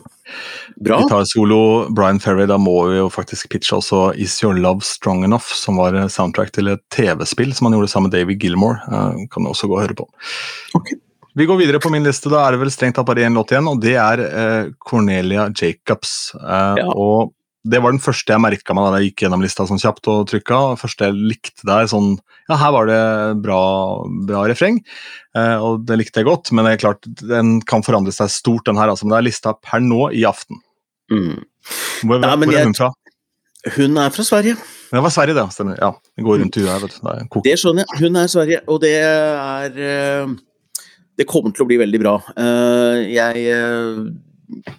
Bra. 0.86 0.99
Gitarsolo 1.01 1.88
Brian 1.95 2.19
Ferry, 2.21 2.45
da 2.49 2.59
må 2.61 2.76
vi 2.91 2.99
jo 2.99 3.07
faktisk 3.09 3.49
pitche 3.53 3.78
også 3.78 4.11
Is 4.21 4.36
Your 4.43 4.57
Love 4.57 4.86
Strong 4.86 5.23
Enough, 5.26 5.47
som 5.57 5.80
var 5.82 5.97
soundtrack 6.13 6.51
til 6.53 6.69
et 6.73 6.84
TV-spill 6.93 7.55
som 7.55 7.69
han 7.69 7.78
gjorde 7.78 7.89
sammen 7.89 8.11
med 8.11 8.19
David 8.19 8.43
Gilmore. 8.43 8.78
Uh, 8.91 9.26
kan 9.32 9.45
du 9.45 9.49
også 9.49 9.69
gå 9.71 9.80
og 9.80 9.86
høre 9.86 9.97
på. 9.97 10.05
Okay. 10.78 10.99
Vi 11.36 11.47
går 11.49 11.57
videre 11.59 11.82
på 11.84 11.89
min 11.91 12.05
liste. 12.05 12.30
Da 12.32 12.45
er 12.45 12.55
det 12.55 12.61
vel 12.61 12.71
strengt 12.71 12.95
tatt 12.99 13.07
bare 13.09 13.26
én 13.26 13.36
låt 13.36 13.51
igjen, 13.51 13.67
og 13.67 13.82
det 13.84 13.97
er 13.99 14.21
uh, 14.23 14.69
Cornelia 14.80 15.49
Jacobs. 15.51 16.36
Uh, 16.38 16.78
ja. 16.80 16.86
Og 16.93 17.34
det 17.66 17.80
var 17.82 17.91
den 17.95 18.01
første 18.03 18.34
jeg 18.36 18.41
merka 18.43 18.76
meg 18.78 18.86
da 18.93 18.99
jeg 19.01 19.09
gikk 19.11 19.24
gjennom 19.26 19.41
lista 19.41 19.66
sånn 19.66 19.82
kjapt 19.82 20.07
og 20.11 20.28
trykka. 20.30 20.59
Første 20.78 21.07
jeg 21.07 21.16
likte 21.34 21.66
der 21.66 21.88
sånn 21.89 22.11
Ja, 22.49 22.59
her 22.61 22.72
var 22.76 22.86
det 22.86 22.99
bra, 23.41 23.59
bra 24.30 24.43
refreng, 24.45 24.76
eh, 25.34 25.55
og 25.57 25.86
det 25.89 25.97
likte 25.97 26.22
jeg 26.22 26.28
godt. 26.28 26.51
Men 26.53 26.68
det 26.68 26.76
er 26.76 26.84
klart, 26.84 27.07
den 27.26 27.55
kan 27.66 27.82
forandre 27.82 28.13
seg 28.13 28.30
stort, 28.30 28.68
den 28.70 28.78
her. 28.78 28.91
Altså, 28.93 29.07
men 29.07 29.16
det 29.16 29.18
er 29.24 29.26
lista 29.32 29.53
per 29.57 29.82
nå 29.82 30.11
i 30.13 30.22
aften. 30.30 30.59
Mm. 31.09 31.39
Hvor, 32.05 32.22
ja, 32.22 32.36
hvor 32.36 32.45
er 32.45 32.57
jeg- 32.59 32.66
hun 32.70 32.78
fra? 32.78 32.91
Hun 33.76 33.97
er 33.97 34.11
fra 34.13 34.24
Sverige. 34.24 34.55
Det 34.91 35.01
var 35.01 35.09
Sverige, 35.09 35.34
det. 35.34 35.47
Stemmer. 35.55 35.78
Ja, 35.82 35.89
det 36.16 36.24
går 36.24 36.38
rundt 36.43 36.53
huet 36.61 36.70
her. 36.70 36.80
vet 36.86 36.99
du. 37.01 37.41
Det 37.41 37.53
er 37.55 37.57
skjønner 37.57 37.82
jeg. 37.89 37.99
Hun 38.03 38.16
er 38.22 38.28
Sverige, 38.30 38.59
og 38.70 38.82
det 38.82 38.93
er 39.01 39.80
eh, 40.22 40.36
Det 41.18 41.26
kommer 41.26 41.49
til 41.55 41.66
å 41.66 41.68
bli 41.68 41.78
veldig 41.82 41.99
bra. 42.03 42.13
Eh, 42.38 43.09
Jeg 43.16 43.47
eh, 43.49 44.70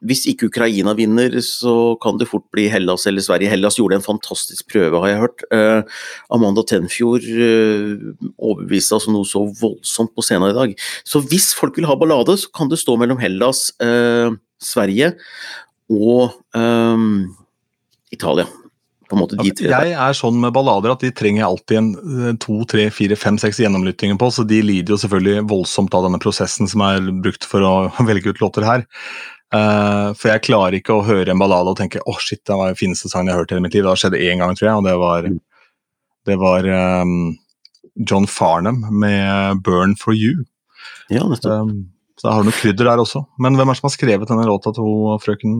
Hvis 0.00 0.22
ikke 0.30 0.48
Ukraina 0.48 0.94
vinner, 0.96 1.34
så 1.44 1.94
kan 2.00 2.16
det 2.20 2.28
fort 2.30 2.46
bli 2.54 2.66
Hellas 2.72 3.04
eller 3.08 3.24
Sverige. 3.24 3.50
Hellas 3.52 3.76
gjorde 3.76 3.98
en 3.98 4.04
fantastisk 4.06 4.70
prøve, 4.72 5.00
har 5.02 5.10
jeg 5.12 5.20
hørt. 5.20 5.44
Eh, 5.52 5.98
Amanda 6.32 6.64
Tenfjord 6.64 7.26
eh, 7.28 8.06
overbeviste 8.38 8.96
altså 8.96 9.12
noe 9.12 9.28
så 9.28 9.44
voldsomt 9.60 10.14
på 10.16 10.24
scenen 10.24 10.54
i 10.54 10.56
dag. 10.56 10.72
Så 11.04 11.20
hvis 11.28 11.50
folk 11.56 11.76
vil 11.76 11.88
ha 11.90 11.98
ballade, 12.00 12.38
så 12.40 12.48
kan 12.56 12.72
det 12.72 12.80
stå 12.80 12.96
mellom 13.00 13.20
Hellas, 13.20 13.68
eh, 13.84 14.32
Sverige 14.60 15.12
og 15.92 16.32
eh, 16.56 17.06
Italia. 18.16 18.48
Jeg 19.90 19.94
er 19.98 20.14
sånn 20.14 20.36
med 20.38 20.52
ballader 20.54 20.92
at 20.92 21.02
de 21.02 21.10
trenger 21.14 21.48
alltid 21.48 21.78
en 21.80 21.90
eh, 21.98 22.36
to, 22.42 22.60
tre, 22.70 22.86
fire, 22.94 23.18
fem, 23.18 23.40
seks 23.42 23.58
gjennomlyttinger 23.62 24.18
på, 24.20 24.28
så 24.30 24.44
de 24.46 24.60
lider 24.62 24.94
jo 24.94 25.00
selvfølgelig 25.02 25.48
voldsomt 25.50 25.94
av 25.98 26.06
denne 26.06 26.20
prosessen 26.22 26.70
som 26.70 26.84
er 26.86 27.10
brukt 27.24 27.46
for 27.48 27.66
å 27.66 27.74
velge 28.08 28.30
ut 28.30 28.42
låter 28.44 28.66
her. 28.66 28.86
Eh, 29.50 30.08
for 30.14 30.30
jeg 30.30 30.44
klarer 30.46 30.78
ikke 30.78 30.94
å 30.94 31.06
høre 31.06 31.32
en 31.32 31.40
ballade 31.40 31.72
og 31.72 31.78
tenke 31.80 32.02
åh 32.04 32.14
oh, 32.14 32.22
shit, 32.22 32.42
det 32.46 32.54
var 32.54 32.70
den 32.70 32.78
fineste 32.78 33.10
sangen 33.10 33.30
jeg 33.30 33.34
har 33.34 33.42
hørt 33.42 33.52
i 33.52 33.56
hele 33.56 33.64
mitt 33.66 33.74
liv. 33.74 33.84
Det 33.86 33.92
har 33.92 34.02
skjedd 34.02 34.18
én 34.18 34.42
gang, 34.42 34.54
tror 34.58 34.68
jeg, 34.68 34.78
og 34.78 34.86
det 34.86 34.96
var, 35.00 35.30
det 36.30 36.36
var 36.40 36.68
um, 37.02 37.16
John 38.06 38.28
Farnham 38.30 38.84
med 39.02 39.64
'Burn 39.64 39.96
for 39.98 40.14
You'. 40.14 40.46
Ja, 41.10 41.26
nettopp. 41.26 41.66
Um, 41.66 41.90
så 42.20 42.28
da 42.28 42.36
har 42.36 42.44
du 42.44 42.50
noe 42.50 42.60
krydder 42.60 42.86
der 42.86 43.00
også. 43.00 43.24
Men 43.40 43.56
hvem 43.56 43.70
er 43.70 43.74
det 43.74 43.80
som 43.80 43.88
har 43.88 43.96
skrevet 43.96 44.28
denne 44.28 44.46
låta 44.46 44.74
til 44.76 45.18
frøken 45.24 45.54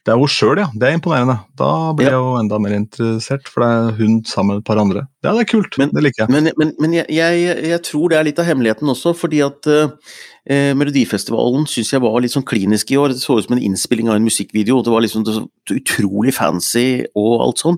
Det 0.00 0.14
er 0.14 0.16
hun 0.16 0.30
sjøl, 0.32 0.56
ja. 0.62 0.64
Det 0.72 0.86
er 0.88 0.94
imponerende. 0.96 1.34
Da 1.60 1.92
blir 1.92 2.06
Ja. 2.08 2.12
jeg 2.16 2.20
jo 2.24 2.36
enda 2.40 2.58
mer 2.58 2.72
interessert, 2.72 3.46
for 3.52 3.60
det 3.60 3.68
er 3.68 3.96
hun 3.98 4.14
sammen 4.24 4.54
med 4.56 4.62
et 4.62 4.64
par 4.64 4.78
andre. 4.80 5.02
Ja, 5.22 5.34
det 5.36 5.42
er 5.42 5.50
kult. 5.60 5.76
Men- 5.76 5.90
det 5.92 6.02
liker 6.02 6.24
jeg. 6.24 6.30
Men, 6.32 6.48
men, 6.56 6.72
men 6.80 6.92
jeg, 6.94 7.04
jeg, 7.10 7.64
jeg 7.68 7.82
tror 7.84 8.08
det 8.08 8.16
er 8.16 8.24
litt 8.24 8.38
av 8.40 8.46
hemmeligheten 8.48 8.88
også, 8.88 9.12
fordi 9.14 9.42
at 9.44 9.68
eh, 9.68 10.72
Melodifestivalen 10.72 11.66
syns 11.68 11.92
jeg 11.92 12.00
var 12.00 12.16
litt 12.24 12.32
sånn 12.32 12.46
klinisk 12.48 12.90
i 12.90 12.96
år. 12.96 13.12
Det 13.12 13.20
så 13.20 13.36
ut 13.36 13.44
som 13.44 13.58
en 13.58 13.62
innspilling 13.62 14.08
av 14.08 14.16
en 14.16 14.24
musikkvideo. 14.24 14.80
Det 14.82 14.90
var 14.90 15.04
liksom 15.04 15.26
så 15.28 15.44
utrolig 15.68 16.32
fancy 16.32 17.04
og 17.14 17.44
alt 17.44 17.60
sånn. 17.60 17.76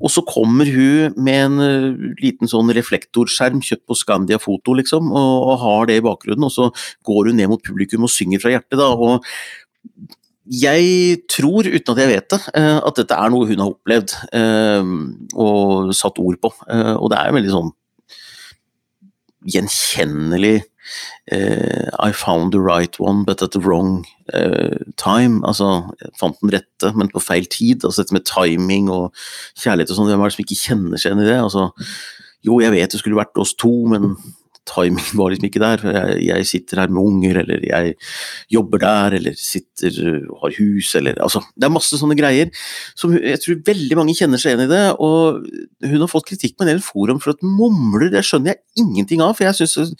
Og 0.00 0.08
så 0.14 0.22
kommer 0.22 0.70
hun 0.70 1.18
med 1.18 1.40
en 1.48 1.58
uh, 1.58 2.14
liten 2.22 2.46
sånn 2.46 2.70
reflektorskjerm 2.78 3.58
kjøpt 3.58 3.84
på 3.90 3.98
Scandia 3.98 4.38
Foto, 4.38 4.72
liksom, 4.78 5.10
og, 5.10 5.50
og 5.50 5.58
har 5.66 5.90
det 5.90 5.98
i 5.98 6.06
bakgrunnen. 6.06 6.46
Og 6.46 6.54
så 6.54 6.70
går 7.02 7.32
hun 7.32 7.42
ned 7.42 7.50
mot 7.50 7.66
publikum 7.66 8.06
og 8.06 8.14
synger 8.14 8.38
fra 8.46 8.54
hjertet, 8.54 8.78
da. 8.78 8.86
og 8.94 9.26
jeg 10.46 11.22
tror, 11.32 11.66
uten 11.66 11.92
at 11.92 11.98
jeg 12.00 12.12
vet 12.12 12.30
det, 12.30 12.40
eh, 12.54 12.78
at 12.78 12.98
dette 13.00 13.16
er 13.18 13.32
noe 13.32 13.48
hun 13.48 13.62
har 13.62 13.72
opplevd 13.72 14.14
eh, 14.38 14.92
og 15.34 15.92
satt 15.96 16.20
ord 16.22 16.38
på. 16.42 16.52
Eh, 16.70 16.94
Og 16.94 17.10
det 17.10 17.18
er 17.18 17.28
jo 17.30 17.36
veldig 17.38 17.54
sånn 17.56 17.74
gjenkjennelig 19.46 20.56
I 21.98 22.12
found 22.14 22.52
the 22.52 22.60
right 22.60 22.94
one, 23.00 23.24
but 23.24 23.42
at 23.42 23.50
the 23.50 23.58
wrong 23.58 24.04
time. 24.96 25.42
Altså, 25.42 25.82
jeg 25.98 26.12
fant 26.20 26.38
den 26.40 26.52
rette, 26.54 26.92
men 26.94 27.10
på 27.10 27.18
feil 27.18 27.46
tid. 27.50 27.82
Altså 27.82 28.04
dette 28.04 28.14
med 28.14 28.26
timing 28.26 28.86
og 28.94 29.10
kjærlighet 29.58 29.90
og 29.90 29.98
sånn, 29.98 30.10
hvem 30.12 30.22
er 30.22 30.30
det 30.30 30.36
som 30.36 30.44
ikke 30.44 30.60
kjenner 30.60 31.02
seg 31.02 31.10
igjen 31.10 31.24
i 31.24 31.26
det? 31.26 31.40
Altså, 31.42 31.66
jo, 32.46 32.60
jeg 32.62 32.70
vet 32.76 32.94
det 32.94 33.00
skulle 33.02 33.18
vært 33.18 33.42
oss 33.42 33.56
to, 33.58 33.72
men 33.90 34.14
timingen 34.68 35.18
var 35.18 35.32
liksom 35.32 35.48
ikke 35.48 35.62
der. 35.62 35.84
Jeg, 35.96 36.20
jeg 36.26 36.48
sitter 36.50 36.82
her 36.82 36.92
med 36.92 37.02
unger, 37.02 37.40
eller 37.42 37.66
jeg 37.66 37.94
jobber 38.52 38.82
der, 38.82 39.16
eller 39.18 39.36
sitter 39.40 40.00
og 40.32 40.40
har 40.44 40.56
hus, 40.58 40.94
eller 40.98 41.18
altså 41.22 41.42
Det 41.54 41.68
er 41.68 41.74
masse 41.74 42.00
sånne 42.00 42.16
greier 42.18 42.50
som 42.98 43.14
jeg 43.16 43.40
tror 43.42 43.60
veldig 43.66 43.98
mange 43.98 44.16
kjenner 44.18 44.40
seg 44.42 44.54
igjen 44.54 44.66
i 44.66 44.70
det. 44.72 44.84
Og 45.02 45.46
hun 45.86 46.02
har 46.02 46.12
fått 46.12 46.28
kritikk 46.30 46.56
på 46.56 46.66
en 46.66 46.72
del 46.74 46.82
forum 46.84 47.22
for 47.22 47.36
at 47.36 47.44
mumler, 47.46 48.08
det 48.12 48.24
skjønner 48.26 48.54
jeg 48.54 48.84
ingenting 48.86 49.24
av. 49.24 49.36
For 49.38 49.48
jeg 49.48 49.70
syns 49.72 49.94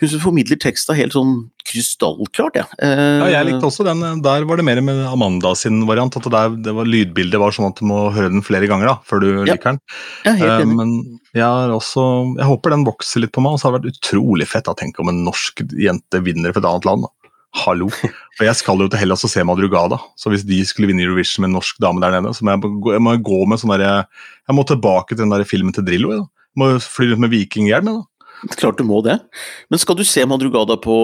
hun 0.00 0.22
formidler 0.22 0.60
teksta 0.60 0.96
helt 0.98 1.16
sånn 1.16 1.38
krystallklart, 1.68 2.54
jeg. 2.60 2.66
Ja, 2.80 2.86
Eh, 2.90 3.30
jeg 3.32 3.46
likte 3.48 3.66
også 3.68 3.84
den. 3.86 4.00
Der 4.22 4.44
var 4.48 4.56
det 4.60 4.64
mer 4.64 4.80
med 4.84 5.00
Amanda 5.06 5.54
sin 5.58 5.82
variant. 5.86 6.16
At 6.16 6.22
det, 6.26 6.32
der, 6.32 6.56
det 6.68 6.74
var, 6.74 6.84
lydbildet 6.88 7.40
var 7.40 7.50
sånn 7.56 7.68
at 7.70 7.78
du 7.80 7.84
må 7.88 8.10
høre 8.14 8.30
den 8.32 8.42
flere 8.46 8.66
ganger 8.70 8.86
da, 8.92 8.96
før 9.06 9.20
du 9.20 9.28
Ja, 9.46 9.54
liker 9.54 9.72
den. 9.74 9.80
Ja, 10.24 10.32
helt 10.40 10.50
Eh, 10.50 10.64
enig. 10.64 10.76
Men 10.76 11.20
jeg, 11.34 11.70
også, 11.76 12.36
jeg 12.38 12.46
håper 12.50 12.70
den 12.76 12.84
vokser 12.88 13.20
litt 13.24 13.32
på 13.32 13.42
meg. 13.44 13.52
Og 13.54 13.60
så 13.60 13.68
har 13.70 13.78
det 13.78 13.82
vært 13.90 13.98
utrolig 14.00 14.46
fett 14.50 14.68
å 14.70 14.76
tenke 14.76 15.00
om 15.04 15.08
en 15.12 15.24
norsk 15.24 15.64
jente 15.78 16.22
vinner 16.24 16.52
for 16.52 16.60
et 16.64 16.70
annet 16.70 16.84
land. 16.88 17.02
da. 17.06 17.14
Hallo. 17.64 17.88
For 17.90 18.44
jeg 18.46 18.54
skal 18.60 18.78
jo 18.78 18.86
til 18.88 19.00
Hellas 19.00 19.24
og 19.26 19.30
se 19.32 19.42
Madrugada. 19.42 19.96
Så 20.16 20.30
hvis 20.30 20.44
de 20.46 20.60
skulle 20.64 20.86
vinne 20.86 21.02
Eurovision 21.02 21.42
med 21.42 21.50
en 21.50 21.56
norsk 21.58 21.80
dame 21.82 21.98
der 22.00 22.20
nede, 22.20 22.30
så 22.36 22.44
må 22.46 22.54
jeg, 22.54 22.62
gå- 22.84 22.92
jeg 22.94 23.02
må 23.02 23.16
gå 23.26 23.40
med 23.50 23.58
sånn 23.58 23.72
derre 23.74 24.06
Jeg 24.06 24.54
må 24.54 24.62
tilbake 24.66 25.08
til 25.16 25.24
den 25.24 25.30
der 25.34 25.42
filmen 25.44 25.74
til 25.74 25.82
Drillo. 25.82 26.12
Jeg, 26.14 26.22
da. 26.22 26.26
Må 26.58 26.68
fly 26.82 27.10
rundt 27.10 27.22
med 27.26 27.30
vikinghjelm. 27.34 27.90
Klart 28.56 28.78
du 28.78 28.84
må 28.88 29.02
det. 29.04 29.18
Men 29.68 29.78
skal 29.82 29.96
du 29.98 30.04
se 30.08 30.22
Madrugada 30.24 30.76
på, 30.80 30.94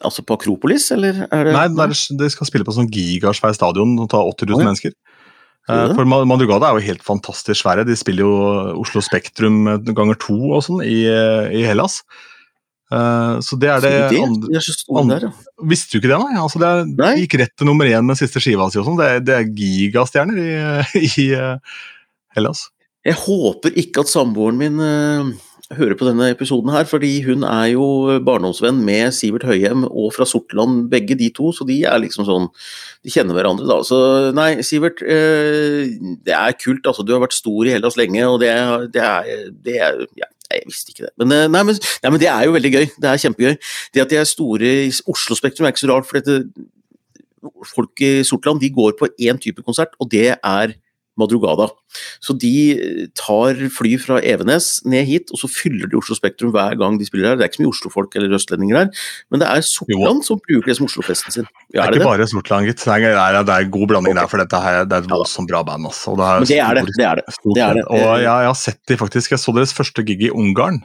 altså 0.00 0.22
på 0.24 0.36
Akropolis, 0.38 0.86
eller 0.94 1.26
er 1.28 1.44
det 1.44 1.52
Nei, 1.52 1.66
det 1.68 1.84
er- 1.90 2.16
de 2.22 2.30
skal 2.32 2.46
spille 2.48 2.64
på 2.64 2.72
sånn 2.72 2.88
gigasvær 2.88 3.52
stadion 3.54 3.98
og 4.00 4.08
ta 4.08 4.22
80 4.24 4.46
000 4.48 4.56
Å, 4.56 4.60
ja. 4.62 4.68
mennesker. 4.70 4.94
Eh, 5.68 5.88
det? 5.90 5.94
For 5.98 6.04
Madrugada 6.08 6.70
er 6.70 6.78
jo 6.80 6.86
helt 6.88 7.02
fantastisk 7.04 7.60
svære. 7.60 7.84
De 7.84 7.94
spiller 8.00 8.24
jo 8.24 8.80
Oslo 8.80 9.02
Spektrum 9.04 9.66
ganger 9.92 10.16
to 10.18 10.38
og 10.56 10.62
sånn 10.64 10.80
i, 10.86 11.02
i 11.60 11.66
Hellas. 11.68 12.00
Eh, 12.90 13.34
Så 13.44 13.58
det 13.60 13.68
er 13.68 13.80
det, 13.84 13.90
det? 14.14 14.22
andre 14.22 14.48
De 14.48 14.56
er 14.56 14.96
andre- 15.02 15.18
der, 15.20 15.26
ja. 15.28 15.32
Visste 15.68 15.92
du 15.92 15.98
ikke 16.00 16.14
det, 16.14 16.18
nei? 16.24 16.40
Altså 16.40 16.58
det 16.62 16.68
er, 16.72 16.84
Nei. 16.88 17.14
de 17.18 17.26
gikk 17.26 17.38
rett 17.42 17.52
til 17.58 17.66
nummer 17.68 17.84
én 17.84 18.06
med 18.08 18.16
siste 18.16 18.40
skiva 18.40 18.70
si 18.72 18.78
og 18.80 18.86
sånn. 18.88 18.96
Det, 18.96 19.24
det 19.28 19.34
er 19.36 19.52
gigastjerner 19.52 20.40
i, 20.40 20.50
i 21.12 21.28
eh, 21.36 21.58
Hellas. 22.34 22.70
Jeg 23.04 23.14
håper 23.20 23.76
ikke 23.76 24.00
at 24.00 24.08
samboeren 24.10 24.56
min 24.56 24.80
hører 25.76 25.98
på 26.00 26.06
denne 26.08 26.30
episoden 26.32 26.72
her, 26.72 26.86
fordi 26.88 27.10
hun 27.26 27.42
er 27.44 27.74
jo 27.74 27.84
barndomsvenn 28.24 28.80
med 28.86 29.12
Sivert 29.12 29.44
Høyem 29.44 29.84
og 29.88 30.14
fra 30.16 30.24
Sortland, 30.28 30.86
begge 30.92 31.16
de 31.18 31.28
to, 31.34 31.50
så 31.52 31.66
de 31.68 31.82
er 31.84 32.00
liksom 32.00 32.24
sånn 32.28 32.48
De 33.04 33.12
kjenner 33.12 33.36
hverandre, 33.36 33.66
da. 33.68 33.76
Så 33.86 33.98
nei, 34.36 34.62
Sivert, 34.66 35.02
eh, 35.04 35.92
det 36.24 36.34
er 36.34 36.56
kult, 36.58 36.88
altså. 36.88 37.04
Du 37.04 37.12
har 37.14 37.22
vært 37.22 37.36
stor 37.36 37.68
i 37.68 37.76
Hellas 37.76 37.98
lenge, 38.00 38.24
og 38.26 38.40
det, 38.42 38.50
det 38.96 39.04
er, 39.04 39.44
det 39.64 39.76
er 39.76 40.00
ja, 40.18 40.30
jeg 40.48 40.64
visste 40.66 40.94
ikke 40.94 41.06
det. 41.06 41.12
Men, 41.20 41.36
eh, 41.36 41.46
nei, 41.52 41.62
men, 41.68 41.78
nei, 42.02 42.10
men 42.14 42.22
det 42.22 42.32
er 42.32 42.48
jo 42.48 42.56
veldig 42.56 42.72
gøy. 42.74 42.88
Det 42.96 43.12
er 43.12 43.22
kjempegøy. 43.22 43.54
Det 43.94 44.02
at 44.02 44.10
de 44.10 44.18
er 44.18 44.28
store 44.28 44.74
i 44.88 44.90
Oslo 45.12 45.36
Spektrum 45.38 45.68
er 45.68 45.76
ikke 45.76 45.84
så 45.84 45.92
rart, 45.92 46.08
for 46.08 46.18
dette, 46.18 46.66
folk 47.70 48.02
i 48.02 48.12
Sortland 48.26 48.60
de 48.64 48.72
går 48.74 48.96
på 48.98 49.10
én 49.20 49.38
type 49.40 49.62
konsert, 49.62 49.94
og 50.00 50.10
det 50.10 50.32
er 50.34 50.74
Madrugada. 51.18 51.68
Så 52.24 52.34
de 52.38 52.52
eh, 52.74 53.06
tar 53.18 53.58
fly 53.74 53.96
fra 54.00 54.20
Evenes 54.22 54.78
ned 54.88 55.04
hit, 55.08 55.32
og 55.34 55.40
så 55.42 55.50
fyller 55.50 55.90
de 55.90 55.98
Oslo 55.98 56.16
Spektrum 56.18 56.52
hver 56.54 56.76
gang 56.80 56.98
de 57.00 57.06
spiller 57.08 57.32
her. 57.32 57.38
Det 57.40 57.46
er 57.46 57.50
ikke 57.52 57.60
så 57.60 57.64
mye 57.66 57.72
Oslo-folk 57.74 58.16
eller 58.20 58.36
østlendinger 58.38 58.78
her, 58.80 58.90
men 59.32 59.42
det 59.42 59.48
er 59.50 59.64
Sortland 59.66 60.22
som 60.26 60.40
bruker 60.44 60.70
det 60.72 60.76
som 60.78 60.86
Oslo-festen 60.88 61.34
sin. 61.34 61.48
Det 61.48 61.78
Ja, 61.78 61.82
er 61.82 61.88
er 61.88 61.90
det 61.92 62.00
ikke 62.00 62.04
det? 62.04 62.10
bare 62.12 62.28
Sortland, 62.32 62.68
gitt. 62.70 62.84
Det 62.84 62.94
er, 62.94 63.06
det 63.08 63.16
er, 63.18 63.42
det 63.48 63.56
er 63.58 63.70
god 63.78 63.86
blanding 63.94 64.14
okay. 64.14 64.22
der, 64.22 64.30
for 64.34 64.42
dette 64.44 64.62
her, 64.64 64.84
det 64.84 64.96
er 64.98 65.02
et 65.06 65.10
voldsomt 65.10 65.50
bra 65.50 65.62
band. 65.66 65.86
Altså. 65.90 66.12
Og 66.14 66.18
det 66.20 66.28
er 66.28 66.38
det. 66.38 66.46
stor- 66.48 66.98
det, 66.98 67.04
er 67.08 67.14
det. 67.18 67.24
Det 67.56 67.62
er 67.64 67.74
det. 67.80 67.84
Og 67.88 67.98
jeg, 67.98 68.22
jeg 68.28 68.46
har 68.52 68.58
sett 68.62 68.80
de 68.88 68.96
faktisk, 69.00 69.30
jeg 69.34 69.42
så 69.42 69.52
deres 69.56 69.74
første 69.76 70.04
gig 70.06 70.22
i 70.28 70.30
Ungarn. 70.30 70.80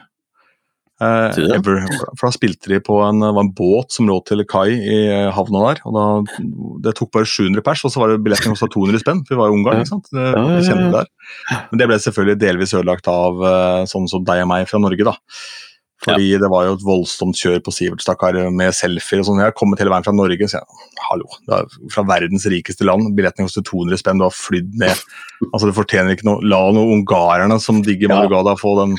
Eh, 1.04 1.58
for 1.64 2.26
da 2.26 2.32
spilte 2.34 2.70
de 2.72 2.80
på 2.84 2.98
en, 3.04 3.20
var 3.24 3.42
en 3.44 3.52
båt 3.56 3.94
som 3.94 4.08
lå 4.08 4.16
til 4.28 4.44
kai 4.48 4.68
i 4.72 4.98
eh, 5.08 5.30
havna 5.34 5.64
der. 5.68 5.82
og 5.88 5.96
da, 5.96 6.04
Det 6.86 6.94
tok 6.98 7.12
bare 7.16 7.28
700 7.28 7.64
pers, 7.66 7.84
og 7.86 7.92
så 7.94 8.02
var 8.02 8.12
det 8.12 8.22
billetten 8.24 8.54
kosta 8.54 8.70
200 8.72 9.02
spenn. 9.02 9.24
for 9.26 9.34
Vi 9.36 9.40
var 9.42 9.52
i 9.52 9.58
Ungarn, 9.58 9.82
ikke 9.82 9.92
sant? 9.94 10.08
Det, 10.12 10.24
Ja, 10.24 10.40
ja, 10.40 10.56
vi 10.56 10.64
kjenner 10.68 10.88
ja. 10.88 10.90
det 10.90 11.04
der. 11.04 11.60
Men 11.70 11.82
det 11.82 11.90
ble 11.90 12.00
selvfølgelig 12.06 12.40
delvis 12.42 12.74
ødelagt 12.78 13.12
av 13.12 13.44
eh, 13.50 13.84
sånn 13.90 14.10
som 14.10 14.24
deg 14.26 14.44
og 14.46 14.50
meg 14.54 14.68
fra 14.70 14.82
Norge, 14.82 15.12
da. 15.12 15.16
Fordi 16.04 16.34
det 16.36 16.50
var 16.52 16.66
jo 16.66 16.74
et 16.76 16.84
voldsomt 16.84 17.38
kjør 17.38 17.60
på 17.64 17.72
Sivert, 17.72 18.02
stakkar, 18.04 18.36
med 18.52 18.74
selfier 18.76 19.22
og 19.22 19.28
sånn. 19.28 19.40
Jeg 19.40 19.48
har 19.48 19.56
kommet 19.56 19.80
hele 19.80 19.92
veien 19.92 20.04
fra 20.04 20.12
Norge, 20.12 20.48
så 20.50 20.58
jeg 20.58 20.98
hallo, 21.06 21.28
det 21.48 21.56
er 21.56 21.92
fra 21.94 22.04
verdens 22.08 22.44
rikeste 22.50 22.84
land. 22.84 23.14
Billettene 23.16 23.48
koster 23.48 23.64
200 23.64 24.02
spenn, 24.02 24.20
du 24.20 24.26
har 24.26 24.34
flydd 24.36 24.74
ned. 24.82 25.04
Altså, 25.50 25.68
Du 25.70 25.76
fortjener 25.76 26.12
ikke 26.12 26.28
noe 26.28 26.44
La 26.44 26.60
noe 26.76 26.92
ungarerne 26.98 27.56
som 27.62 27.80
digger 27.84 28.10
Ja. 28.10 28.18
Madrugada, 28.20 28.56
få 28.60 28.74
den 28.82 28.98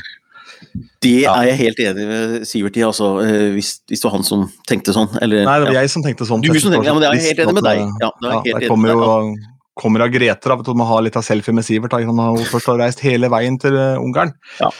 Det 1.02 1.22
Ja. 1.22 1.34
er 1.40 1.50
jeg 1.50 1.58
helt 1.60 1.80
enig 1.84 2.06
med 2.08 2.46
Sivert 2.48 2.76
i, 2.76 2.84
altså, 2.86 3.10
eh, 3.24 3.50
hvis, 3.56 3.80
hvis 3.88 4.00
det 4.00 4.04
var 4.08 4.16
han 4.16 4.24
som 4.24 4.46
tenkte 4.68 4.94
sånn. 4.96 5.10
Eller, 5.20 5.44
Nei, 5.44 5.58
det 5.60 5.66
var 5.68 5.74
ja. 5.74 5.82
jeg 5.84 5.90
som 5.92 6.02
tenkte 6.02 6.26
sånn. 6.28 6.40
Du 6.42 6.48
som 6.58 6.72
tenkte, 6.72 6.86
ja, 6.88 6.94
men 6.96 7.02
det 7.04 7.10
er 7.10 7.18
jeg 7.18 7.36
helt 7.36 7.44
enig 7.44 7.54
med 7.58 7.68
deg. 7.68 7.82
Ja, 8.00 8.10
det 8.22 8.26
er 8.26 8.32
ja, 8.32 8.40
helt 8.46 8.56
enig 8.56 8.70
kommer 8.72 8.94
med 8.94 9.04
jo 9.04 9.52
kommer 9.76 10.00
av 10.00 10.08
Grete, 10.08 10.48
da, 10.48 10.56
vet 10.56 10.64
du, 10.64 10.72
må 10.72 10.86
ha 10.88 11.00
litt 11.04 11.16
av 11.20 11.24
selfie 11.26 11.52
med 11.52 11.66
Sivert. 11.66 11.92
Da. 11.92 12.00
Han 12.08 12.16
har 12.22 12.38
først 12.48 12.70
har 12.70 12.78
reist 12.80 13.02
hele 13.04 13.28
veien 13.28 13.58
til 13.60 13.76
eh, 13.76 13.98
Ungarn. 14.00 14.32
Ja. 14.56 14.70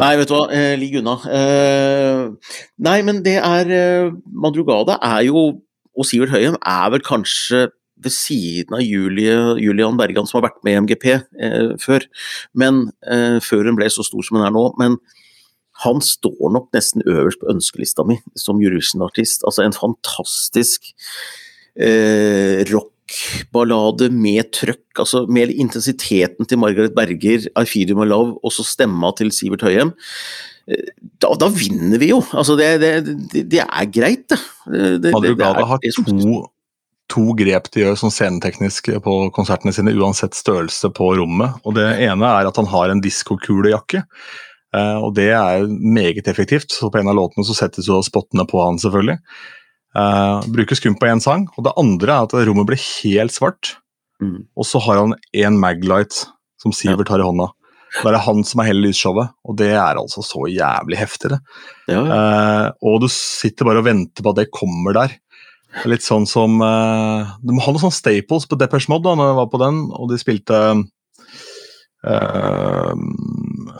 Nei, 0.00 0.14
vet 0.16 0.30
du 0.30 0.32
hva, 0.32 0.46
eh, 0.56 0.76
ligg 0.80 0.96
unna. 1.02 1.18
Eh, 1.28 2.54
nei, 2.80 2.96
men 3.04 3.20
det 3.26 3.36
er 3.36 3.74
eh, 3.76 4.08
Madrugada 4.32 4.96
er 4.96 5.26
jo, 5.28 5.60
og 5.92 6.08
Sivert 6.08 6.32
Høyem 6.32 6.56
er 6.56 6.88
vel 6.94 7.04
kanskje 7.04 7.66
ved 8.00 8.14
siden 8.16 8.78
av 8.78 8.80
Julie, 8.80 9.36
Julian 9.60 9.98
Bergan, 10.00 10.24
som 10.24 10.40
har 10.40 10.48
vært 10.48 10.62
med 10.64 10.72
i 10.72 10.80
MGP 10.86 11.06
eh, 11.12 11.72
før, 11.82 12.06
men 12.56 12.86
eh, 13.04 13.36
før 13.44 13.68
hun 13.68 13.76
ble 13.76 13.90
så 13.92 14.06
stor 14.06 14.24
som 14.24 14.40
hun 14.40 14.46
er 14.48 14.54
nå. 14.56 14.70
Men 14.80 14.96
han 15.84 16.00
står 16.04 16.52
nok 16.56 16.68
nesten 16.76 17.04
øverst 17.08 17.40
på 17.40 17.50
ønskelista 17.52 18.04
mi 18.08 18.18
som 18.38 18.60
Eurovision-artist. 18.60 19.46
Altså 19.48 19.64
en 19.64 19.76
fantastisk 19.76 20.90
eh, 21.80 22.60
rockballade 22.68 24.10
med 24.12 24.52
trøkk, 24.56 25.02
altså 25.04 25.24
med 25.30 25.54
intensiteten 25.54 26.48
til 26.48 26.60
Margaret 26.60 26.94
Berger, 26.96 27.48
'I 27.48 27.64
Feed 27.64 27.90
You 27.90 28.00
My 28.00 28.08
Love', 28.08 28.36
og 28.42 28.52
så 28.52 28.66
stemma 28.66 29.12
til 29.16 29.32
Sivert 29.32 29.64
Høyem. 29.64 29.94
Eh, 30.68 30.92
da, 31.22 31.32
da, 31.40 31.48
vinner 31.48 31.98
vi 31.98 32.12
jo! 32.12 32.20
Altså 32.32 32.56
det, 32.60 32.70
det, 32.80 33.44
det 33.50 33.64
er 33.64 33.92
greit, 33.92 34.28
det. 34.28 35.14
Madrugada 35.14 35.64
har 35.64 35.80
to, 35.80 36.44
to, 37.10 37.24
grep 37.38 37.72
de 37.72 37.86
gjør 37.86 37.96
sånn 37.98 38.12
sceneteknisk 38.14 38.92
på 39.02 39.16
konsertene 39.34 39.72
sine, 39.74 39.96
uansett 39.96 40.36
størrelse 40.36 40.92
på 40.92 41.14
rommet. 41.18 41.56
Og 41.64 41.74
Det 41.80 41.88
ene 42.04 42.36
er 42.36 42.52
at 42.52 42.60
han 42.60 42.68
har 42.68 42.92
en 42.92 43.00
diskokulejakke. 43.00 44.04
Og 44.70 45.14
det 45.16 45.32
er 45.34 45.64
meget 45.66 46.28
effektivt. 46.30 46.70
så 46.70 46.90
På 46.90 47.00
en 47.00 47.08
av 47.10 47.16
låtene 47.18 47.42
så 47.46 47.56
settes 47.58 47.88
jo 47.90 47.98
spottene 48.06 48.44
på 48.46 48.60
han, 48.62 48.78
selvfølgelig. 48.78 49.18
Uh, 49.90 50.38
brukes 50.46 50.78
kun 50.80 50.94
på 50.94 51.08
én 51.10 51.22
sang. 51.22 51.48
Og 51.56 51.66
det 51.66 51.76
andre 51.80 52.14
er 52.14 52.28
at 52.28 52.34
rommet 52.48 52.68
blir 52.68 52.82
helt 53.02 53.34
svart. 53.34 53.76
Mm. 54.22 54.46
Og 54.54 54.68
så 54.68 54.78
har 54.84 55.00
han 55.00 55.16
én 55.34 55.58
Maglight 55.58 56.26
som 56.60 56.74
Sivert 56.76 57.10
har 57.10 57.22
i 57.22 57.26
hånda. 57.26 57.48
Da 57.96 58.04
er 58.06 58.14
det 58.14 58.22
han 58.22 58.44
som 58.46 58.60
er 58.62 58.68
hele 58.68 58.84
lysshowet, 58.84 59.32
og 59.42 59.56
det 59.58 59.72
er 59.72 59.98
altså 59.98 60.22
så 60.22 60.44
jævlig 60.46 60.98
heftig, 61.00 61.32
det. 61.32 61.40
Ja, 61.90 61.98
ja. 61.98 62.04
Uh, 62.06 62.66
og 62.86 63.00
du 63.02 63.08
sitter 63.10 63.66
bare 63.66 63.82
og 63.82 63.88
venter 63.88 64.22
på 64.22 64.30
at 64.30 64.38
det 64.38 64.54
kommer 64.54 64.94
der. 64.94 65.16
Litt 65.90 66.02
sånn 66.02 66.26
som 66.26 66.58
uh, 66.58 67.30
Du 67.46 67.52
må 67.54 67.62
ha 67.62 67.70
noen 67.70 67.82
sånne 67.84 67.94
staples 67.94 68.46
på 68.50 68.58
Depeche 68.58 68.90
Mod 68.90 69.04
da 69.04 69.12
når 69.18 69.28
jeg 69.30 69.36
var 69.38 69.50
på 69.50 69.60
den, 69.62 69.76
og 69.94 70.10
de 70.10 70.18
spilte 70.18 70.58
uh, 72.06 72.94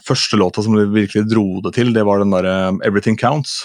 Første 0.07 0.38
låta 0.41 0.64
som 0.64 0.76
virkelig 0.95 1.28
dro 1.30 1.62
det 1.64 1.74
til, 1.78 1.95
det 1.97 2.05
var 2.07 2.22
den 2.22 2.34
derre 2.34 2.74
'Everything 2.80 3.18
Counts'. 3.20 3.64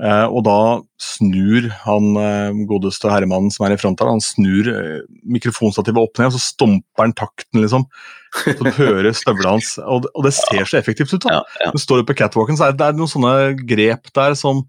Eh, 0.00 0.24
og 0.24 0.40
da 0.46 0.58
snur 1.02 1.66
han 1.82 2.16
eh, 2.16 2.60
godeste 2.68 3.10
herremannen 3.12 3.52
som 3.52 3.66
er 3.66 3.74
i 3.74 3.80
front 3.80 4.00
her, 4.00 4.08
han 4.08 4.24
snur 4.24 4.70
eh, 4.72 5.02
mikrofonstativet 5.28 6.00
opp 6.00 6.16
ned, 6.16 6.30
og 6.30 6.38
så 6.38 6.40
stomper 6.40 7.04
han 7.04 7.12
takten, 7.18 7.60
liksom. 7.60 7.84
Så 8.32 8.56
du 8.56 8.70
hører 8.72 9.10
støvlene 9.12 9.58
hans. 9.58 9.74
Og, 9.84 10.08
og, 10.14 10.22
det 10.24 10.32
ser 10.38 10.64
så 10.64 10.78
effektivt 10.80 11.12
ut. 11.12 11.26
da. 11.26 11.42
Ja, 11.42 11.66
ja. 11.66 11.72
Du 11.74 11.82
står 11.82 12.06
på 12.08 12.16
catwalken, 12.16 12.56
så 12.56 12.70
er 12.70 12.72
det, 12.72 12.80
det 12.80 12.88
er 12.88 12.96
noen 12.96 13.12
sånne 13.12 13.34
grep 13.68 14.08
der 14.16 14.38
som 14.38 14.64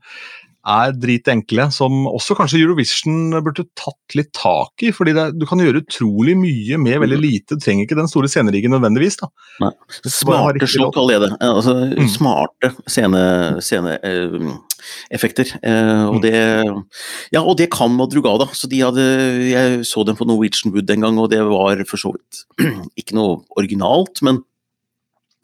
er 0.64 0.94
dritenkle, 0.96 1.66
som 1.76 2.06
også 2.08 2.38
kanskje 2.40 2.62
Eurovision 2.62 3.34
burde 3.44 3.66
tatt 3.76 4.16
litt 4.16 4.32
tak 4.36 4.84
i. 4.86 4.92
fordi 4.96 5.12
det, 5.16 5.34
Du 5.40 5.46
kan 5.50 5.60
gjøre 5.60 5.82
utrolig 5.84 6.36
mye 6.40 6.78
med 6.80 7.00
veldig 7.04 7.20
mm. 7.20 7.24
lite. 7.24 7.56
Du 7.58 7.62
trenger 7.64 7.84
ikke 7.84 8.00
den 8.00 8.12
store 8.12 8.28
sceneriggen 8.32 8.72
nødvendigvis. 8.72 9.18
da. 9.20 9.28
Nei. 9.64 9.72
Smarte 10.08 10.68
show, 10.72 10.88
kaller 10.96 11.14
jeg 11.18 11.24
det. 11.26 11.32
Altså, 11.44 11.74
mm. 11.92 12.10
Smarte 12.16 12.68
sceneeffekter. 12.88 15.48
Scene, 15.52 15.68
eh, 15.68 16.04
og, 16.08 16.16
mm. 16.16 16.22
det, 16.24 16.36
ja, 17.36 17.42
og 17.44 17.60
det 17.60 17.68
kan 17.74 17.92
Madrugada. 17.98 18.46
så 18.56 18.66
de 18.72 18.80
hadde, 18.84 19.04
Jeg 19.52 19.86
så 19.86 20.04
dem 20.08 20.16
på 20.16 20.26
Norwegian 20.30 20.74
Wood 20.74 20.90
en 20.90 21.04
gang, 21.04 21.16
og 21.20 21.30
det 21.32 21.42
var 21.44 21.84
for 21.90 21.98
så 22.00 22.10
vidt 22.16 22.34
ikke 23.00 23.16
noe 23.20 23.32
originalt, 23.60 24.16
men 24.24 24.36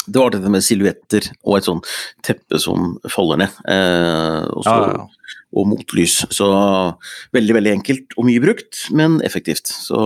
det 0.09 0.19
var 0.19 0.33
dette 0.33 0.51
med 0.51 0.65
silhuetter 0.65 1.31
og 1.45 1.59
et 1.59 1.69
sånn 1.69 1.81
teppe 2.25 2.59
som 2.61 2.97
faller 3.09 3.43
ned. 3.43 3.63
Eh, 3.69 4.43
og, 4.49 4.63
så, 4.65 4.73
ja, 4.73 4.91
ja. 4.97 5.35
og, 5.53 5.67
motlys. 5.69 6.15
Så 6.33 6.47
veldig 7.35 7.55
veldig 7.59 7.73
enkelt 7.77 8.15
og 8.17 8.27
mye 8.27 8.41
brukt, 8.43 8.81
men 8.95 9.19
effektivt. 9.25 9.69
Så 9.69 9.99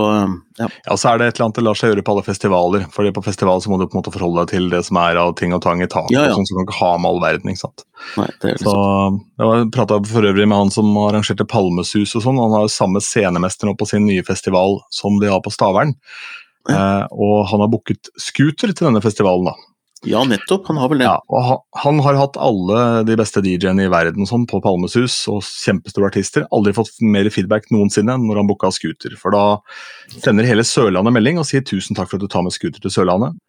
ja. 0.60 0.68
ja. 0.68 0.96
Så 0.96 1.10
er 1.10 1.20
det 1.20 1.30
et 1.30 1.38
eller 1.38 1.48
annet 1.48 1.60
det 1.60 1.66
lar 1.66 1.80
seg 1.80 1.92
gjøre 1.92 2.04
på 2.06 2.14
alle 2.14 2.26
festivaler. 2.26 2.86
for 2.94 3.10
På 3.16 3.24
festival 3.24 3.64
så 3.64 3.72
må 3.72 3.80
du 3.80 3.86
på 3.88 3.96
en 3.96 4.02
måte 4.02 4.14
forholde 4.14 4.44
deg 4.44 4.54
til 4.54 4.70
det 4.74 4.84
som 4.88 5.00
er 5.02 5.20
av 5.20 5.34
ting 5.40 5.56
og 5.56 5.64
tang 5.64 5.82
i 5.84 5.90
taket. 5.90 6.14
Ja, 6.16 6.28
ja. 6.30 6.36
Sånn, 6.36 6.48
som 6.50 6.58
du 6.58 6.62
kan 6.62 6.68
ikke 6.68 6.80
ha 6.82 6.92
med 7.00 7.10
all 7.10 7.24
verden. 7.24 7.54
ikke 7.54 7.64
sant? 7.64 7.88
Nei, 8.20 8.30
det 8.44 8.54
er 8.54 8.62
så, 8.62 8.78
Jeg 9.40 9.66
prata 9.74 10.00
for 10.12 10.30
øvrig 10.30 10.48
med 10.48 10.60
han 10.60 10.72
som 10.74 10.94
arrangerte 11.06 11.48
Palmesus 11.48 12.16
og 12.18 12.28
sånn. 12.28 12.40
Han 12.44 12.56
har 12.56 12.68
jo 12.68 12.76
samme 12.76 13.04
scenemester 13.04 13.70
nå 13.70 13.78
på 13.80 13.88
sin 13.88 14.08
nye 14.08 14.24
festival 14.26 14.82
som 14.94 15.20
de 15.22 15.32
har 15.32 15.44
på 15.44 15.52
Stavern. 15.54 15.96
Eh, 16.70 17.04
og 17.12 17.44
han 17.50 17.60
har 17.60 17.70
booket 17.72 18.08
scooter 18.20 18.72
til 18.72 18.88
denne 18.88 19.02
festivalen. 19.04 19.50
da. 19.50 19.73
Ja, 20.08 20.20
nettopp. 20.28 20.66
Han 20.68 20.78
har 20.80 20.90
vel 20.92 21.00
det. 21.00 21.08
Ja, 21.08 21.16
og 21.28 21.46
han, 21.48 21.62
han 21.84 22.02
har 22.04 22.18
hatt 22.18 22.36
alle 22.40 23.04
de 23.08 23.16
beste 23.18 23.42
DJ-ene 23.44 23.86
i 23.86 23.92
verden 23.92 24.28
sånn, 24.28 24.46
på 24.50 24.60
Palmesus, 24.64 25.16
og 25.32 25.40
kjempestore 25.46 26.10
artister. 26.10 26.46
Aldri 26.54 26.74
fått 26.76 27.00
mer 27.04 27.28
feedback 27.32 27.70
noensinne 27.74 28.18
når 28.20 28.42
han 28.42 28.50
booka 28.50 28.72
scooter. 28.74 29.16
For 29.20 29.34
da 29.34 29.44
sender 30.18 30.48
hele 30.48 30.66
Sørlandet 30.66 31.16
melding 31.16 31.40
og 31.40 31.48
sier 31.48 31.64
'tusen 31.64 31.96
takk 31.96 32.10
for 32.10 32.20
at 32.20 32.26
du 32.26 32.30
tar 32.32 32.44
med 32.44 32.56
scooter 32.56 32.80
til 32.84 32.92
Sørlandet'. 32.92 33.40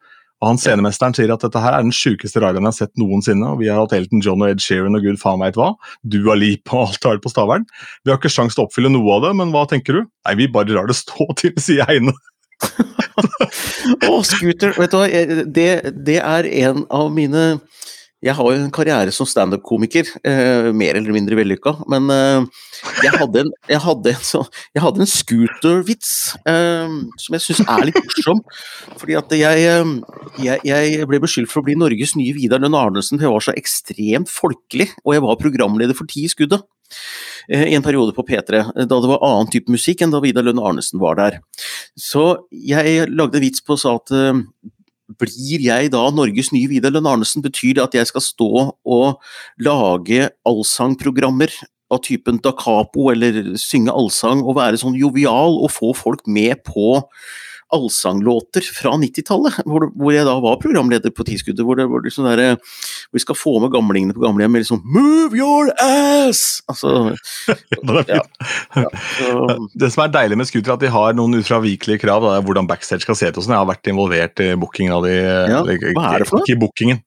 Og 0.44 0.50
han 0.50 0.60
Scenemesteren 0.60 1.16
sier 1.16 1.32
at 1.32 1.44
dette 1.46 1.62
her 1.64 1.78
er 1.78 1.86
den 1.86 1.96
sjukeste 1.96 2.42
rideren 2.44 2.68
jeg 2.68 2.74
har 2.74 2.80
sett 2.82 3.00
noensinne. 3.00 3.54
og 3.54 3.62
Vi 3.62 3.70
har 3.72 3.80
hatt 3.80 3.96
Elton 3.96 4.22
John 4.24 4.44
og 4.44 4.52
Ed 4.52 4.60
Sheeran 4.64 4.98
og 4.98 5.06
gud 5.06 5.20
faen 5.22 5.40
veit 5.40 5.56
hva. 5.56 5.72
Du 6.04 6.20
har 6.28 6.40
Lipa 6.40 6.76
og 6.76 6.92
alt 6.92 7.08
har 7.08 7.22
på 7.24 7.32
Stavern. 7.32 7.64
Vi 8.04 8.12
har 8.12 8.20
ikke 8.20 8.34
sjans 8.34 8.58
til 8.58 8.66
å 8.66 8.68
oppfylle 8.68 8.92
noe 8.92 9.16
av 9.16 9.30
det, 9.30 9.32
men 9.40 9.56
hva 9.56 9.64
tenker 9.72 10.02
du? 10.02 10.02
Nei, 10.28 10.36
vi 10.36 10.52
bare 10.52 10.76
lar 10.76 10.92
det 10.92 11.00
stå 11.00 11.30
til, 11.40 11.56
sier 11.56 11.88
Heine. 11.88 12.16
Å, 14.10 14.20
scooter! 14.26 14.76
Vet 14.80 14.92
du 14.94 14.98
hva, 15.00 15.08
det, 15.46 15.70
det, 15.96 16.20
er 16.20 16.50
en 16.68 16.84
av 16.94 17.12
mine 17.16 17.46
Jeg 18.26 18.34
har 18.34 18.48
jo 18.50 18.58
en 18.58 18.74
karriere 18.74 19.12
som 19.14 19.28
standup-komiker, 19.30 20.08
eh, 20.26 20.72
mer 20.74 20.98
eller 20.98 21.14
mindre 21.14 21.38
vellykka, 21.38 21.76
men 21.92 22.10
eh, 22.10 22.48
jeg 23.06 23.14
hadde 23.20 23.44
en, 23.44 23.52
jeg 23.70 23.82
hadde 23.84 24.14
en, 24.16 24.24
så, 24.26 24.42
jeg 24.74 24.82
hadde 24.82 25.04
en 25.04 25.12
scootervits 25.12 26.14
eh, 26.50 26.96
som 27.22 27.38
jeg 27.38 27.44
syns 27.46 27.62
er 27.62 27.86
litt 27.86 28.00
morsom. 28.02 28.42
Fordi 28.98 29.20
at 29.20 29.36
jeg, 29.38 29.68
eh, 29.70 29.92
jeg, 30.42 30.64
jeg, 30.66 31.10
ble 31.12 31.22
beskyldt 31.22 31.54
for 31.54 31.62
å 31.62 31.68
bli 31.68 31.78
Norges 31.78 32.16
nye 32.18 32.34
Vidar 32.34 32.64
Lønn 32.64 32.78
Arnesen, 32.80 33.20
for 33.20 33.28
jeg 33.28 33.36
var 33.36 33.46
så 33.46 33.58
ekstremt 33.62 34.34
folkelig, 34.34 34.90
og 35.04 35.14
jeg 35.14 35.26
var 35.28 35.44
programleder 35.44 35.98
for 35.98 36.10
Ti 36.10 36.26
i 36.26 36.32
skuddet. 36.32 36.66
Eh, 37.48 37.68
i 37.70 37.76
en 37.78 37.86
periode 37.86 38.16
på 38.18 38.26
P3, 38.26 38.64
eh, 38.64 38.88
da 38.90 39.02
det 39.02 39.12
var 39.12 39.22
annen 39.26 39.52
type 39.54 39.70
musikk 39.70 40.02
enn 40.02 40.14
da 40.14 40.24
Vidar 40.24 40.46
Lønn 40.48 40.62
Arnesen 40.62 41.02
var 41.02 41.20
der. 41.22 41.38
Så 41.94 42.48
jeg 42.50 43.06
lagde 43.14 43.44
vits 43.44 43.62
på 43.62 43.78
og 43.78 43.82
sa 43.82 44.00
at 44.00 44.18
blir 45.22 45.62
jeg 45.62 45.92
da 45.94 46.04
Norges 46.14 46.52
nye 46.54 46.70
Vidar 46.72 46.94
Lønn 46.94 47.08
Arnesen? 47.10 47.44
Betyr 47.46 47.78
det 47.78 47.86
at 47.86 47.98
jeg 48.00 48.10
skal 48.10 48.24
stå 48.26 48.52
og 48.74 49.22
lage 49.62 50.30
allsangprogrammer 50.48 51.54
av 51.94 52.02
typen 52.06 52.40
da 52.42 52.54
capo, 52.58 53.12
eller 53.14 53.54
synge 53.62 53.94
allsang 53.94 54.42
og 54.44 54.58
være 54.58 54.82
sånn 54.82 54.98
jovial 54.98 55.60
og 55.62 55.74
få 55.74 55.94
folk 55.98 56.26
med 56.26 56.64
på 56.66 57.04
allsanglåter 57.74 58.62
fra 58.62 58.94
90-tallet, 59.02 59.62
hvor, 59.66 59.88
hvor, 59.96 60.12
jeg 60.14 60.28
da 60.28 60.36
var 60.44 60.60
programleder 60.62 61.14
på 61.14 61.26
Tiskuddet. 61.28 61.64
Hvor, 61.66 61.80
det, 61.80 61.88
hvor, 61.90 62.04
liksom 62.06 62.28
der, 62.28 62.60
hvor 62.60 63.18
vi 63.18 63.24
skal 63.24 63.38
få 63.40 63.56
med 63.64 63.74
gamlingene 63.74 64.16
på 64.16 64.24
gamlehjem 64.24 64.54
med 64.56 64.66
liksom 64.66 64.84
'Move 64.86 65.38
your 65.40 65.72
ass!' 65.82 66.62
Altså, 66.70 67.16
ja, 68.12 68.22
ja, 68.76 68.90
så. 69.18 69.58
Det 69.74 69.92
som 69.94 70.06
er 70.06 70.14
deilig 70.14 70.38
med 70.38 70.50
scooter, 70.50 70.72
er 70.72 70.78
at 70.78 70.86
de 70.86 70.94
har 70.94 71.18
noen 71.18 71.40
ufravikelige 71.42 72.04
krav. 72.06 72.24
Da, 72.26 72.40
hvordan 72.46 72.70
backstage 72.70 73.06
skal 73.06 73.18
se 73.18 73.30
ut. 73.30 73.38
og 73.38 73.44
sånn. 73.44 73.58
Jeg 73.58 73.64
har 73.64 73.74
vært 73.74 73.92
involvert 73.92 74.46
i 74.46 74.54
bookingen 74.60 74.96
av 74.96 75.06
de. 75.08 75.18
Ja, 75.18 75.62
hva 75.66 76.14
er 76.14 76.26
det 76.26 76.30
for? 76.30 76.46
Ikke 76.46 76.62
bookingen. 76.68 77.02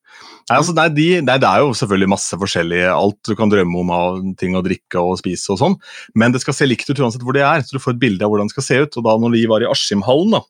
Nei, 0.49 0.57
altså, 0.57 0.75
nei, 0.77 0.87
de, 0.97 1.07
nei, 1.25 1.37
Det 1.43 1.49
er 1.49 1.63
jo 1.63 1.73
selvfølgelig 1.77 2.11
masse 2.15 2.39
forskjellig, 2.41 2.83
alt 2.89 3.19
du 3.29 3.35
kan 3.37 3.51
drømme 3.53 3.83
om 3.83 3.91
av 3.93 4.21
ting 4.41 4.57
å 4.57 4.65
drikke 4.65 5.03
og 5.03 5.19
spise 5.21 5.53
og 5.53 5.61
sånn, 5.61 5.75
men 6.19 6.33
det 6.33 6.41
skal 6.45 6.57
se 6.57 6.69
likt 6.69 6.89
ut 6.89 7.03
uansett 7.05 7.25
hvor 7.27 7.37
de 7.37 7.45
er, 7.45 7.65
så 7.65 7.77
du 7.77 7.83
får 7.83 7.97
et 7.97 8.05
bilde 8.07 8.25
av 8.25 8.33
hvordan 8.33 8.49
det 8.49 8.57
skal 8.57 8.69
se 8.69 8.79
ut. 8.85 8.97
Og 9.01 9.05
da 9.05 9.17
når 9.21 9.37
vi 9.37 9.43
var 9.51 9.65
i 9.65 9.69
Askimhallen, 9.69 10.39
da, 10.39 10.41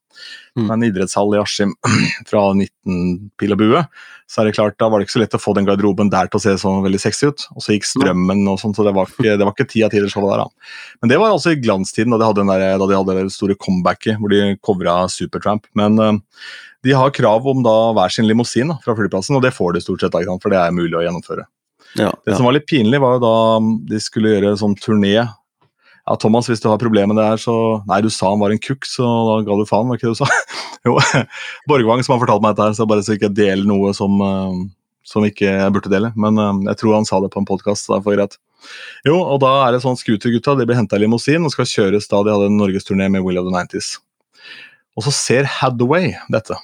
mm. 0.58 0.68
en 0.74 0.86
idrettshall 0.86 1.34
i 1.34 1.42
Askim 1.42 1.74
fra 2.30 2.44
19 2.54 3.32
pil 3.40 3.56
og 3.56 3.60
bue, 3.62 3.82
så 4.28 4.42
er 4.42 4.48
det 4.48 4.58
klart, 4.58 4.76
da 4.76 4.90
var 4.92 5.00
det 5.00 5.06
ikke 5.06 5.16
så 5.16 5.22
lett 5.22 5.36
å 5.38 5.40
få 5.40 5.54
den 5.56 5.66
garderoben 5.68 6.10
der 6.12 6.28
til 6.28 6.36
å 6.36 6.42
se 6.44 6.52
sånn 6.60 6.82
veldig 6.84 7.00
sexy 7.00 7.30
ut. 7.30 7.46
Og 7.56 7.64
så 7.64 7.72
gikk 7.72 7.86
strømmen 7.88 8.42
og 8.52 8.58
sånn, 8.60 8.74
så 8.76 8.84
det 8.84 8.92
var 8.96 9.08
ikke, 9.08 9.38
det 9.40 9.46
var 9.46 9.54
ikke 9.54 9.70
ti 9.72 9.84
av 9.86 9.92
ti 9.94 10.02
det 10.04 10.10
showet 10.12 10.34
der. 10.34 10.42
da. 10.44 10.72
Men 11.00 11.12
det 11.12 11.20
var 11.22 11.32
altså 11.32 11.54
i 11.54 11.60
glanstiden, 11.60 12.12
da 12.12 12.20
de 12.20 12.28
hadde, 12.28 12.44
der, 12.50 12.66
da 12.82 12.90
de 12.90 12.98
hadde 12.98 13.16
det 13.22 13.32
store 13.32 13.56
comebacket 13.56 14.20
hvor 14.20 14.34
de 14.34 14.58
covra 14.60 14.98
Supertramp. 15.08 15.64
Men 15.80 15.96
uh, 15.96 16.20
de 16.86 16.94
har 16.94 17.14
krav 17.14 17.46
om 17.50 17.62
da 17.66 17.76
hver 17.96 18.12
sin 18.14 18.28
limousin 18.28 18.70
fra 18.84 18.94
flyplassen, 18.98 19.36
og 19.38 19.44
det 19.44 19.54
får 19.56 19.74
de 19.74 19.82
stort 19.84 20.04
sett, 20.04 20.14
da, 20.14 20.36
for 20.42 20.54
det 20.54 20.60
er 20.60 20.74
mulig 20.74 20.94
å 20.98 21.04
gjennomføre. 21.04 21.48
Ja, 21.98 22.12
det 22.26 22.36
som 22.36 22.46
var 22.46 22.54
litt 22.54 22.68
pinlig, 22.68 23.00
var 23.00 23.16
jo 23.16 23.24
da 23.24 23.34
de 23.90 24.00
skulle 24.02 24.34
gjøre 24.34 24.56
sånn 24.60 24.76
turné. 24.78 25.16
Ja, 25.18 26.16
Thomas, 26.20 26.48
hvis 26.48 26.62
du 26.62 26.68
har 26.70 26.80
problemer 26.80 27.12
med 27.12 27.20
det 27.20 27.28
her, 27.30 27.40
så 27.40 27.54
Nei, 27.88 28.00
du 28.04 28.10
sa 28.12 28.30
han 28.32 28.40
var 28.40 28.54
en 28.54 28.62
kukk, 28.62 28.86
så 28.88 29.04
da 29.04 29.38
ga 29.46 29.58
du 29.58 29.68
faen, 29.68 29.88
var 29.90 29.98
ikke 29.98 30.10
det 30.10 30.16
du 30.16 30.22
sa? 30.22 30.28
jo, 30.88 30.96
Borgvang 31.70 32.04
som 32.04 32.16
har 32.16 32.22
fortalt 32.24 32.44
meg 32.44 32.54
dette 32.54 32.70
her, 32.70 32.76
så 32.78 32.88
bare 32.88 33.04
så 33.04 33.16
ikke 33.16 33.30
jeg 33.30 33.38
deler 33.40 33.68
noe 33.68 33.92
som, 33.96 34.20
uh, 34.22 34.58
som 35.08 35.26
ikke 35.26 35.48
jeg 35.48 35.74
burde 35.74 35.92
dele. 35.92 36.12
Men 36.16 36.40
uh, 36.40 36.52
jeg 36.70 36.80
tror 36.82 37.00
han 37.00 37.08
sa 37.08 37.20
det 37.24 37.32
på 37.34 37.42
en 37.42 37.48
podkast, 37.48 37.86
så 37.86 37.96
det 37.96 38.00
er 38.00 38.06
for 38.06 38.18
greit. 38.18 38.38
Jo, 39.06 39.16
og 39.20 39.40
da 39.42 39.52
er 39.66 39.74
det 39.74 39.84
sånn 39.84 39.98
scootergutta 39.98 40.56
de 40.58 40.66
blir 40.68 40.78
henta 40.78 40.98
i 40.98 41.04
limousin 41.04 41.46
og 41.46 41.54
skal 41.54 41.68
kjøres 41.68 42.10
da 42.10 42.24
de 42.24 42.34
hadde 42.34 42.48
en 42.50 42.60
norgesturné 42.60 43.08
med 43.12 43.24
Will 43.24 43.40
of 43.40 43.48
the 43.48 43.54
Nineties. 43.54 43.96
Og 44.98 45.06
så 45.06 45.14
ser 45.14 45.46
Hadaway 45.58 46.16
dette. 46.32 46.58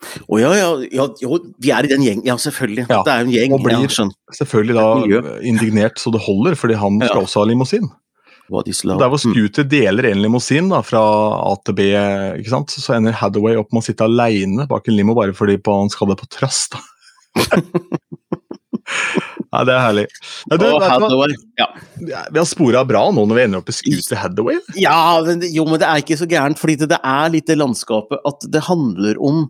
Å 0.00 0.32
oh, 0.32 0.38
ja, 0.40 0.50
ja, 0.56 0.68
ja, 0.96 1.04
jo, 1.20 1.36
vi 1.60 1.70
er 1.76 1.84
i 1.84 1.90
den 1.90 2.02
gjengen, 2.02 2.24
ja 2.24 2.34
selvfølgelig. 2.40 2.86
Ja, 2.88 3.02
det 3.04 3.12
er 3.12 3.20
jo 3.20 3.26
en 3.28 3.32
gjeng. 3.34 3.54
Og 3.54 3.64
blir 3.66 3.84
ja, 3.84 4.06
selvfølgelig 4.38 4.76
da 4.78 5.32
indignert 5.46 6.00
så 6.00 6.12
det 6.14 6.22
holder, 6.24 6.56
fordi 6.58 6.78
han 6.80 6.96
skal 7.04 7.26
også 7.26 7.42
ha 7.42 7.50
limousin. 7.50 7.90
Der 8.50 9.06
hvor 9.06 9.20
Scooter 9.20 9.62
deler 9.62 10.08
en 10.08 10.22
limousin 10.24 10.72
da, 10.72 10.80
fra 10.82 11.00
A 11.46 11.52
til 11.62 11.76
B, 11.78 11.84
ikke 12.40 12.50
sant? 12.50 12.72
så 12.74 12.96
ender 12.96 13.14
Hathaway 13.14 13.60
opp 13.60 13.70
med 13.70 13.84
å 13.84 13.86
sitte 13.86 14.08
aleine 14.08 14.66
bak 14.70 14.88
en 14.90 14.96
limo 14.96 15.14
bare 15.14 15.36
fordi 15.36 15.60
på, 15.62 15.76
han 15.84 15.92
skal 15.92 16.10
det 16.10 16.18
på 16.18 16.26
trass. 16.34 16.64
Nei, 19.50 19.64
det 19.66 19.74
er 19.74 19.82
herlig. 19.82 20.06
Ja, 20.46 20.58
du, 20.60 20.66
Og 20.68 20.84
Hathaway, 20.84 21.34
ja. 21.58 21.66
Vi 21.98 22.38
har 22.38 22.46
spora 22.46 22.84
bra 22.86 23.02
nå 23.10 23.26
når 23.26 23.38
vi 23.38 23.44
ender 23.48 23.64
opp 23.64 23.72
i 23.72 23.74
Scooter 23.74 24.20
Hathaway. 24.22 24.60
Ja, 24.78 25.18
men, 25.26 25.42
jo, 25.50 25.66
men 25.66 25.82
det 25.82 25.90
er 25.90 26.04
ikke 26.04 26.20
så 26.20 26.28
gærent, 26.30 26.60
fordi 26.60 26.78
det, 26.78 26.92
det 26.94 27.00
er 27.02 27.32
litt 27.34 27.50
det 27.50 27.58
landskapet 27.58 28.22
at 28.30 28.46
det 28.46 28.66
handler 28.70 29.18
om 29.18 29.48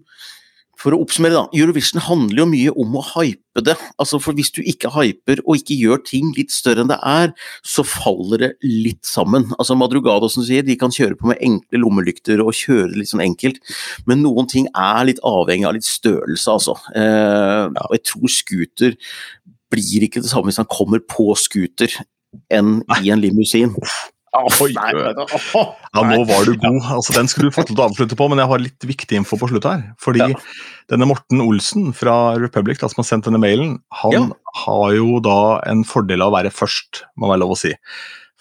For 0.80 0.96
å 0.96 1.02
oppsummere, 1.04 1.36
da. 1.36 1.42
Eurovision 1.52 2.00
handler 2.00 2.38
jo 2.40 2.44
mye 2.48 2.70
om 2.80 2.94
å 2.96 3.02
hype 3.10 3.60
det. 3.66 3.74
Altså, 4.00 4.16
for 4.24 4.32
Hvis 4.32 4.48
du 4.56 4.62
ikke 4.64 4.88
hyper 4.94 5.42
og 5.42 5.58
ikke 5.58 5.76
gjør 5.76 6.00
ting 6.08 6.30
litt 6.38 6.54
større 6.54 6.80
enn 6.80 6.88
det 6.88 6.96
er, 7.04 7.34
så 7.60 7.84
faller 7.84 8.40
det 8.40 8.50
litt 8.64 9.04
sammen. 9.04 9.44
Altså 9.58 9.76
Madrugado 9.76 10.30
som 10.32 10.46
sier, 10.46 10.64
de 10.64 10.78
kan 10.80 10.88
kjøre 10.88 11.18
på 11.20 11.28
med 11.28 11.42
enkle 11.44 11.82
lommelykter 11.82 12.40
og 12.40 12.56
kjøre 12.56 12.94
litt 12.96 13.12
sånn 13.12 13.26
enkelt, 13.26 13.60
men 14.08 14.24
noen 14.24 14.48
ting 14.48 14.72
er 14.72 15.04
litt 15.10 15.20
avhengig 15.20 15.68
av 15.68 15.76
litt 15.76 15.84
størrelse, 15.90 16.56
altså. 16.56 16.78
Eh, 16.96 17.68
og 17.84 17.98
jeg 17.98 18.06
tror 18.14 18.36
scooter 18.40 18.96
blir 19.72 20.06
ikke 20.06 20.22
det 20.24 20.30
samme 20.30 20.50
hvis 20.50 20.60
han 20.62 20.70
kommer 20.70 21.02
på 21.02 21.30
scooter 21.38 21.92
enn 22.52 22.80
i 23.00 23.12
en 23.12 23.22
limousin. 23.22 23.74
Oi, 24.30 24.70
ja, 24.70 26.02
nå 26.06 26.20
var 26.28 26.44
du 26.46 26.52
god. 26.54 26.84
Altså, 26.94 27.14
den 27.16 27.26
skulle 27.26 27.50
du 27.50 27.56
fått 27.56 27.72
til 27.72 27.80
å 27.80 27.88
avslutte 27.88 28.14
på, 28.18 28.28
men 28.30 28.38
jeg 28.38 28.50
har 28.52 28.62
litt 28.62 28.86
viktig 28.86 29.18
info 29.18 29.38
på 29.40 29.48
slutt 29.50 29.66
her. 29.66 29.82
Fordi 29.98 30.22
ja. 30.22 30.38
denne 30.92 31.08
Morten 31.10 31.42
Olsen 31.42 31.90
fra 31.96 32.36
Republic, 32.38 32.78
da, 32.78 32.86
som 32.92 33.02
har 33.02 33.08
sendt 33.08 33.26
denne 33.26 33.42
mailen, 33.42 33.80
han 34.04 34.14
ja. 34.14 34.22
har 34.62 34.94
jo 34.94 35.18
da 35.24 35.58
en 35.66 35.82
fordel 35.88 36.22
av 36.22 36.30
å 36.30 36.36
være 36.38 36.54
først, 36.54 37.04
må 37.18 37.32
være 37.32 37.42
lov 37.42 37.56
å 37.56 37.58
si. 37.58 37.74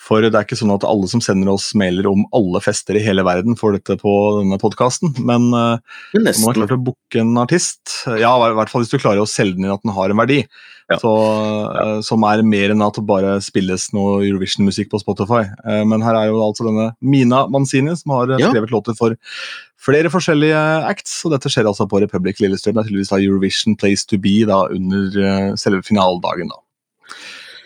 For 0.09 0.23
det 0.23 0.31
er 0.31 0.45
ikke 0.45 0.57
sånn 0.57 0.73
at 0.73 0.85
alle 0.87 1.09
som 1.11 1.21
sender 1.25 1.49
oss 1.51 1.71
mailer 1.77 2.07
om 2.09 2.21
alle 2.37 2.61
fester 2.63 2.97
i 2.97 3.03
hele 3.03 3.25
verden, 3.25 3.57
får 3.57 3.79
dette 3.79 3.97
på 4.01 4.13
denne 4.39 4.61
podkasten. 4.61 5.17
Men 5.25 5.49
uh, 5.51 5.81
man 6.13 6.29
har 6.29 6.61
klart 6.61 6.77
å 6.77 6.83
booke 6.91 7.21
en 7.21 7.33
artist, 7.41 8.03
ja, 8.13 8.31
i 8.37 8.57
hvert 8.61 8.71
fall 8.71 8.85
hvis 8.85 8.93
du 8.93 9.01
klarer 9.01 9.25
å 9.25 9.29
selge 9.29 9.57
den 9.57 9.67
inn 9.67 9.73
at 9.73 9.85
den 9.85 9.97
har 9.97 10.13
en 10.13 10.21
verdi, 10.21 10.43
ja. 10.89 10.97
Så, 11.01 11.13
uh, 11.13 11.99
som 12.05 12.23
er 12.25 12.43
mer 12.45 12.73
enn 12.73 12.83
at 12.85 12.97
det 12.97 13.05
bare 13.07 13.37
spilles 13.45 13.89
noe 13.95 14.19
Eurovision-musikk 14.27 14.91
på 14.93 15.01
Spotify. 15.03 15.43
Uh, 15.63 15.83
men 15.89 16.05
her 16.05 16.17
er 16.17 16.29
jo 16.31 16.39
altså 16.43 16.65
denne 16.67 16.91
Mina 16.99 17.45
Manzini 17.51 17.95
som 17.99 18.15
har 18.17 18.33
ja. 18.35 18.49
skrevet 18.49 18.73
låter 18.73 18.97
for 18.97 19.17
flere 19.79 20.11
forskjellige 20.11 20.61
acts, 20.89 21.19
og 21.25 21.35
dette 21.35 21.51
skjer 21.51 21.69
altså 21.69 21.87
på 21.89 22.01
Republic 22.03 22.41
Lillestrøm. 22.43 22.75
Det 22.75 22.83
er 22.83 22.89
tydeligvis 22.89 23.13
da 23.13 23.21
Eurovision 23.21 23.77
Place 23.79 24.09
to 24.09 24.19
be 24.21 24.41
da 24.49 24.63
under 24.73 25.53
selve 25.61 25.85
finaledagen. 25.87 26.49
da. 26.51 26.59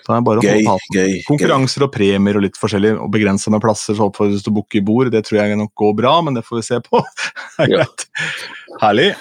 Gøy, 0.03 0.65
gøy, 0.91 1.13
Konkurranser 1.24 1.80
gøy. 1.80 1.88
og 1.88 1.93
premier 1.93 2.36
og 2.36 2.43
litt 2.43 2.57
forskjellig, 2.59 2.91
og 2.99 3.11
begrensa 3.13 3.53
med 3.53 3.63
plasser, 3.63 3.95
så 3.95 4.09
oppfordres 4.09 4.43
til 4.43 4.51
å 4.51 4.57
booke 4.57 4.82
bord. 4.84 5.11
Det 5.13 5.24
tror 5.24 5.39
jeg 5.39 5.59
nok 5.59 5.71
går 5.80 5.93
bra, 6.01 6.17
men 6.26 6.36
det 6.36 6.43
får 6.43 6.59
vi 6.59 6.65
se 6.67 6.80
på. 6.84 6.99
ja. 7.71 7.86
Herlig. 8.84 9.13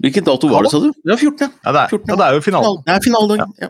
Hvilken 0.00 0.24
dato 0.24 0.48
var 0.48 0.64
det, 0.64 0.70
sa 0.72 0.78
du? 0.80 0.90
Ja, 1.04 1.16
14. 1.16 1.50
Ja, 1.64 1.72
det 1.76 1.80
er, 1.82 1.88
14. 1.92 2.08
Ja, 2.08 2.16
det 2.16 2.26
er 2.26 2.36
jo 2.38 2.40
finalen. 2.44 2.78
Det 2.86 2.94
er 2.94 3.02
finaledagen, 3.04 3.52
ja. 3.60 3.68